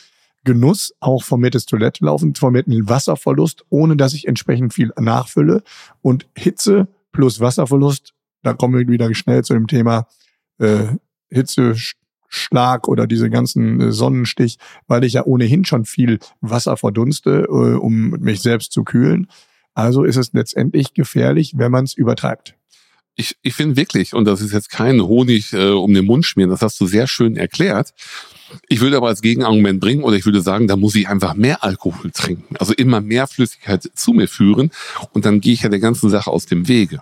Genuss, 0.45 0.93
auch 0.99 1.23
vermehrtes 1.23 1.65
Toilettelaufen, 1.65 2.35
vermehrten 2.35 2.87
Wasserverlust, 2.87 3.65
ohne 3.69 3.97
dass 3.97 4.13
ich 4.13 4.27
entsprechend 4.27 4.73
viel 4.73 4.91
nachfülle. 4.97 5.63
Und 6.01 6.27
Hitze 6.35 6.87
plus 7.11 7.39
Wasserverlust, 7.39 8.13
da 8.43 8.53
kommen 8.53 8.77
wir 8.77 8.87
wieder 8.87 9.13
schnell 9.13 9.43
zu 9.43 9.53
dem 9.53 9.67
Thema 9.67 10.07
äh, 10.59 10.95
Hitzeschlag 11.29 12.87
oder 12.87 13.05
diese 13.05 13.29
ganzen 13.29 13.81
äh, 13.81 13.91
Sonnenstich, 13.91 14.57
weil 14.87 15.03
ich 15.03 15.13
ja 15.13 15.25
ohnehin 15.25 15.65
schon 15.65 15.85
viel 15.85 16.19
Wasser 16.41 16.77
verdunste, 16.77 17.47
äh, 17.49 17.75
um 17.75 18.11
mich 18.11 18.41
selbst 18.41 18.71
zu 18.71 18.83
kühlen. 18.83 19.27
Also 19.73 20.03
ist 20.03 20.17
es 20.17 20.33
letztendlich 20.33 20.93
gefährlich, 20.93 21.53
wenn 21.57 21.71
man 21.71 21.83
es 21.83 21.93
übertreibt. 21.93 22.55
Ich, 23.19 23.35
ich 23.41 23.53
finde 23.53 23.75
wirklich, 23.75 24.13
und 24.13 24.23
das 24.23 24.39
ist 24.39 24.53
jetzt 24.53 24.69
kein 24.69 25.01
Honig 25.01 25.51
äh, 25.51 25.71
um 25.71 25.93
den 25.93 26.05
Mund 26.05 26.25
schmieren, 26.25 26.49
das 26.49 26.61
hast 26.61 26.79
du 26.79 26.87
sehr 26.87 27.05
schön 27.05 27.35
erklärt. 27.35 27.93
Ich 28.69 28.79
würde 28.79 28.95
aber 28.95 29.09
als 29.09 29.21
Gegenargument 29.21 29.81
bringen, 29.81 30.03
oder 30.03 30.15
ich 30.15 30.23
würde 30.23 30.41
sagen, 30.41 30.67
da 30.67 30.77
muss 30.77 30.95
ich 30.95 31.09
einfach 31.09 31.33
mehr 31.33 31.61
Alkohol 31.61 32.11
trinken. 32.11 32.55
Also 32.59 32.73
immer 32.73 33.01
mehr 33.01 33.27
Flüssigkeit 33.27 33.91
zu 33.93 34.13
mir 34.13 34.29
führen. 34.29 34.71
Und 35.11 35.25
dann 35.25 35.41
gehe 35.41 35.51
ich 35.51 35.63
ja 35.63 35.69
der 35.69 35.81
ganzen 35.81 36.09
Sache 36.09 36.31
aus 36.31 36.45
dem 36.45 36.69
Wege. 36.69 37.01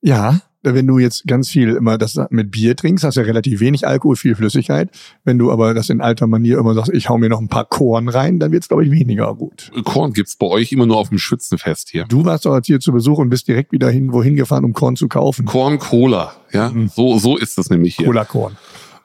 Ja, 0.00 0.40
wenn 0.62 0.86
du 0.86 0.98
jetzt 0.98 1.26
ganz 1.26 1.48
viel 1.48 1.70
immer 1.70 1.98
das 1.98 2.18
mit 2.30 2.50
Bier 2.50 2.76
trinkst, 2.76 3.04
hast 3.04 3.16
du 3.16 3.20
ja 3.20 3.26
relativ 3.26 3.60
wenig 3.60 3.86
Alkohol, 3.86 4.16
viel 4.16 4.34
Flüssigkeit. 4.34 4.90
Wenn 5.24 5.38
du 5.38 5.50
aber 5.50 5.74
das 5.74 5.88
in 5.90 6.00
alter 6.00 6.26
Manier 6.26 6.58
immer 6.58 6.74
sagst, 6.74 6.92
ich 6.92 7.08
hau 7.08 7.18
mir 7.18 7.28
noch 7.28 7.40
ein 7.40 7.48
paar 7.48 7.64
Korn 7.64 8.08
rein, 8.08 8.38
dann 8.38 8.52
wird's 8.52 8.68
glaube 8.68 8.84
ich, 8.84 8.90
weniger 8.90 9.34
gut. 9.34 9.70
Korn 9.84 10.12
gibt's 10.12 10.36
bei 10.36 10.46
euch 10.46 10.70
immer 10.72 10.86
nur 10.86 10.96
auf 10.98 11.08
dem 11.08 11.18
Schützenfest 11.18 11.88
hier. 11.90 12.04
Du 12.04 12.24
warst 12.24 12.46
doch 12.46 12.54
jetzt 12.54 12.66
hier 12.66 12.80
zu 12.80 12.92
Besuch 12.92 13.18
und 13.18 13.28
bist 13.30 13.48
direkt 13.48 13.72
wieder 13.72 13.90
hin, 13.90 14.12
wohin 14.12 14.36
gefahren, 14.36 14.64
um 14.64 14.72
Korn 14.72 14.96
zu 14.96 15.08
kaufen. 15.08 15.44
Korn 15.46 15.78
Cola, 15.78 16.32
ja, 16.52 16.70
Mhm. 16.70 16.88
so 16.88 17.18
so 17.18 17.36
ist 17.36 17.58
das 17.58 17.68
nämlich 17.70 17.96
hier. 17.96 18.06
Cola-Korn. 18.06 18.56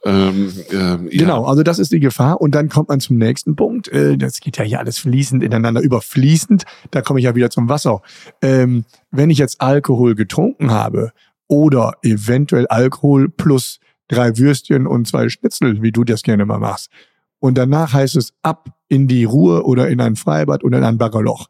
Ähm, 0.05 0.53
ähm, 0.71 1.09
ja. 1.11 1.19
Genau, 1.19 1.43
also 1.45 1.63
das 1.63 1.79
ist 1.79 1.91
die 1.91 1.99
Gefahr. 1.99 2.39
Und 2.39 2.53
dann 2.55 2.69
kommt 2.69 2.87
man 2.89 2.99
zum 2.99 3.17
nächsten 3.17 3.55
Punkt. 3.55 3.87
Äh, 3.89 4.15
Das 4.17 4.39
geht 4.39 4.57
ja 4.57 4.63
hier 4.63 4.79
alles 4.79 4.99
fließend 4.99 5.43
ineinander 5.43 5.81
überfließend. 5.81 6.63
Da 6.91 7.01
komme 7.01 7.19
ich 7.19 7.25
ja 7.25 7.35
wieder 7.35 7.49
zum 7.49 7.67
Wasser. 7.67 8.01
Ähm, 8.41 8.85
wenn 9.11 9.29
ich 9.29 9.37
jetzt 9.39 9.59
Alkohol 9.59 10.15
getrunken 10.15 10.71
habe 10.71 11.11
oder 11.47 11.93
eventuell 12.01 12.67
Alkohol 12.67 13.29
plus 13.29 13.79
drei 14.07 14.37
Würstchen 14.37 14.87
und 14.87 15.07
zwei 15.07 15.29
Schnitzel, 15.29 15.81
wie 15.81 15.91
du 15.91 16.03
das 16.03 16.23
gerne 16.23 16.45
mal 16.45 16.59
machst, 16.59 16.89
und 17.39 17.57
danach 17.57 17.93
heißt 17.93 18.15
es 18.15 18.33
ab 18.41 18.69
in 18.87 19.07
die 19.07 19.23
Ruhe 19.23 19.63
oder 19.63 19.89
in 19.89 20.01
ein 20.01 20.15
Freibad 20.15 20.63
oder 20.63 20.79
in 20.79 20.83
ein 20.83 20.97
Baggerloch. 20.97 21.47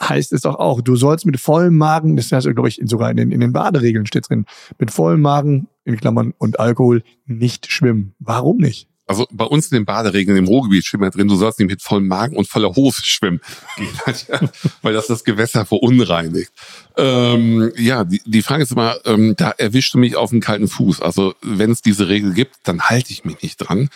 Heißt 0.00 0.32
es 0.32 0.42
doch 0.42 0.56
auch, 0.56 0.82
du 0.82 0.96
sollst 0.96 1.26
mit 1.26 1.40
vollem 1.40 1.76
Magen, 1.76 2.16
das 2.16 2.30
heißt, 2.30 2.52
glaube 2.52 2.68
ich, 2.68 2.80
sogar 2.84 3.10
in 3.10 3.16
den, 3.16 3.32
in 3.32 3.40
den 3.40 3.52
Baderegeln 3.52 4.06
steht 4.06 4.28
drin, 4.28 4.44
mit 4.78 4.90
vollem 4.90 5.20
Magen, 5.20 5.68
in 5.84 5.96
Klammern 5.96 6.34
und 6.38 6.60
Alkohol, 6.60 7.02
nicht 7.26 7.70
schwimmen. 7.70 8.14
Warum 8.18 8.58
nicht? 8.58 8.88
Also 9.10 9.26
bei 9.32 9.44
uns 9.44 9.72
in 9.72 9.78
den 9.78 9.84
Baderegeln 9.86 10.38
im 10.38 10.46
Ruhrgebiet 10.46 10.86
steht 10.86 11.00
mal 11.00 11.10
drin, 11.10 11.26
du 11.26 11.34
sollst 11.34 11.58
nicht 11.58 11.68
mit 11.68 11.82
vollem 11.82 12.06
Magen 12.06 12.36
und 12.36 12.46
voller 12.46 12.76
Hose 12.76 13.02
schwimmen, 13.04 13.40
weil 14.82 14.92
das 14.92 15.08
das 15.08 15.24
Gewässer 15.24 15.66
verunreinigt. 15.66 16.52
Ähm, 16.96 17.72
ja, 17.76 18.04
die, 18.04 18.22
die 18.24 18.42
Frage 18.42 18.62
ist 18.62 18.70
immer, 18.70 18.98
ähm, 19.06 19.34
da 19.36 19.50
erwischst 19.50 19.94
du 19.94 19.98
mich 19.98 20.14
auf 20.14 20.30
den 20.30 20.38
kalten 20.38 20.68
Fuß. 20.68 21.02
Also 21.02 21.34
wenn 21.42 21.72
es 21.72 21.82
diese 21.82 22.06
Regel 22.06 22.34
gibt, 22.34 22.54
dann 22.62 22.82
halte 22.82 23.10
ich 23.10 23.24
mich 23.24 23.42
nicht 23.42 23.56
dran. 23.56 23.88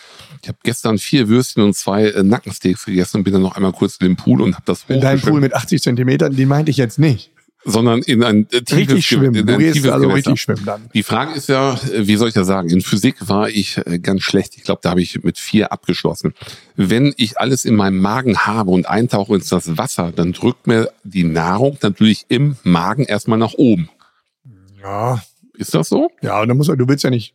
Ich 0.43 0.49
habe 0.49 0.59
gestern 0.65 0.99
vier 0.99 1.29
Würstchen 1.29 1.63
und 1.63 1.77
zwei 1.77 2.07
äh, 2.07 2.25
Nackensteaks 2.25 2.85
gegessen 2.85 3.19
und 3.19 3.23
bin 3.23 3.35
dann 3.35 3.43
noch 3.43 3.55
einmal 3.55 3.71
kurz 3.71 3.99
in 3.99 4.09
den 4.09 4.17
Pool 4.17 4.41
und 4.41 4.55
habe 4.55 4.65
das 4.67 4.85
In 4.89 5.01
deinem 5.01 5.21
Pool 5.21 5.41
mit 5.41 5.55
80 5.55 5.81
Zentimetern, 5.81 6.35
den 6.35 6.49
meinte 6.49 6.73
ich 6.73 6.77
jetzt 6.77 6.99
nicht. 6.99 7.31
Sondern 7.65 8.03
in 8.03 8.23
ein 8.23 8.47
äh, 8.51 8.63
tiefes, 8.63 8.77
Richtig 8.77 9.07
schwimmen. 9.07 9.35
in 9.35 9.47
Du 9.47 9.53
ein 9.55 9.59
gehst 9.59 9.75
tiefes 9.75 9.91
also 9.91 10.09
richtig 10.09 10.41
schwimmen 10.41 10.65
dann. 10.65 10.89
Die 10.93 11.03
Frage 11.03 11.35
ist 11.35 11.49
ja, 11.49 11.75
äh, 11.75 12.07
wie 12.07 12.17
soll 12.17 12.29
ich 12.29 12.35
das 12.35 12.47
sagen? 12.47 12.69
In 12.71 12.81
Physik 12.81 13.17
war 13.29 13.49
ich 13.49 13.79
äh, 13.87 13.99
ganz 13.99 14.23
schlecht. 14.23 14.57
Ich 14.57 14.65
glaube, 14.65 14.81
da 14.83 14.91
habe 14.91 15.03
ich 15.03 15.23
mit 15.23 15.39
vier 15.39 15.73
abgeschlossen. 15.73 16.35
Wenn 16.77 17.15
ich 17.17 17.39
alles 17.41 17.65
in 17.65 17.75
meinem 17.75 17.99
Magen 17.99 18.37
habe 18.39 18.71
und 18.71 18.89
eintauche 18.89 19.35
ins 19.35 19.49
das 19.49 19.77
Wasser, 19.79 20.13
dann 20.15 20.33
drückt 20.33 20.67
mir 20.67 20.91
die 21.05 21.25
Nahrung 21.25 21.79
natürlich 21.83 22.27
im 22.29 22.57
Magen 22.63 23.05
erstmal 23.05 23.39
nach 23.39 23.55
oben. 23.55 23.89
Ja, 24.83 25.23
Ist 25.57 25.75
das 25.75 25.89
so? 25.89 26.11
ja, 26.21 26.41
und 26.43 26.49
dann 26.49 26.57
muss 26.57 26.67
du 26.67 26.89
willst 26.89 27.05
ja 27.05 27.11
nicht 27.11 27.35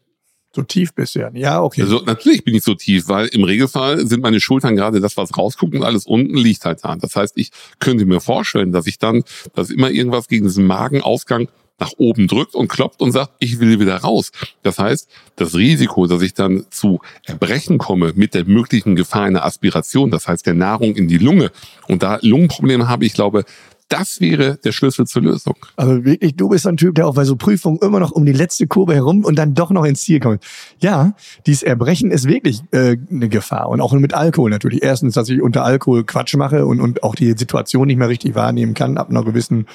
so 0.56 0.64
tief 0.64 0.94
bist 0.94 1.16
du 1.16 1.20
ja. 1.20 1.30
Ja, 1.34 1.62
okay. 1.62 1.84
Also 1.84 2.02
natürlich 2.06 2.44
bin 2.44 2.56
ich 2.56 2.64
so 2.64 2.74
tief, 2.74 3.08
weil 3.08 3.28
im 3.28 3.44
Regelfall 3.44 4.06
sind 4.08 4.22
meine 4.22 4.40
Schultern 4.40 4.76
gerade 4.76 5.00
das, 5.00 5.16
was 5.16 5.38
rausguckt 5.38 5.76
und 5.76 5.84
alles 5.84 6.06
unten 6.06 6.38
liegt 6.38 6.66
halt 6.66 6.84
da. 6.84 6.96
Das 6.96 7.16
heißt, 7.16 7.34
ich 7.38 7.52
könnte 7.80 8.06
mir 8.06 8.20
vorstellen, 8.20 8.72
dass 8.72 8.88
ich 8.88 8.98
dann, 8.98 9.24
dass 9.54 9.70
immer 9.70 9.92
irgendwas 9.92 10.28
gegen 10.28 10.46
diesen 10.46 10.66
Magenausgang 10.66 11.50
nach 11.80 11.94
oben 11.98 12.28
drückt 12.28 12.56
und 12.56 12.68
klopft 12.68 13.02
und 13.02 13.12
sagt, 13.12 13.32
ich 13.40 13.60
will 13.60 13.80
wieder 13.80 13.98
raus. 13.98 14.32
Das 14.64 14.80
heißt, 14.80 15.10
das 15.38 15.56
Risiko, 15.56 16.08
dass 16.08 16.22
ich 16.22 16.34
dann 16.34 16.66
zu 16.70 17.00
Erbrechen 17.26 17.78
komme 17.78 18.14
mit 18.16 18.34
der 18.34 18.46
möglichen 18.46 18.96
Gefahr 18.96 19.24
einer 19.24 19.46
Aspiration, 19.46 20.12
das 20.12 20.28
heißt 20.28 20.46
der 20.46 20.54
Nahrung 20.54 20.96
in 20.96 21.08
die 21.08 21.18
Lunge 21.18 21.52
und 21.88 22.04
da 22.04 22.20
Lungenprobleme 22.22 22.88
habe, 22.88 23.06
ich 23.06 23.14
glaube, 23.14 23.46
das 23.90 24.22
wäre 24.22 24.58
der 24.64 24.72
Schlüssel 24.72 25.06
zur 25.08 25.24
Lösung. 25.24 25.56
Also 25.76 26.06
wirklich, 26.06 26.36
du 26.36 26.50
bist 26.50 26.68
ein 26.68 26.78
Typ, 26.78 26.96
der 26.96 27.08
auch 27.08 27.16
bei 27.16 27.26
so 27.26 27.36
Prüfungen 27.36 27.80
immer 27.80 28.00
noch 28.00 28.12
um 28.12 28.26
die 28.26 28.32
letzte 28.32 28.68
Kurve 28.68 28.94
herum 28.94 29.26
und 29.26 29.36
dann 29.36 29.56
doch 29.56 29.72
noch 29.72 29.84
ins 29.84 30.04
Ziel 30.04 30.20
kommt. 30.20 30.44
Ja, 30.80 31.16
dieses 31.48 31.64
Erbrechen 31.64 32.12
ist 32.12 32.28
wirklich 32.28 32.62
äh, 32.72 32.98
eine 33.12 33.30
Gefahr. 33.30 33.68
Und 33.70 33.82
auch 33.82 33.92
mit 33.94 34.14
Alkohol 34.14 34.52
natürlich. 34.52 34.84
Erstens, 34.84 35.16
dass 35.16 35.28
ich 35.30 35.42
unter 35.42 35.66
Alkohol 35.66 36.04
Quatsch 36.04 36.36
mache 36.36 36.66
und, 36.66 36.80
und 36.80 37.04
auch 37.04 37.16
die 37.16 37.34
Situation 37.34 37.88
nicht 37.88 37.98
mehr 37.98 38.10
richtig 38.10 38.36
wahrnehmen 38.36 38.76
kann, 38.76 38.98
ab 38.98 39.10
einer 39.10 39.24
gewissen 39.24 39.66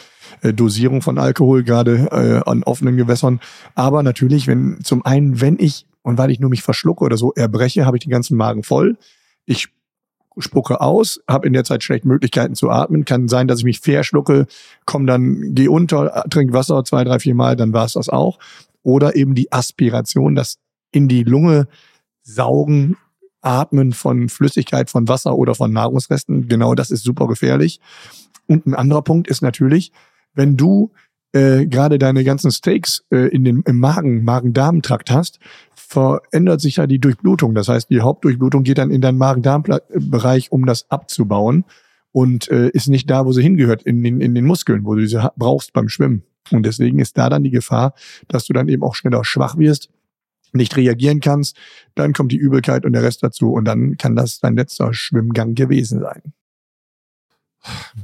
äh, 0.42 0.52
Dosierung 0.52 1.02
von 1.02 1.18
Alkohol, 1.18 1.64
gerade 1.64 2.08
äh, 2.12 2.48
an 2.48 2.62
offenen 2.62 2.96
Gewässern. 2.96 3.40
Aber 3.74 4.02
natürlich, 4.04 4.46
wenn 4.46 4.78
zum 4.84 5.04
einen, 5.04 5.40
wenn 5.40 5.58
ich, 5.58 5.86
und 6.02 6.18
weil 6.18 6.30
ich 6.30 6.38
nur 6.38 6.50
mich 6.50 6.62
verschlucke 6.62 7.04
oder 7.04 7.16
so, 7.16 7.32
erbreche, 7.32 7.84
habe 7.84 7.96
ich 7.96 8.04
den 8.04 8.10
ganzen 8.10 8.36
Magen 8.36 8.62
voll. 8.62 8.96
Ich 9.44 9.68
spucke 10.38 10.80
aus, 10.80 11.20
habe 11.28 11.46
in 11.46 11.52
der 11.52 11.64
Zeit 11.64 11.82
schlecht 11.82 12.04
Möglichkeiten 12.04 12.54
zu 12.54 12.70
atmen. 12.70 13.04
Kann 13.04 13.28
sein, 13.28 13.48
dass 13.48 13.60
ich 13.60 13.64
mich 13.64 13.80
verschlucke, 13.80 14.46
komm 14.84 15.06
dann, 15.06 15.54
geh 15.54 15.68
unter, 15.68 16.24
trink 16.30 16.52
Wasser 16.52 16.84
zwei, 16.84 17.04
drei, 17.04 17.18
vier 17.18 17.34
Mal, 17.34 17.56
dann 17.56 17.72
war 17.72 17.84
es 17.84 17.92
das 17.92 18.08
auch. 18.08 18.38
Oder 18.82 19.16
eben 19.16 19.34
die 19.34 19.52
Aspiration, 19.52 20.34
das 20.34 20.58
in 20.90 21.08
die 21.08 21.22
Lunge 21.22 21.68
saugen, 22.22 22.96
atmen 23.40 23.92
von 23.92 24.28
Flüssigkeit, 24.28 24.90
von 24.90 25.08
Wasser 25.08 25.36
oder 25.36 25.54
von 25.54 25.72
Nahrungsresten. 25.72 26.48
Genau 26.48 26.74
das 26.74 26.90
ist 26.90 27.04
super 27.04 27.26
gefährlich. 27.26 27.80
Und 28.46 28.66
ein 28.66 28.74
anderer 28.74 29.02
Punkt 29.02 29.28
ist 29.28 29.42
natürlich, 29.42 29.92
wenn 30.34 30.56
du 30.56 30.90
äh, 31.34 31.66
gerade 31.66 31.98
deine 31.98 32.22
ganzen 32.22 32.52
Steaks 32.52 33.04
äh, 33.10 33.28
in 33.28 33.44
den, 33.44 33.62
im 33.66 33.80
Magen, 33.80 34.24
Magen-Darm-Trakt 34.24 35.10
hast, 35.10 35.40
verändert 35.74 36.60
sich 36.60 36.76
ja 36.76 36.86
die 36.86 37.00
Durchblutung. 37.00 37.54
Das 37.54 37.68
heißt, 37.68 37.90
die 37.90 38.00
Hauptdurchblutung 38.00 38.62
geht 38.62 38.78
dann 38.78 38.90
in 38.90 39.00
deinen 39.00 39.18
Magen-Darm-Bereich, 39.18 40.52
um 40.52 40.64
das 40.64 40.90
abzubauen 40.90 41.64
und 42.12 42.48
äh, 42.50 42.68
ist 42.70 42.88
nicht 42.88 43.10
da, 43.10 43.26
wo 43.26 43.32
sie 43.32 43.42
hingehört, 43.42 43.82
in 43.82 44.02
den, 44.04 44.20
in 44.20 44.34
den 44.34 44.44
Muskeln, 44.44 44.84
wo 44.84 44.94
du 44.94 45.06
sie 45.08 45.28
brauchst 45.36 45.72
beim 45.72 45.88
Schwimmen. 45.88 46.22
Und 46.52 46.64
deswegen 46.64 47.00
ist 47.00 47.18
da 47.18 47.28
dann 47.28 47.42
die 47.42 47.50
Gefahr, 47.50 47.94
dass 48.28 48.46
du 48.46 48.52
dann 48.52 48.68
eben 48.68 48.84
auch 48.84 48.94
schneller 48.94 49.24
schwach 49.24 49.58
wirst, 49.58 49.90
nicht 50.52 50.76
reagieren 50.76 51.18
kannst, 51.18 51.56
dann 51.96 52.12
kommt 52.12 52.30
die 52.30 52.36
Übelkeit 52.36 52.84
und 52.84 52.92
der 52.92 53.02
Rest 53.02 53.24
dazu 53.24 53.52
und 53.52 53.64
dann 53.64 53.96
kann 53.96 54.14
das 54.14 54.38
dein 54.38 54.54
letzter 54.54 54.94
Schwimmgang 54.94 55.56
gewesen 55.56 56.00
sein. 56.00 56.33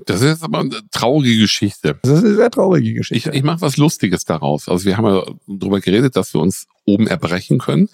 Das 0.07 0.21
ist 0.23 0.43
aber 0.43 0.61
eine 0.61 0.81
traurige 0.91 1.39
Geschichte. 1.39 1.99
Das 2.03 2.13
ist 2.19 2.25
eine 2.25 2.35
sehr 2.35 2.51
traurige 2.51 2.91
Ich, 2.91 2.97
Geschichte. 2.97 3.31
ich 3.33 3.43
mache 3.43 3.61
was 3.61 3.77
Lustiges 3.77 4.25
daraus. 4.25 4.69
Also 4.69 4.85
wir 4.85 4.97
haben 4.97 5.07
ja 5.07 5.23
darüber 5.47 5.81
geredet, 5.81 6.17
dass 6.17 6.35
wir 6.35 6.41
uns 6.41 6.67
oben 6.85 7.07
erbrechen 7.07 7.59
können. 7.59 7.89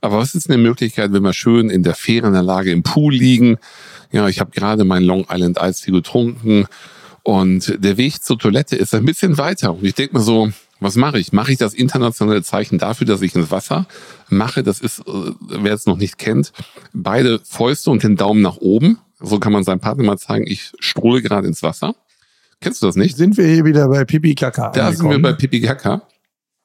Aber 0.00 0.18
was 0.18 0.34
ist 0.34 0.48
eine 0.48 0.58
Möglichkeit, 0.62 1.12
wenn 1.12 1.22
wir 1.22 1.32
schön 1.32 1.70
in 1.70 1.82
der 1.82 1.94
Ferienanlage 1.94 2.70
im 2.70 2.82
Pool 2.82 3.14
liegen? 3.14 3.58
Ja, 4.12 4.28
ich 4.28 4.40
habe 4.40 4.50
gerade 4.52 4.84
mein 4.84 5.02
Long 5.02 5.26
Island 5.30 5.58
Ice 5.60 5.84
Tea 5.84 5.92
getrunken 5.92 6.66
und 7.22 7.74
der 7.78 7.96
Weg 7.96 8.22
zur 8.22 8.38
Toilette 8.38 8.76
ist 8.76 8.94
ein 8.94 9.04
bisschen 9.04 9.36
weiter. 9.36 9.74
Und 9.74 9.84
ich 9.84 9.94
denke 9.94 10.16
mir 10.16 10.22
so, 10.22 10.50
was 10.80 10.96
mache 10.96 11.18
ich? 11.18 11.32
Mache 11.32 11.52
ich 11.52 11.58
das 11.58 11.74
internationale 11.74 12.42
Zeichen 12.42 12.78
dafür, 12.78 13.06
dass 13.06 13.20
ich 13.20 13.34
ins 13.34 13.50
Wasser 13.50 13.86
mache? 14.30 14.62
Das 14.62 14.80
ist, 14.80 15.00
äh, 15.00 15.32
wer 15.40 15.74
es 15.74 15.86
noch 15.86 15.96
nicht 15.96 16.18
kennt, 16.18 16.52
beide 16.92 17.40
Fäuste 17.44 17.90
und 17.90 18.02
den 18.02 18.16
Daumen 18.16 18.40
nach 18.40 18.56
oben. 18.58 18.98
So 19.20 19.38
kann 19.38 19.52
man 19.52 19.64
seinem 19.64 19.80
Partner 19.80 20.04
mal 20.04 20.18
zeigen, 20.18 20.46
ich 20.46 20.72
strohle 20.78 21.22
gerade 21.22 21.48
ins 21.48 21.62
Wasser. 21.62 21.94
Kennst 22.60 22.82
du 22.82 22.86
das 22.86 22.96
nicht? 22.96 23.16
sind 23.16 23.36
wir 23.36 23.46
hier 23.46 23.64
wieder 23.64 23.88
bei 23.88 24.04
Pipi 24.04 24.34
Kaka. 24.34 24.70
Da 24.70 24.92
sind 24.92 25.08
wir 25.08 25.20
bei 25.20 25.32
Pippi 25.32 25.60
Kaka. 25.60 26.02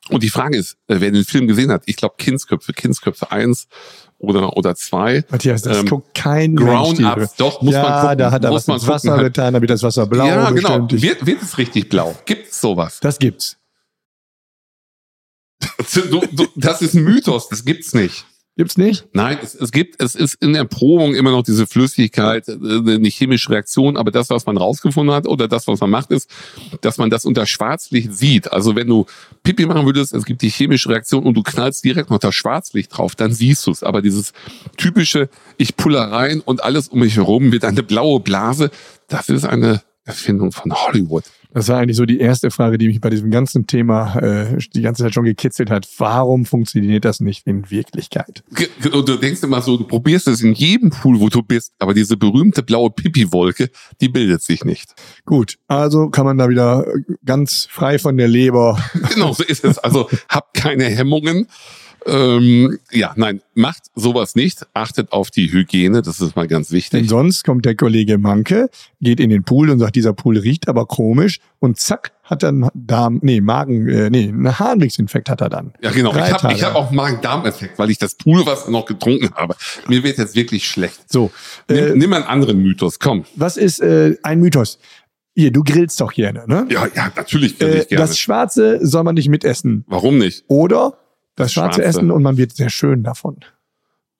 Und 0.09 0.23
die 0.23 0.29
Frage 0.29 0.57
ist, 0.57 0.73
äh, 0.87 0.97
wer 0.99 1.11
den 1.11 1.23
Film 1.23 1.47
gesehen 1.47 1.71
hat, 1.71 1.83
ich 1.85 1.95
glaube 1.95 2.15
Kindsköpfe, 2.17 2.73
Kindsköpfe 2.73 3.31
1 3.31 3.67
oder, 4.17 4.57
oder 4.57 4.75
2. 4.75 5.25
Matthias, 5.29 5.61
das 5.61 5.77
ähm, 5.77 5.85
guckt 5.85 6.13
kein 6.13 6.55
Ground 6.55 6.99
Mensch. 6.99 7.17
Ups, 7.17 7.35
doch, 7.35 7.61
muss 7.61 7.73
ja, 7.73 7.83
man 7.83 8.01
gucken. 8.01 8.17
da 8.17 8.31
hat 8.31 8.43
er 8.43 8.49
muss 8.51 8.63
was 8.63 8.67
man 8.67 8.75
ins 8.75 8.83
gucken, 8.83 8.95
Wasser 8.95 9.11
halt. 9.11 9.23
getan, 9.33 9.53
da 9.53 9.61
wird 9.61 9.71
das 9.71 9.83
Wasser 9.83 10.05
blau. 10.07 10.25
Ja, 10.25 10.51
genau. 10.51 10.87
Wird, 10.89 11.25
wird 11.25 11.41
es 11.41 11.57
richtig 11.57 11.89
blau? 11.89 12.15
Gibt's 12.25 12.59
sowas? 12.59 12.99
Das 13.01 13.19
gibt's. 13.19 13.57
Das 16.55 16.81
ist 16.81 16.93
ein 16.93 17.03
Mythos, 17.03 17.47
das 17.49 17.63
gibt's 17.63 17.93
nicht. 17.93 18.25
Gibt's 18.55 18.77
nicht? 18.77 19.07
Nein, 19.13 19.39
es, 19.41 19.55
es 19.55 19.71
gibt, 19.71 19.99
es 19.99 20.13
ist 20.13 20.35
in 20.35 20.53
der 20.53 20.65
Probung 20.65 21.15
immer 21.15 21.31
noch 21.31 21.41
diese 21.41 21.65
Flüssigkeit, 21.65 22.47
äh, 22.47 22.53
eine 22.53 23.07
chemische 23.07 23.49
Reaktion, 23.49 23.97
aber 23.97 24.11
das, 24.11 24.29
was 24.29 24.45
man 24.45 24.57
rausgefunden 24.57 25.15
hat 25.15 25.25
oder 25.25 25.47
das, 25.47 25.67
was 25.67 25.79
man 25.79 25.89
macht, 25.89 26.11
ist, 26.11 26.29
dass 26.81 26.99
man 26.99 27.09
das 27.09 27.25
unter 27.25 27.47
Schwarzlicht 27.47 28.13
sieht. 28.13 28.53
Also 28.53 28.75
wenn 28.75 28.87
du 28.87 29.07
Pipi 29.41 29.65
machen 29.65 29.87
würdest, 29.87 30.13
es 30.13 30.23
gibt 30.23 30.43
die 30.43 30.49
chemische 30.49 30.89
Reaktion 30.89 31.23
und 31.23 31.33
du 31.33 31.41
knallst 31.41 31.83
direkt 31.83 32.11
noch 32.11 32.19
das 32.19 32.35
Schwarzlicht 32.35 32.95
drauf, 32.95 33.15
dann 33.15 33.33
siehst 33.33 33.65
du 33.65 33.71
es. 33.71 33.81
Aber 33.81 34.03
dieses 34.03 34.33
typische, 34.77 35.29
ich 35.57 35.75
puller 35.75 36.11
rein 36.11 36.39
und 36.39 36.63
alles 36.63 36.89
um 36.89 36.99
mich 36.99 37.15
herum 37.15 37.51
wird 37.51 37.65
eine 37.65 37.81
blaue 37.81 38.19
Blase, 38.19 38.69
das 39.07 39.29
ist 39.29 39.45
eine 39.45 39.81
Erfindung 40.05 40.51
von 40.51 40.71
Hollywood. 40.73 41.23
Das 41.53 41.67
war 41.67 41.79
eigentlich 41.79 41.97
so 41.97 42.05
die 42.05 42.19
erste 42.19 42.49
Frage, 42.49 42.77
die 42.77 42.87
mich 42.87 42.99
bei 42.99 43.09
diesem 43.09 43.29
ganzen 43.29 43.67
Thema 43.67 44.15
äh, 44.15 44.57
die 44.73 44.81
ganze 44.81 45.03
Zeit 45.03 45.13
schon 45.13 45.25
gekitzelt 45.25 45.69
hat. 45.69 45.87
Warum 45.97 46.45
funktioniert 46.45 47.05
das 47.05 47.19
nicht 47.19 47.45
in 47.45 47.69
Wirklichkeit? 47.69 48.43
Und 48.91 49.07
du 49.07 49.17
denkst 49.17 49.43
immer 49.43 49.61
so, 49.61 49.77
du 49.77 49.83
probierst 49.85 50.27
es 50.27 50.41
in 50.41 50.53
jedem 50.53 50.89
Pool, 50.89 51.19
wo 51.19 51.29
du 51.29 51.43
bist, 51.43 51.73
aber 51.79 51.93
diese 51.93 52.17
berühmte 52.17 52.63
blaue 52.63 52.89
Pipi-Wolke, 52.89 53.69
die 54.01 54.09
bildet 54.09 54.41
sich 54.41 54.65
nicht. 54.65 54.93
Gut, 55.25 55.57
also 55.67 56.09
kann 56.09 56.25
man 56.25 56.37
da 56.37 56.49
wieder 56.49 56.85
ganz 57.23 57.67
frei 57.69 57.99
von 57.99 58.17
der 58.17 58.27
Leber. 58.27 58.83
Genau, 59.13 59.33
so 59.33 59.43
ist 59.43 59.63
es. 59.63 59.77
Also 59.77 60.09
habt 60.29 60.55
keine 60.55 60.85
Hemmungen. 60.85 61.47
Ähm, 62.05 62.79
ja, 62.91 63.13
nein, 63.15 63.41
macht 63.53 63.83
sowas 63.95 64.35
nicht. 64.35 64.65
Achtet 64.73 65.11
auf 65.11 65.31
die 65.31 65.51
Hygiene, 65.51 66.01
das 66.01 66.19
ist 66.19 66.35
mal 66.35 66.47
ganz 66.47 66.69
Denn 66.69 66.77
wichtig. 66.77 67.09
sonst 67.09 67.43
kommt 67.43 67.65
der 67.65 67.75
Kollege 67.75 68.17
Manke, 68.17 68.69
geht 69.01 69.19
in 69.19 69.29
den 69.29 69.43
Pool 69.43 69.69
und 69.69 69.79
sagt, 69.79 69.95
dieser 69.95 70.13
Pool 70.13 70.37
riecht 70.37 70.67
aber 70.67 70.85
komisch 70.85 71.39
und 71.59 71.79
zack, 71.79 72.11
hat 72.23 72.43
dann 72.43 72.69
Darm, 72.73 73.19
nee, 73.21 73.41
Magen, 73.41 73.87
äh, 73.87 74.09
nee, 74.09 74.27
einen 74.29 74.57
Harnwegsinfekt 74.59 75.29
hat 75.29 75.41
er 75.41 75.49
dann. 75.49 75.73
Ja, 75.81 75.91
genau. 75.91 76.11
Drei 76.11 76.27
Ich 76.29 76.33
habe 76.33 76.61
hab 76.61 76.75
auch 76.75 76.91
Magen-Darm-Effekt, 76.91 77.77
weil 77.79 77.89
ich 77.89 77.97
das 77.97 78.15
Poolwasser 78.15 78.71
noch 78.71 78.85
getrunken 78.85 79.33
habe. 79.35 79.55
Mir 79.87 80.03
wird 80.03 80.17
jetzt 80.17 80.35
wirklich 80.35 80.67
schlecht. 80.67 81.11
So, 81.11 81.31
Nimm, 81.69 81.77
äh, 81.77 81.95
nimm 81.95 82.13
einen 82.13 82.25
anderen 82.25 82.61
Mythos, 82.61 82.99
komm. 82.99 83.25
was 83.35 83.57
ist 83.57 83.79
äh, 83.81 84.17
ein 84.23 84.39
Mythos? 84.39 84.79
Hier, 85.35 85.51
du 85.51 85.63
grillst 85.63 85.99
doch 85.99 86.13
gerne, 86.13 86.43
ne? 86.47 86.67
Ja, 86.69 86.87
ja, 86.95 87.11
natürlich 87.15 87.59
äh, 87.59 87.81
ich 87.81 87.87
gerne. 87.89 88.05
das 88.05 88.19
Schwarze 88.19 88.85
soll 88.85 89.03
man 89.03 89.15
nicht 89.15 89.29
mitessen. 89.29 89.83
Warum 89.87 90.19
nicht? 90.19 90.43
Oder 90.47 90.97
das 91.35 91.53
Schwarze, 91.53 91.81
Schwarze. 91.81 91.83
essen 91.83 92.11
und 92.11 92.23
man 92.23 92.37
wird 92.37 92.55
sehr 92.55 92.69
schön 92.69 93.03
davon. 93.03 93.37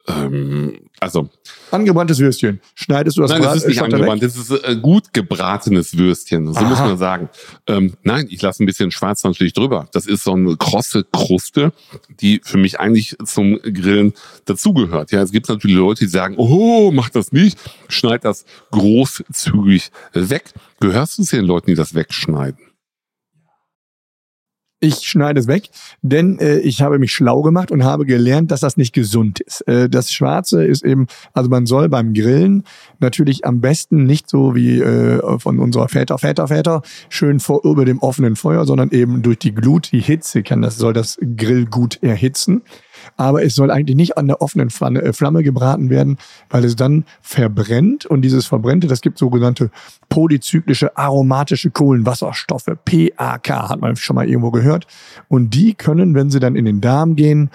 Ähm, 0.06 0.80
also, 1.00 1.30
Angebranntes 1.72 2.20
Würstchen. 2.20 2.60
Schneidest 2.76 3.18
du 3.18 3.22
das 3.22 3.32
nein, 3.32 3.42
das 3.42 3.58
ist 3.58 3.68
nicht 3.68 3.82
angebrannt. 3.82 4.22
weg? 4.22 4.30
Das 4.34 4.36
ist 4.38 4.52
äh, 4.52 4.76
gut 4.76 5.14
gebratenes 5.14 5.98
Würstchen. 5.98 6.54
So 6.54 6.60
Aha. 6.60 6.70
muss 6.70 6.80
man 6.80 6.98
sagen. 6.98 7.30
Ähm, 7.68 7.94
nein, 8.04 8.28
ich 8.30 8.42
lasse 8.42 8.62
ein 8.62 8.66
bisschen 8.66 8.92
Schwarz 8.92 9.24
natürlich 9.24 9.54
drüber. 9.54 9.88
Das 9.94 10.06
ist 10.06 10.26
so 10.26 10.34
eine 10.34 10.58
krosse 10.58 11.06
Kruste, 11.06 11.72
die 12.20 12.42
für 12.44 12.58
mich 12.58 12.80
eigentlich 12.82 13.16
zum 13.24 13.60
Grillen 13.62 14.14
dazugehört. 14.46 15.12
Ja, 15.12 15.22
es 15.22 15.32
gibt 15.32 15.48
natürlich 15.48 15.78
Leute, 15.78 16.04
die 16.04 16.12
sagen, 16.12 16.36
oh, 16.38 16.92
mach 16.92 17.10
das 17.10 17.32
nicht. 17.32 17.58
Schneid 17.88 18.26
das 18.26 18.44
großzügig 18.72 19.90
weg. 20.12 20.52
Gehörst 20.82 21.18
du 21.18 21.24
zu 21.24 21.38
den 21.38 21.46
Leuten, 21.46 21.68
die 21.68 21.76
das 21.76 21.96
wegschneiden? 21.96 22.73
Ich 24.84 24.96
schneide 24.96 25.40
es 25.40 25.48
weg, 25.48 25.70
denn 26.02 26.40
äh, 26.40 26.58
ich 26.58 26.82
habe 26.82 27.00
mich 27.00 27.14
schlau 27.14 27.42
gemacht 27.42 27.72
und 27.72 27.86
habe 27.86 28.06
gelernt, 28.06 28.52
dass 28.52 28.60
das 28.60 28.76
nicht 28.76 28.92
gesund 28.92 29.40
ist. 29.40 29.62
Äh, 29.62 29.88
das 29.88 30.12
Schwarze 30.12 30.66
ist 30.66 30.84
eben, 30.84 31.08
also 31.32 31.50
man 31.50 31.66
soll 31.66 31.88
beim 31.88 32.14
Grillen 32.14 32.66
natürlich 33.00 33.46
am 33.46 33.62
besten 33.62 34.04
nicht 34.04 34.30
so 34.30 34.56
wie 34.56 34.82
äh, 34.82 35.40
von 35.40 35.60
unserer 35.60 35.88
Väter, 35.88 36.18
Väter, 36.18 36.50
Väter 36.50 36.82
schön 37.08 37.40
vor, 37.40 37.62
über 37.64 37.86
dem 37.86 38.00
offenen 38.00 38.36
Feuer, 38.36 38.66
sondern 38.66 38.90
eben 38.90 39.22
durch 39.22 39.40
die 39.40 39.56
Glut, 39.56 39.90
die 39.94 40.02
Hitze 40.02 40.44
kann 40.44 40.62
das, 40.62 40.76
soll 40.76 40.92
das 40.92 41.18
Grill 41.38 41.66
gut 41.66 42.04
erhitzen. 42.04 42.64
Aber 43.18 43.44
es 43.44 43.56
soll 43.56 43.72
eigentlich 43.72 43.96
nicht 43.96 44.18
an 44.18 44.28
der 44.28 44.42
offenen 44.42 44.70
Flamme, 44.70 45.02
äh, 45.02 45.14
Flamme 45.14 45.44
gebraten 45.44 45.90
werden, 45.90 46.18
weil 46.50 46.66
es 46.66 46.76
dann 46.76 47.06
verbrennt 47.22 48.06
und 48.06 48.22
dieses 48.22 48.46
Verbrennte, 48.46 48.88
das 48.88 49.02
gibt 49.02 49.18
sogenannte 49.18 49.72
polyzyklische 50.10 50.96
aromatische 50.98 51.72
Kohlenwasserstoffe, 51.72 52.70
PAK, 52.86 53.50
hat 53.50 53.82
man 53.82 53.96
schon 53.96 54.16
mal 54.16 54.28
irgendwo 54.28 54.52
gehört. 54.52 54.88
Und 55.28 55.54
die 55.54 55.74
können, 55.74 56.16
wenn 56.16 56.30
sie 56.30 56.40
dann 56.40 56.56
in 56.56 56.66
den 56.66 56.82
Darm 56.82 57.16
gehen, 57.16 57.50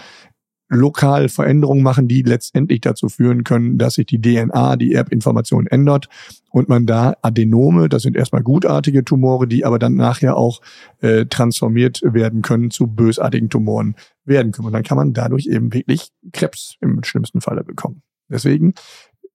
lokal 0.69 1.29
Veränderungen 1.29 1.83
machen, 1.83 2.09
die 2.09 2.23
letztendlich 2.23 2.81
dazu 2.81 3.09
führen 3.09 3.45
können, 3.45 3.79
dass 3.79 3.95
sich 3.95 4.07
die 4.07 4.21
DNA, 4.21 4.77
die 4.77 4.93
Erbinformation 4.93 5.67
ändert 5.67 6.09
und 6.51 6.69
man 6.69 6.87
da 6.87 7.15
Adenome, 7.23 7.89
das 7.89 8.03
sind 8.03 8.17
erstmal 8.17 8.43
gutartige 8.43 9.05
Tumore, 9.05 9.47
die 9.47 9.65
aber 9.65 9.79
dann 9.79 9.95
nachher 9.95 10.37
auch 10.37 10.61
äh, 11.01 11.27
transformiert 11.27 12.01
werden 12.03 12.43
können 12.43 12.71
zu 12.71 12.87
bösartigen 12.87 13.49
Tumoren 13.49 13.97
werden 14.25 14.53
können. 14.53 14.67
Und 14.67 14.73
dann 14.73 14.83
kann 14.83 14.97
man 14.97 15.13
dadurch 15.13 15.47
eben 15.47 15.73
wirklich 15.73 16.11
Krebs 16.33 16.77
im 16.81 17.03
schlimmsten 17.03 17.41
Falle 17.41 17.65
bekommen. 17.65 18.03
Deswegen, 18.29 18.75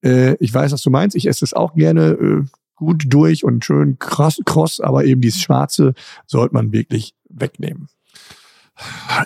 äh, 0.03 0.35
ich 0.35 0.53
weiß, 0.53 0.71
was 0.71 0.81
du 0.81 0.89
meinst, 0.89 1.15
ich 1.15 1.27
esse 1.27 1.45
es 1.45 1.53
auch 1.53 1.73
gerne 1.73 2.11
äh, 2.11 2.43
gut 2.75 3.05
durch 3.07 3.43
und 3.43 3.65
schön 3.65 3.97
kross, 3.99 4.39
kross 4.45 4.79
aber 4.79 5.05
eben 5.05 5.21
dieses 5.21 5.41
Schwarze 5.41 5.93
sollte 6.25 6.53
man 6.53 6.71
wirklich 6.71 7.15
wegnehmen. 7.29 7.87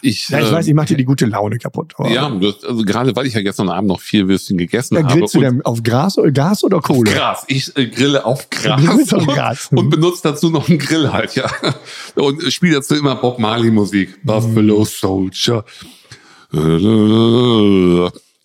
Ich, 0.01 0.27
Ja, 0.29 0.39
ich 0.39 0.47
äh, 0.47 0.51
weiß, 0.51 0.67
ich 0.67 0.73
mache 0.73 0.87
dir 0.87 0.97
die 0.97 1.05
gute 1.05 1.25
Laune 1.25 1.57
kaputt. 1.57 1.93
aber- 1.97 2.09
Ja, 2.09 2.29
das, 2.29 2.63
also 2.65 2.83
gerade 2.83 3.15
weil 3.15 3.25
ich 3.27 3.33
ja 3.33 3.41
gestern 3.41 3.69
Abend 3.69 3.87
noch 3.87 4.01
vier 4.01 4.27
Würstchen 4.27 4.57
gegessen 4.57 4.95
Ja, 4.95 5.03
habe. 5.03 5.13
grillst 5.13 5.35
du 5.35 5.37
und- 5.39 5.43
denn 5.45 5.61
auf 5.63 5.81
Gras, 5.83 6.17
Gas 6.33 6.63
oder 6.65 6.77
Auf 6.77 6.83
Kohle? 6.83 7.11
Gras. 7.13 7.45
Ich 7.47 7.75
äh, 7.77 7.87
grille 7.87 8.25
auf 8.25 8.49
Gras. 8.49 8.81
Grillst 8.83 9.13
auf 9.13 9.25
Gras. 9.25 9.69
Und 9.71 9.89
benutze 9.89 10.21
dazu 10.23 10.49
noch 10.49 10.67
einen 10.67 10.79
Grill 10.79 11.11
halt, 11.13 11.35
ja. 11.35 11.49
Und 12.15 12.43
spiele 12.51 12.75
dazu 12.75 12.95
immer 12.95 13.15
Bob 13.15 13.39
Marley 13.39 13.71
Musik. 13.71 14.19
Buffalo 14.23 14.83
Soldier. 14.83 15.63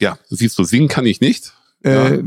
Ja, 0.00 0.18
siehst 0.30 0.59
du, 0.59 0.64
singen 0.64 0.88
kann 0.88 1.07
ich 1.07 1.20
nicht. 1.20 1.53
Äh, 1.82 2.18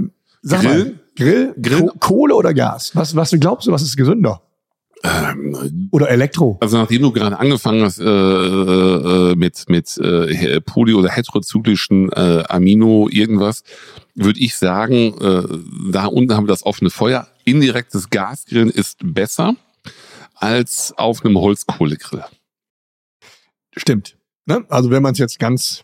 sag 0.42 0.62
Grill? 0.62 0.86
mal, 0.86 1.00
Grill, 1.16 1.54
Grill? 1.62 1.80
Ko 1.82 1.94
Kohle 2.00 2.36
oder 2.36 2.54
Gas? 2.54 2.92
Was, 2.94 3.16
was 3.16 3.32
glaubst 3.40 3.68
du, 3.68 3.72
was 3.72 3.82
ist 3.82 3.96
gesünder? 3.98 4.42
Ähm, 5.06 5.90
Oder 5.92 6.10
Elektro? 6.10 6.58
Also 6.62 6.78
nachdem 6.78 7.04
du 7.04 7.12
gerade 7.12 7.38
angefangen 7.38 7.84
hast 7.84 8.00
äh, 8.00 8.04
äh, 8.04 9.36
mit 9.36 9.70
mit 9.70 9.98
äh, 9.98 10.62
poly- 10.62 10.94
oder 10.94 11.10
heterozyklischen 11.10 12.12
äh, 12.12 12.44
Amino 12.50 13.08
irgendwas, 13.10 13.64
würde 14.16 14.40
ich 14.40 14.56
sagen, 14.56 15.14
äh, 15.20 15.92
da 15.92 16.06
unten 16.08 16.34
haben 16.34 16.46
wir 16.46 16.54
das 16.54 16.66
offene 16.66 16.90
Feuer. 16.90 17.28
Indirektes 17.44 18.10
Gasgrillen 18.10 18.70
ist 18.70 19.00
besser 19.04 19.56
als 20.34 20.94
auf 20.98 21.24
einem 21.24 21.38
Holzkohlegrill. 21.38 22.24
Stimmt. 23.78 24.18
Ne? 24.46 24.66
Also 24.70 24.90
wenn 24.90 25.04
man 25.04 25.14
es 25.14 25.20
jetzt 25.20 25.40
ganz, 25.40 25.84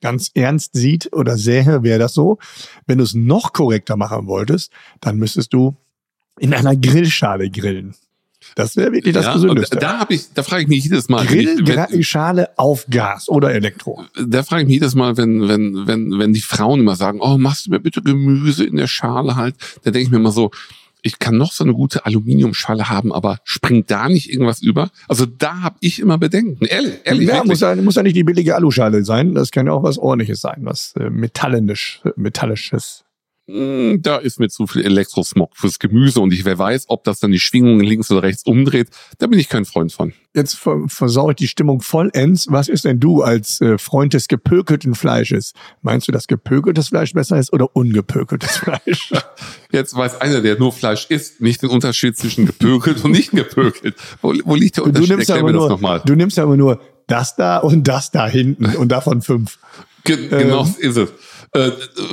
ganz 0.00 0.30
ernst 0.34 0.74
sieht 0.74 1.12
oder 1.12 1.36
sähe, 1.36 1.82
wäre 1.82 1.98
das 1.98 2.14
so. 2.14 2.38
Wenn 2.86 2.98
du 2.98 3.04
es 3.04 3.14
noch 3.14 3.52
korrekter 3.52 3.96
machen 3.96 4.26
wolltest, 4.26 4.72
dann 5.00 5.16
müsstest 5.16 5.52
du 5.52 5.76
in 6.38 6.54
einer 6.54 6.76
Grillschale 6.76 7.50
grillen. 7.50 7.94
Das 8.54 8.76
wäre 8.76 8.92
wirklich 8.92 9.14
das 9.14 9.26
Ja, 9.26 9.34
Gesündeste. 9.34 9.76
da 9.78 9.98
habe 9.98 10.14
ich, 10.14 10.32
da 10.34 10.42
frage 10.42 10.62
ich 10.62 10.68
mich 10.68 10.84
jedes 10.84 11.08
Mal, 11.08 11.28
wenn, 11.30 11.64
Grillschale 11.64 12.50
auf 12.56 12.86
Gas 12.90 13.28
oder 13.28 13.52
Elektro. 13.52 14.04
da 14.26 14.42
frage 14.42 14.62
ich 14.62 14.68
mich 14.68 14.74
jedes 14.74 14.94
Mal, 14.94 15.16
wenn, 15.16 15.48
wenn, 15.48 15.86
wenn, 15.86 16.18
wenn 16.18 16.32
die 16.32 16.40
Frauen 16.40 16.80
immer 16.80 16.96
sagen, 16.96 17.20
oh, 17.20 17.38
machst 17.38 17.66
du 17.66 17.70
mir 17.70 17.80
bitte 17.80 18.02
Gemüse 18.02 18.64
in 18.64 18.76
der 18.76 18.86
Schale 18.86 19.36
halt, 19.36 19.54
da 19.84 19.90
denke 19.90 20.04
ich 20.04 20.10
mir 20.10 20.16
immer 20.16 20.32
so, 20.32 20.50
ich 21.02 21.18
kann 21.18 21.36
noch 21.36 21.52
so 21.52 21.64
eine 21.64 21.72
gute 21.72 22.04
Aluminiumschale 22.04 22.88
haben, 22.88 23.12
aber 23.12 23.38
springt 23.44 23.90
da 23.90 24.08
nicht 24.08 24.30
irgendwas 24.30 24.60
über? 24.62 24.90
Also 25.08 25.26
da 25.26 25.62
habe 25.62 25.76
ich 25.80 25.98
immer 25.98 26.18
Bedenken. 26.18 26.64
Ehrlich, 26.66 26.94
ehrlich. 27.04 27.28
ja, 27.28 27.42
muss 27.44 27.60
ja, 27.60 27.74
muss 27.76 27.94
ja 27.94 28.02
nicht 28.02 28.16
die 28.16 28.24
billige 28.24 28.54
Aluschale 28.54 29.04
sein. 29.04 29.34
Das 29.34 29.50
kann 29.50 29.66
ja 29.66 29.72
auch 29.72 29.82
was 29.82 29.98
ordentliches 29.98 30.40
sein, 30.40 30.58
was 30.60 30.94
äh, 30.96 31.08
metallisch, 31.08 32.02
metallisches. 32.16 33.04
Hm, 33.52 34.02
da 34.02 34.16
ist 34.16 34.38
mir 34.38 34.48
zu 34.48 34.66
viel 34.66 34.84
Elektrosmog 34.84 35.56
fürs 35.56 35.78
Gemüse 35.78 36.20
und 36.20 36.32
ich 36.32 36.44
wer 36.44 36.58
weiß, 36.58 36.84
ob 36.88 37.04
das 37.04 37.20
dann 37.20 37.32
die 37.32 37.40
Schwingungen 37.40 37.84
links 37.84 38.10
oder 38.10 38.22
rechts 38.22 38.44
umdreht. 38.44 38.88
Da 39.18 39.26
bin 39.26 39.38
ich 39.38 39.48
kein 39.48 39.64
Freund 39.64 39.92
von. 39.92 40.12
Jetzt 40.34 40.54
ver 40.54 40.84
versaue 40.86 41.32
ich 41.32 41.36
die 41.36 41.48
Stimmung 41.48 41.80
vollends. 41.80 42.46
Was 42.48 42.68
ist 42.68 42.84
denn 42.84 43.00
du 43.00 43.22
als 43.22 43.60
äh, 43.60 43.78
Freund 43.78 44.14
des 44.14 44.28
gepökelten 44.28 44.94
Fleisches? 44.94 45.52
Meinst 45.82 46.06
du, 46.06 46.12
dass 46.12 46.28
gepökeltes 46.28 46.88
Fleisch 46.88 47.12
besser 47.12 47.38
ist 47.38 47.52
oder 47.52 47.74
ungepökeltes 47.74 48.56
Fleisch? 48.58 49.12
Jetzt 49.72 49.96
weiß 49.96 50.20
einer, 50.20 50.40
der 50.40 50.58
nur 50.58 50.72
Fleisch 50.72 51.06
isst, 51.08 51.40
nicht 51.40 51.62
den 51.62 51.70
Unterschied 51.70 52.16
zwischen 52.16 52.46
gepökelt 52.46 53.04
und 53.04 53.10
nicht 53.10 53.32
gepökelt. 53.32 53.96
Wo, 54.22 54.32
wo 54.44 54.54
liegt 54.54 54.76
der 54.76 54.84
Unterschied? 54.84 55.10
Du 55.10 55.14
nimmst, 55.14 55.30
Erklär 55.30 55.42
aber 55.42 55.52
das 55.52 55.60
nur, 55.60 55.68
nochmal. 55.70 56.02
du 56.04 56.14
nimmst 56.14 56.38
aber 56.38 56.56
nur 56.56 56.80
das 57.08 57.34
da 57.34 57.58
und 57.58 57.88
das 57.88 58.12
da 58.12 58.28
hinten 58.28 58.66
und 58.76 58.90
davon 58.90 59.22
fünf. 59.22 59.58
Ge 60.04 60.28
genau 60.28 60.64
ähm, 60.64 60.74
ist 60.78 60.96
es. 60.96 61.10
Äh, 61.52 61.70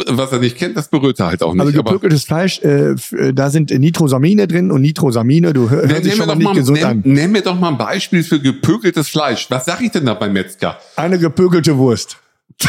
was 0.08 0.32
er 0.32 0.40
nicht 0.40 0.58
kennt, 0.58 0.76
das 0.76 0.88
berührt 0.88 1.20
er 1.20 1.28
halt 1.28 1.44
auch 1.44 1.54
nicht. 1.54 1.62
Also 1.62 1.84
gepökeltes 1.84 2.24
Fleisch, 2.26 2.60
äh, 2.64 2.96
äh, 3.12 3.34
da 3.34 3.52
sind 3.52 3.70
Nitrosamine 3.70 4.48
drin 4.48 4.72
und 4.72 4.82
Nitrosamine, 4.82 5.54
du 5.54 5.70
hör, 5.70 5.82
sich 5.88 5.92
nenn, 5.92 6.12
schon 6.12 6.26
mal 6.26 6.34
doch 6.34 6.36
nicht 6.38 6.44
mal, 6.46 6.56
gesund 6.56 6.78
nenn, 6.80 6.88
an. 6.88 7.02
nenn 7.06 7.32
mir 7.32 7.42
doch 7.44 7.60
mal 7.60 7.68
ein 7.70 7.78
Beispiel 7.78 8.24
für 8.24 8.40
gepökeltes 8.40 9.10
Fleisch. 9.10 9.46
Was 9.52 9.66
sag 9.66 9.80
ich 9.82 9.92
denn 9.92 10.06
da 10.08 10.16
beim 10.16 10.34
Metzger? 10.34 10.80
Eine 10.96 11.20
gepökelte 11.20 11.78
Wurst. 11.78 12.18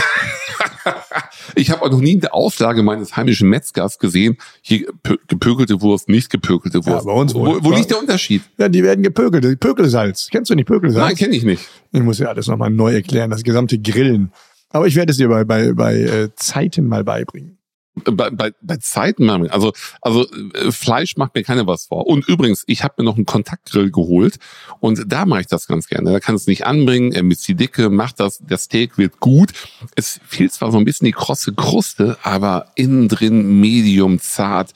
Ich 1.55 1.71
habe 1.71 1.83
auch 1.83 1.91
noch 1.91 2.01
nie 2.01 2.13
in 2.13 2.21
der 2.21 2.35
Auflage 2.35 2.83
meines 2.83 3.17
heimischen 3.17 3.49
Metzgers 3.49 3.99
gesehen, 3.99 4.37
hier 4.63 4.87
pö- 5.05 5.19
gepökelte 5.29 5.81
Wurst, 5.81 6.09
nicht 6.09 6.31
gepökelte 6.31 6.85
Wurst. 6.87 7.07
bei 7.07 7.13
uns 7.13 7.35
wo, 7.35 7.59
wo 7.63 7.73
liegt 7.73 7.91
der 7.91 7.99
Unterschied? 7.99 8.43
Ja, 8.59 8.69
die 8.69 8.83
werden 8.83 9.03
gepökelt. 9.03 9.59
Pökelsalz. 9.59 10.29
Kennst 10.31 10.51
du 10.51 10.55
nicht 10.55 10.67
Pökelsalz? 10.67 11.07
Nein, 11.07 11.17
kenne 11.17 11.35
ich 11.35 11.45
nicht. 11.45 11.67
Ich 11.93 12.03
muss 12.03 12.19
ja 12.19 12.29
alles 12.29 12.47
nochmal 12.47 12.71
neu 12.71 12.95
erklären, 12.95 13.31
das 13.31 13.43
gesamte 13.43 13.79
Grillen. 13.79 14.31
Aber 14.71 14.87
ich 14.87 14.95
werde 14.97 15.11
es 15.13 15.17
dir 15.19 15.29
bei, 15.29 15.45
bei, 15.45 15.73
bei 15.73 15.95
äh, 15.97 16.29
Zeiten 16.37 16.87
mal 16.89 17.05
beibringen. 17.05 17.59
bei, 18.05 18.31
bei, 18.31 18.53
bei 18.63 18.77
Zeiten, 18.77 19.27
wir- 19.27 19.53
also 19.53 19.73
also 20.03 20.25
äh, 20.55 20.71
Fleisch 20.71 21.17
macht 21.17 21.35
mir 21.35 21.43
keiner 21.43 21.67
was 21.67 21.87
vor. 21.87 22.07
Und 22.07 22.29
übrigens, 22.29 22.63
ich 22.67 22.85
habe 22.85 22.95
mir 22.99 23.05
noch 23.05 23.17
einen 23.17 23.27
Kontaktgrill 23.27 23.91
geholt 23.91 24.37
und 24.81 25.03
da 25.07 25.27
mache 25.27 25.41
ich 25.41 25.47
das 25.47 25.67
ganz 25.67 25.89
gerne. 25.89 26.13
Da 26.13 26.21
kann 26.21 26.35
es 26.35 26.47
nicht 26.47 26.67
anbringen, 26.67 27.13
er 27.13 27.23
misst 27.25 27.49
die 27.49 27.55
Dicke, 27.57 27.89
macht 27.91 28.21
das, 28.21 28.39
der 28.39 28.59
Steak 28.59 28.99
wird 28.99 29.19
gut. 29.21 29.53
Es 29.97 30.21
fehlt 30.27 30.53
zwar 30.53 30.71
so 30.71 30.79
ein 30.79 30.85
bisschen 30.85 31.07
die 31.07 31.13
krosse 31.13 31.53
Kruste, 31.55 32.19
aber 32.23 32.71
innen 32.77 33.09
drin 33.09 33.59
medium 33.61 34.21
zart. 34.21 34.73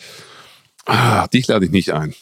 Ah, 0.87 1.29
dich 1.29 1.47
lade 1.47 1.65
ich 1.67 1.71
nicht 1.71 1.93
ein. 1.93 2.15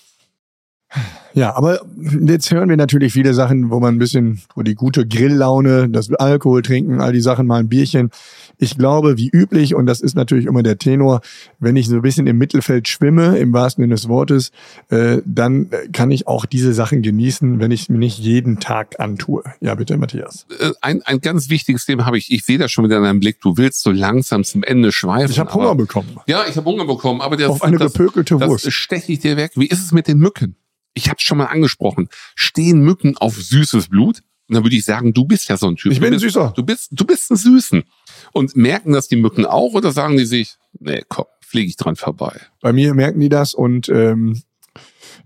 Ja, 1.33 1.55
aber 1.55 1.81
jetzt 2.27 2.51
hören 2.51 2.69
wir 2.69 2.77
natürlich 2.77 3.13
viele 3.13 3.35
Sachen, 3.35 3.71
wo 3.71 3.79
man 3.79 3.95
ein 3.95 3.99
bisschen, 3.99 4.41
wo 4.57 4.63
die 4.63 4.75
gute 4.75 5.07
Grilllaune, 5.07 5.89
das 5.89 6.13
Alkohol 6.13 6.63
trinken, 6.63 7.01
all 7.01 7.13
die 7.13 7.21
Sachen, 7.21 7.47
mal 7.47 7.61
ein 7.61 7.69
Bierchen. 7.69 8.11
Ich 8.59 8.77
glaube, 8.77 9.17
wie 9.17 9.29
üblich, 9.31 9.77
und 9.77 9.87
das 9.87 10.01
ist 10.01 10.17
natürlich 10.17 10.47
immer 10.47 10.65
der 10.65 10.77
Tenor, 10.79 11.21
wenn 11.61 11.77
ich 11.77 11.87
so 11.89 11.95
ein 11.95 12.03
bisschen 12.03 12.27
im 12.27 12.37
Mittelfeld 12.37 12.89
schwimme, 12.89 13.39
im 13.39 13.53
wahrsten 13.53 13.83
Sinne 13.85 13.95
des 13.95 14.09
Wortes, 14.09 14.51
äh, 14.89 15.19
dann 15.25 15.71
kann 15.93 16.11
ich 16.11 16.27
auch 16.27 16.47
diese 16.47 16.75
Sachen 16.75 17.01
genießen, 17.03 17.61
wenn 17.61 17.71
ich 17.71 17.83
es 17.83 17.89
mir 17.89 17.99
nicht 17.99 18.19
jeden 18.19 18.59
Tag 18.59 18.99
antue. 18.99 19.45
Ja, 19.61 19.77
bitte, 19.77 19.97
Matthias. 19.97 20.47
Äh, 20.59 20.73
Ein, 20.81 21.03
ein 21.03 21.21
ganz 21.21 21.49
wichtiges 21.49 21.87
Thema 21.87 22.07
habe 22.07 22.19
ich. 22.19 22.33
Ich 22.33 22.45
sehe 22.45 22.59
das 22.59 22.73
schon 22.73 22.85
wieder 22.85 22.97
in 22.97 23.05
deinem 23.05 23.21
Blick. 23.21 23.41
Du 23.41 23.57
willst 23.57 23.83
so 23.83 23.93
langsam 23.93 24.43
zum 24.43 24.65
Ende 24.65 24.91
schweifen. 24.91 25.31
Ich 25.31 25.39
habe 25.39 25.51
aber- 25.53 25.63
Hunger 25.63 25.75
bekommen. 25.77 26.09
Ja, 26.27 26.43
ich 26.49 26.57
habe 26.57 26.69
Hunger 26.69 26.87
bekommen, 26.87 27.21
aber 27.21 27.37
das, 27.37 27.49
Auf 27.49 27.63
eine 27.63 27.79
das, 27.79 27.93
gepökelte 27.93 28.37
das 28.37 28.49
Wurst. 28.49 28.73
steche 28.73 29.13
ich 29.13 29.21
dir 29.21 29.37
weg. 29.37 29.53
Wie 29.55 29.69
ist 29.69 29.85
es 29.85 29.93
mit 29.93 30.09
den 30.09 30.19
Mücken? 30.19 30.57
Ich 30.95 31.09
habe 31.09 31.17
es 31.19 31.23
schon 31.23 31.39
mal 31.39 31.47
angesprochen. 31.47 32.09
Stehen 32.35 32.81
Mücken 32.81 33.17
auf 33.17 33.37
süßes 33.37 33.89
Blut? 33.89 34.23
Und 34.49 34.55
dann 34.55 34.65
würde 34.65 34.77
ich 34.77 34.85
sagen, 34.85 35.13
du 35.13 35.25
bist 35.25 35.49
ja 35.49 35.57
so 35.57 35.69
ein 35.69 35.77
Typ. 35.77 35.93
Ich 35.93 36.01
bin 36.01 36.11
du 36.11 36.17
ein 36.17 36.21
bist, 36.21 36.35
Süßer. 36.35 36.53
Du 36.57 36.65
bist, 36.65 36.89
du 36.91 37.05
bist 37.05 37.31
ein 37.31 37.37
Süßen. 37.37 37.85
Und 38.33 38.57
merken 38.57 38.93
das 38.93 39.07
die 39.07 39.17
Mücken 39.17 39.47
auch 39.47 39.75
oder 39.75 39.93
sagen 39.93 40.17
die 40.17 40.25
sich, 40.25 40.57
nee, 40.79 41.03
komm, 41.09 41.27
fliege 41.41 41.69
ich 41.69 41.77
dran 41.77 41.95
vorbei? 41.97 42.41
Bei 42.61 42.73
mir 42.73 42.95
merken 42.95 43.21
die 43.21 43.29
das 43.29 43.55
und 43.55 43.89
ähm, 43.89 44.43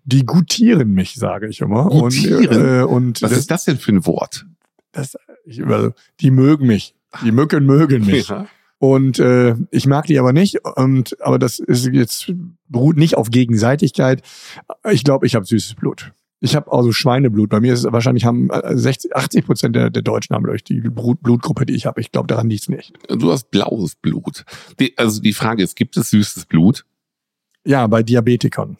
die 0.04 0.26
gutieren 0.26 0.92
mich, 0.92 1.14
sage 1.14 1.48
ich 1.48 1.60
immer. 1.60 1.88
Gutieren? 1.88 2.46
Und, 2.48 2.66
äh, 2.66 2.82
und 2.82 3.22
Was 3.22 3.30
das, 3.30 3.38
ist 3.38 3.50
das 3.50 3.64
denn 3.64 3.78
für 3.78 3.92
ein 3.92 4.04
Wort? 4.04 4.46
das, 4.94 5.16
ich, 5.44 5.64
also, 5.64 5.92
die 6.20 6.30
mögen 6.30 6.66
mich. 6.66 6.94
Die 7.24 7.32
Mücken 7.32 7.66
mögen 7.66 8.06
mich. 8.06 8.28
Ja. 8.28 8.46
Und 8.84 9.18
äh, 9.18 9.54
ich 9.70 9.86
mag 9.86 10.04
die 10.04 10.18
aber 10.18 10.34
nicht. 10.34 10.58
Und 10.76 11.16
aber 11.22 11.38
das 11.38 11.58
ist 11.58 11.86
jetzt 11.86 12.30
beruht 12.68 12.98
nicht 12.98 13.16
auf 13.16 13.30
Gegenseitigkeit. 13.30 14.20
Ich 14.90 15.04
glaube, 15.04 15.24
ich 15.24 15.34
habe 15.34 15.46
süßes 15.46 15.76
Blut. 15.76 16.12
Ich 16.40 16.54
habe 16.54 16.70
also 16.70 16.92
Schweineblut. 16.92 17.48
Bei 17.48 17.60
mir 17.60 17.72
ist 17.72 17.86
es 17.86 17.90
wahrscheinlich 17.90 18.26
haben 18.26 18.50
äh, 18.50 18.76
60, 18.76 19.16
80 19.16 19.46
Prozent 19.46 19.74
der, 19.74 19.88
der 19.88 20.02
Deutschen 20.02 20.36
haben 20.36 20.44
durch 20.44 20.64
die 20.64 20.82
Blut, 20.82 21.22
Blutgruppe, 21.22 21.64
die 21.64 21.72
ich 21.72 21.86
habe. 21.86 22.02
Ich 22.02 22.12
glaube, 22.12 22.26
daran 22.26 22.50
liegt's 22.50 22.68
nicht. 22.68 22.92
Du 23.08 23.32
hast 23.32 23.50
blaues 23.50 23.94
Blut. 23.96 24.44
Die, 24.78 24.92
also 24.98 25.22
die 25.22 25.32
Frage 25.32 25.62
ist, 25.62 25.76
gibt 25.76 25.96
es 25.96 26.10
süßes 26.10 26.44
Blut? 26.44 26.84
Ja, 27.64 27.86
bei 27.86 28.02
Diabetikern. 28.02 28.76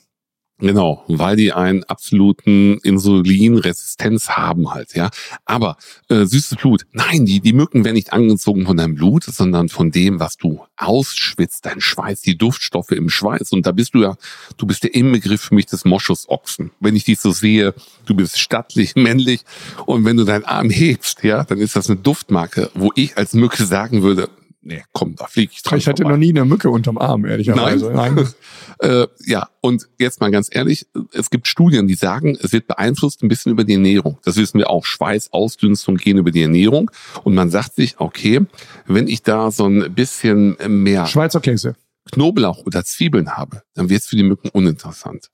Genau, 0.60 1.02
weil 1.08 1.34
die 1.34 1.52
einen 1.52 1.82
absoluten 1.82 2.78
Insulinresistenz 2.78 4.28
haben 4.30 4.72
halt, 4.72 4.94
ja. 4.94 5.10
Aber 5.44 5.76
äh, 6.08 6.24
süßes 6.24 6.58
Blut, 6.58 6.86
nein, 6.92 7.26
die, 7.26 7.40
die 7.40 7.52
Mücken 7.52 7.84
werden 7.84 7.96
nicht 7.96 8.12
angezogen 8.12 8.64
von 8.64 8.76
deinem 8.76 8.94
Blut, 8.94 9.24
sondern 9.24 9.68
von 9.68 9.90
dem, 9.90 10.20
was 10.20 10.36
du 10.36 10.60
ausschwitzt, 10.76 11.66
dein 11.66 11.80
Schweiß, 11.80 12.20
die 12.20 12.38
Duftstoffe 12.38 12.92
im 12.92 13.10
Schweiß. 13.10 13.50
Und 13.50 13.66
da 13.66 13.72
bist 13.72 13.94
du 13.94 14.02
ja, 14.02 14.16
du 14.56 14.66
bist 14.66 14.84
der 14.84 14.94
Inbegriff 14.94 15.40
für 15.40 15.56
mich 15.56 15.66
des 15.66 15.84
Moschusochsen. 15.84 16.70
Wenn 16.78 16.94
ich 16.94 17.02
dich 17.02 17.18
so 17.18 17.32
sehe, 17.32 17.74
du 18.06 18.14
bist 18.14 18.38
stattlich, 18.38 18.94
männlich 18.94 19.40
und 19.86 20.04
wenn 20.04 20.16
du 20.16 20.24
deinen 20.24 20.44
Arm 20.44 20.70
hebst, 20.70 21.24
ja, 21.24 21.42
dann 21.42 21.58
ist 21.58 21.74
das 21.74 21.90
eine 21.90 21.98
Duftmarke, 21.98 22.70
wo 22.74 22.92
ich 22.94 23.16
als 23.18 23.34
Mücke 23.34 23.64
sagen 23.64 24.02
würde, 24.02 24.30
nee, 24.64 24.82
komm, 24.92 25.14
da 25.16 25.26
fliege 25.26 25.52
ich 25.54 25.62
dran 25.62 25.78
Ich 25.78 25.86
hatte 25.86 26.02
vorbei. 26.02 26.16
noch 26.16 26.18
nie 26.18 26.30
eine 26.30 26.44
Mücke 26.44 26.70
unterm 26.70 26.98
Arm, 26.98 27.24
ehrlicherweise. 27.24 27.90
Nein. 27.90 28.28
Äh, 28.80 29.06
ja, 29.24 29.48
und 29.60 29.88
jetzt 30.00 30.20
mal 30.20 30.32
ganz 30.32 30.48
ehrlich, 30.50 30.88
es 31.12 31.30
gibt 31.30 31.46
Studien, 31.46 31.86
die 31.86 31.94
sagen, 31.94 32.36
es 32.42 32.52
wird 32.52 32.66
beeinflusst 32.66 33.22
ein 33.22 33.28
bisschen 33.28 33.52
über 33.52 33.62
die 33.62 33.74
Ernährung. 33.74 34.18
Das 34.24 34.36
wissen 34.36 34.58
wir 34.58 34.68
auch. 34.68 34.84
Schweiß, 34.84 35.32
Ausdünstung 35.32 35.96
gehen 35.96 36.18
über 36.18 36.32
die 36.32 36.42
Ernährung. 36.42 36.90
Und 37.22 37.34
man 37.34 37.50
sagt 37.50 37.76
sich, 37.76 37.94
okay, 37.98 38.40
wenn 38.86 39.06
ich 39.06 39.22
da 39.22 39.52
so 39.52 39.66
ein 39.66 39.94
bisschen 39.94 40.56
mehr 40.66 41.06
Schweizer 41.06 41.40
Käse. 41.40 41.76
Knoblauch 42.10 42.66
oder 42.66 42.84
Zwiebeln 42.84 43.36
habe, 43.36 43.62
dann 43.74 43.88
wird 43.88 44.00
es 44.00 44.08
für 44.08 44.16
die 44.16 44.24
Mücken 44.24 44.48
uninteressant. 44.48 45.30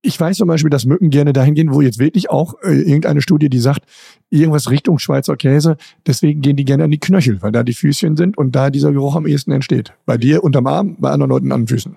Ich 0.00 0.18
weiß 0.18 0.36
zum 0.36 0.46
Beispiel, 0.46 0.70
dass 0.70 0.84
Mücken 0.84 1.10
gerne 1.10 1.32
dahin 1.32 1.54
gehen, 1.54 1.74
wo 1.74 1.80
jetzt 1.80 1.98
wirklich 1.98 2.30
auch 2.30 2.54
äh, 2.62 2.72
irgendeine 2.72 3.20
Studie, 3.20 3.48
die 3.48 3.58
sagt, 3.58 3.84
irgendwas 4.30 4.70
Richtung 4.70 5.00
Schweizer 5.00 5.36
Käse, 5.36 5.76
deswegen 6.06 6.40
gehen 6.40 6.56
die 6.56 6.64
gerne 6.64 6.84
an 6.84 6.90
die 6.92 7.00
Knöchel, 7.00 7.42
weil 7.42 7.50
da 7.50 7.64
die 7.64 7.74
Füßchen 7.74 8.16
sind 8.16 8.38
und 8.38 8.54
da 8.54 8.70
dieser 8.70 8.92
Geruch 8.92 9.16
am 9.16 9.26
ehesten 9.26 9.50
entsteht. 9.50 9.94
Bei 10.06 10.16
dir 10.16 10.44
unterm 10.44 10.68
Arm, 10.68 10.96
bei 11.00 11.10
anderen 11.10 11.30
Leuten 11.30 11.50
an 11.50 11.62
den 11.62 11.68
Füßen. 11.68 11.96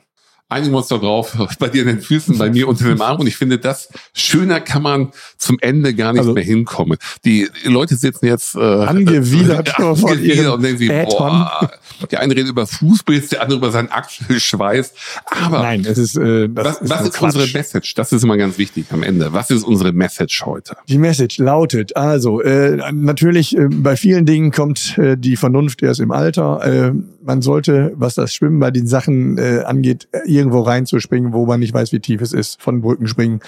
Einigen 0.52 0.74
wir 0.74 0.80
uns 0.80 0.90
da 0.90 0.98
drauf, 0.98 1.34
bei 1.60 1.70
dir 1.70 1.84
in 1.84 1.88
den 1.88 2.02
Füßen, 2.02 2.38
bei 2.38 2.50
mir 2.50 2.68
unter 2.68 2.84
dem 2.84 3.02
Arm. 3.02 3.22
Und 3.22 3.28
ich 3.28 3.38
finde, 3.38 3.58
das 3.58 3.88
schöner 4.14 4.60
kann 4.60 4.82
man 4.84 5.12
zum 5.38 5.58
Ende 5.62 5.94
gar 5.94 6.12
nicht 6.12 6.20
Also- 6.20 6.34
mehr 6.34 6.44
hinkommen. 6.44 6.98
Die 7.24 7.48
Leute 7.64 7.96
sitzen 7.96 8.26
jetzt 8.26 8.56
äh, 8.56 8.60
Angewidert 8.60 9.70
äh, 9.70 9.74
von 9.96 10.12
angewidert 10.12 10.38
ihren 10.38 10.48
und 10.52 10.62
denken 10.62 10.78
sich, 10.78 10.90
boah, 10.90 11.72
der 12.12 12.20
eine 12.20 12.36
redet 12.36 12.50
über 12.50 12.68
Fußpilz, 12.68 13.30
der 13.30 13.44
andere 13.44 13.60
über 13.60 13.72
seinen 13.72 13.90
Achselschweiß. 13.92 14.94
Aber 15.26 15.60
Nein, 15.60 15.86
es 15.88 15.98
ist, 15.98 16.18
äh, 16.18 16.50
das 16.50 16.66
was, 16.66 16.82
ist, 16.82 16.90
was 16.90 17.02
ist 17.08 17.22
unsere. 17.22 17.48
Message? 17.54 17.94
Das 17.96 18.12
ist 18.12 18.24
immer 18.24 18.36
ganz 18.38 18.58
wichtig 18.58 18.88
am 18.92 19.04
Ende. 19.04 19.32
Was 19.32 19.52
ist 19.52 19.64
unsere 19.64 19.94
Message 19.94 20.44
heute? 20.46 20.76
Die 20.90 20.98
Message 20.98 21.38
lautet, 21.38 21.96
also 21.96 22.42
äh, 22.42 22.92
natürlich 22.92 23.58
äh, 23.58 23.68
bei 23.70 23.96
vielen 23.96 24.26
Dingen 24.26 24.52
kommt 24.52 24.98
äh, 24.98 25.16
die 25.18 25.38
Vernunft 25.38 25.82
erst 25.82 26.02
im 26.02 26.12
Alter. 26.12 26.62
Äh, 26.66 26.92
man 27.24 27.42
sollte, 27.42 27.94
was 27.96 28.16
das 28.16 28.34
Schwimmen 28.34 28.60
bei 28.60 28.72
den 28.72 28.88
Sachen 28.88 29.38
äh, 29.38 29.64
angeht, 29.66 30.08
irgendwo 30.26 30.62
reinzuspringen, 30.62 31.34
wo 31.34 31.46
man 31.46 31.60
nicht 31.60 31.74
weiß, 31.74 31.92
wie 31.92 32.00
tief 32.00 32.22
es 32.22 32.34
ist, 32.34 32.62
von 32.62 32.82
Brücken 32.82 33.08
springen. 33.08 33.40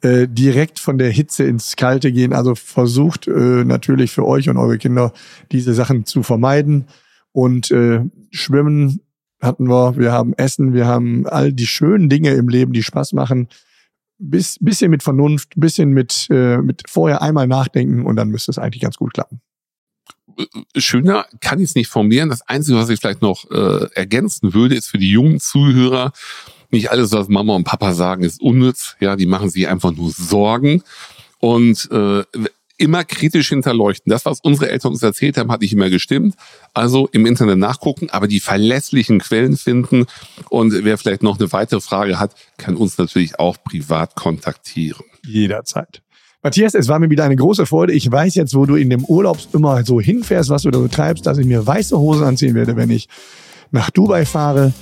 Äh, 0.00 0.26
direkt 0.28 0.78
von 0.78 0.98
der 0.98 1.10
Hitze 1.10 1.44
ins 1.44 1.76
Kalte 1.76 2.10
gehen. 2.10 2.32
Also 2.32 2.54
versucht 2.54 3.28
äh, 3.28 3.64
natürlich 3.64 4.10
für 4.10 4.26
euch 4.26 4.48
und 4.48 4.56
eure 4.56 4.78
Kinder 4.78 5.12
diese 5.52 5.74
Sachen 5.74 6.06
zu 6.06 6.22
vermeiden. 6.22 6.86
Und 7.32 7.70
äh, 7.70 8.00
Schwimmen 8.30 9.00
hatten 9.40 9.68
wir, 9.68 9.96
wir 9.96 10.12
haben 10.12 10.34
Essen, 10.34 10.72
wir 10.72 10.86
haben 10.86 11.26
all 11.26 11.52
die 11.52 11.66
schönen 11.66 12.08
Dinge 12.08 12.30
im 12.30 12.48
Leben, 12.48 12.72
die 12.72 12.82
Spaß 12.82 13.12
machen 13.12 13.48
bis, 14.22 14.56
bisschen 14.60 14.90
mit 14.90 15.02
Vernunft, 15.02 15.52
bisschen 15.56 15.90
mit, 15.90 16.28
äh, 16.30 16.58
mit 16.58 16.82
vorher 16.88 17.22
einmal 17.22 17.46
nachdenken 17.46 18.06
und 18.06 18.16
dann 18.16 18.28
müsste 18.28 18.50
es 18.50 18.58
eigentlich 18.58 18.82
ganz 18.82 18.96
gut 18.96 19.12
klappen. 19.14 19.40
Schöner 20.76 21.26
kann 21.40 21.58
ich 21.58 21.70
es 21.70 21.74
nicht 21.74 21.88
formulieren. 21.88 22.28
Das 22.28 22.42
Einzige, 22.48 22.78
was 22.78 22.88
ich 22.88 23.00
vielleicht 23.00 23.22
noch 23.22 23.50
äh, 23.50 23.86
ergänzen 23.94 24.54
würde, 24.54 24.74
ist 24.74 24.88
für 24.88 24.98
die 24.98 25.10
jungen 25.10 25.40
Zuhörer, 25.40 26.12
nicht 26.70 26.90
alles, 26.90 27.12
was 27.12 27.28
Mama 27.28 27.54
und 27.54 27.64
Papa 27.64 27.92
sagen, 27.92 28.24
ist 28.24 28.40
unnütz. 28.40 28.96
Ja, 29.00 29.16
die 29.16 29.26
machen 29.26 29.50
sich 29.50 29.68
einfach 29.68 29.92
nur 29.92 30.10
Sorgen 30.10 30.82
und 31.38 31.88
äh, 31.90 32.24
immer 32.78 33.04
kritisch 33.04 33.50
hinterleuchten. 33.50 34.10
Das, 34.10 34.24
was 34.24 34.40
unsere 34.40 34.70
Eltern 34.70 34.92
uns 34.92 35.02
erzählt 35.02 35.36
haben, 35.36 35.52
hat 35.52 35.60
nicht 35.60 35.72
immer 35.72 35.90
gestimmt. 35.90 36.34
Also 36.74 37.08
im 37.12 37.26
Internet 37.26 37.58
nachgucken, 37.58 38.10
aber 38.10 38.26
die 38.26 38.40
verlässlichen 38.40 39.20
Quellen 39.20 39.56
finden. 39.56 40.06
Und 40.48 40.72
wer 40.72 40.98
vielleicht 40.98 41.22
noch 41.22 41.38
eine 41.38 41.52
weitere 41.52 41.80
Frage 41.80 42.18
hat, 42.18 42.34
kann 42.56 42.76
uns 42.76 42.98
natürlich 42.98 43.38
auch 43.38 43.56
privat 43.62 44.14
kontaktieren. 44.16 45.04
Jederzeit. 45.24 46.02
Matthias, 46.44 46.74
es 46.74 46.88
war 46.88 46.98
mir 46.98 47.08
wieder 47.08 47.22
eine 47.22 47.36
große 47.36 47.66
Freude. 47.66 47.92
Ich 47.92 48.10
weiß 48.10 48.34
jetzt, 48.34 48.54
wo 48.54 48.66
du 48.66 48.74
in 48.74 48.90
dem 48.90 49.04
Urlaub 49.04 49.38
immer 49.52 49.84
so 49.84 50.00
hinfährst, 50.00 50.50
was 50.50 50.62
du 50.62 50.72
da 50.72 50.80
so 50.80 50.88
treibst, 50.88 51.24
dass 51.24 51.38
ich 51.38 51.46
mir 51.46 51.64
weiße 51.64 51.96
Hosen 51.96 52.24
anziehen 52.24 52.56
werde, 52.56 52.74
wenn 52.74 52.90
ich 52.90 53.08
nach 53.70 53.90
Dubai 53.90 54.26
fahre. 54.26 54.72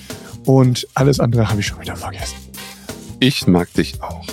Und 0.47 0.89
alles 0.95 1.21
andere 1.21 1.51
habe 1.51 1.61
ich 1.61 1.67
schon 1.67 1.79
wieder 1.83 1.97
vergessen. 1.97 2.37
Ich 3.21 3.47
mag 3.47 3.71
dich 3.75 4.03
auch. 4.03 4.25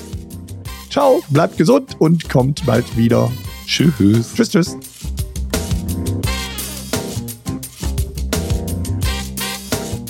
Ciao, 0.90 1.22
bleibt 1.30 1.58
gesund 1.58 2.00
und 2.00 2.30
kommt 2.30 2.66
bald 2.66 2.96
wieder. 2.96 3.30
Tschüss. 3.66 4.34
Tschüss, 4.34 4.50
tschüss. 4.50 4.78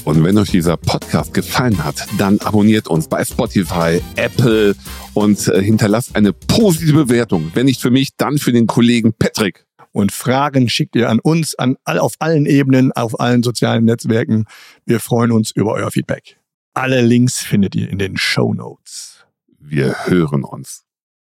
Und 0.08 0.24
wenn 0.24 0.38
euch 0.38 0.52
dieser 0.52 0.78
Podcast 0.78 1.34
gefallen 1.34 1.84
hat, 1.84 2.08
dann 2.18 2.40
abonniert 2.40 2.88
uns 2.88 3.10
bei 3.10 3.26
Spotify, 3.26 4.02
Apple 4.16 4.74
und 5.14 5.50
äh, 5.50 5.62
hinterlasst 5.62 6.16
eine 6.16 6.32
positive 6.32 7.04
Bewertung. 7.08 7.52
Wenn 7.54 7.66
nicht 7.66 7.82
für 7.82 7.92
mich, 7.92 8.16
dann 8.16 8.38
für 8.38 8.54
den 8.54 8.68
Kollegen 8.68 9.12
Patrick. 9.12 9.66
Und 9.92 10.14
Fragen 10.14 10.70
schickt 10.70 10.96
ihr 10.96 11.10
an 11.10 11.20
uns, 11.20 11.56
an 11.56 11.76
all, 11.84 12.00
auf 12.00 12.14
allen 12.20 12.46
Ebenen, 12.46 12.94
auf 12.94 13.20
allen 13.20 13.44
sozialen 13.44 13.84
Netzwerken. 13.84 14.46
Wir 14.86 15.02
freuen 15.02 15.34
uns 15.34 15.52
über 15.52 15.74
euer 15.74 15.92
Feedback. 15.92 16.40
Alle 16.74 17.02
Links 17.02 17.40
findet 17.40 17.76
ihr 17.76 17.90
in 17.90 17.98
den 17.98 18.16
Show 18.16 18.54
Notes. 18.54 19.26
Wir 19.60 20.06
hören 20.06 20.46
uns. 20.46 20.87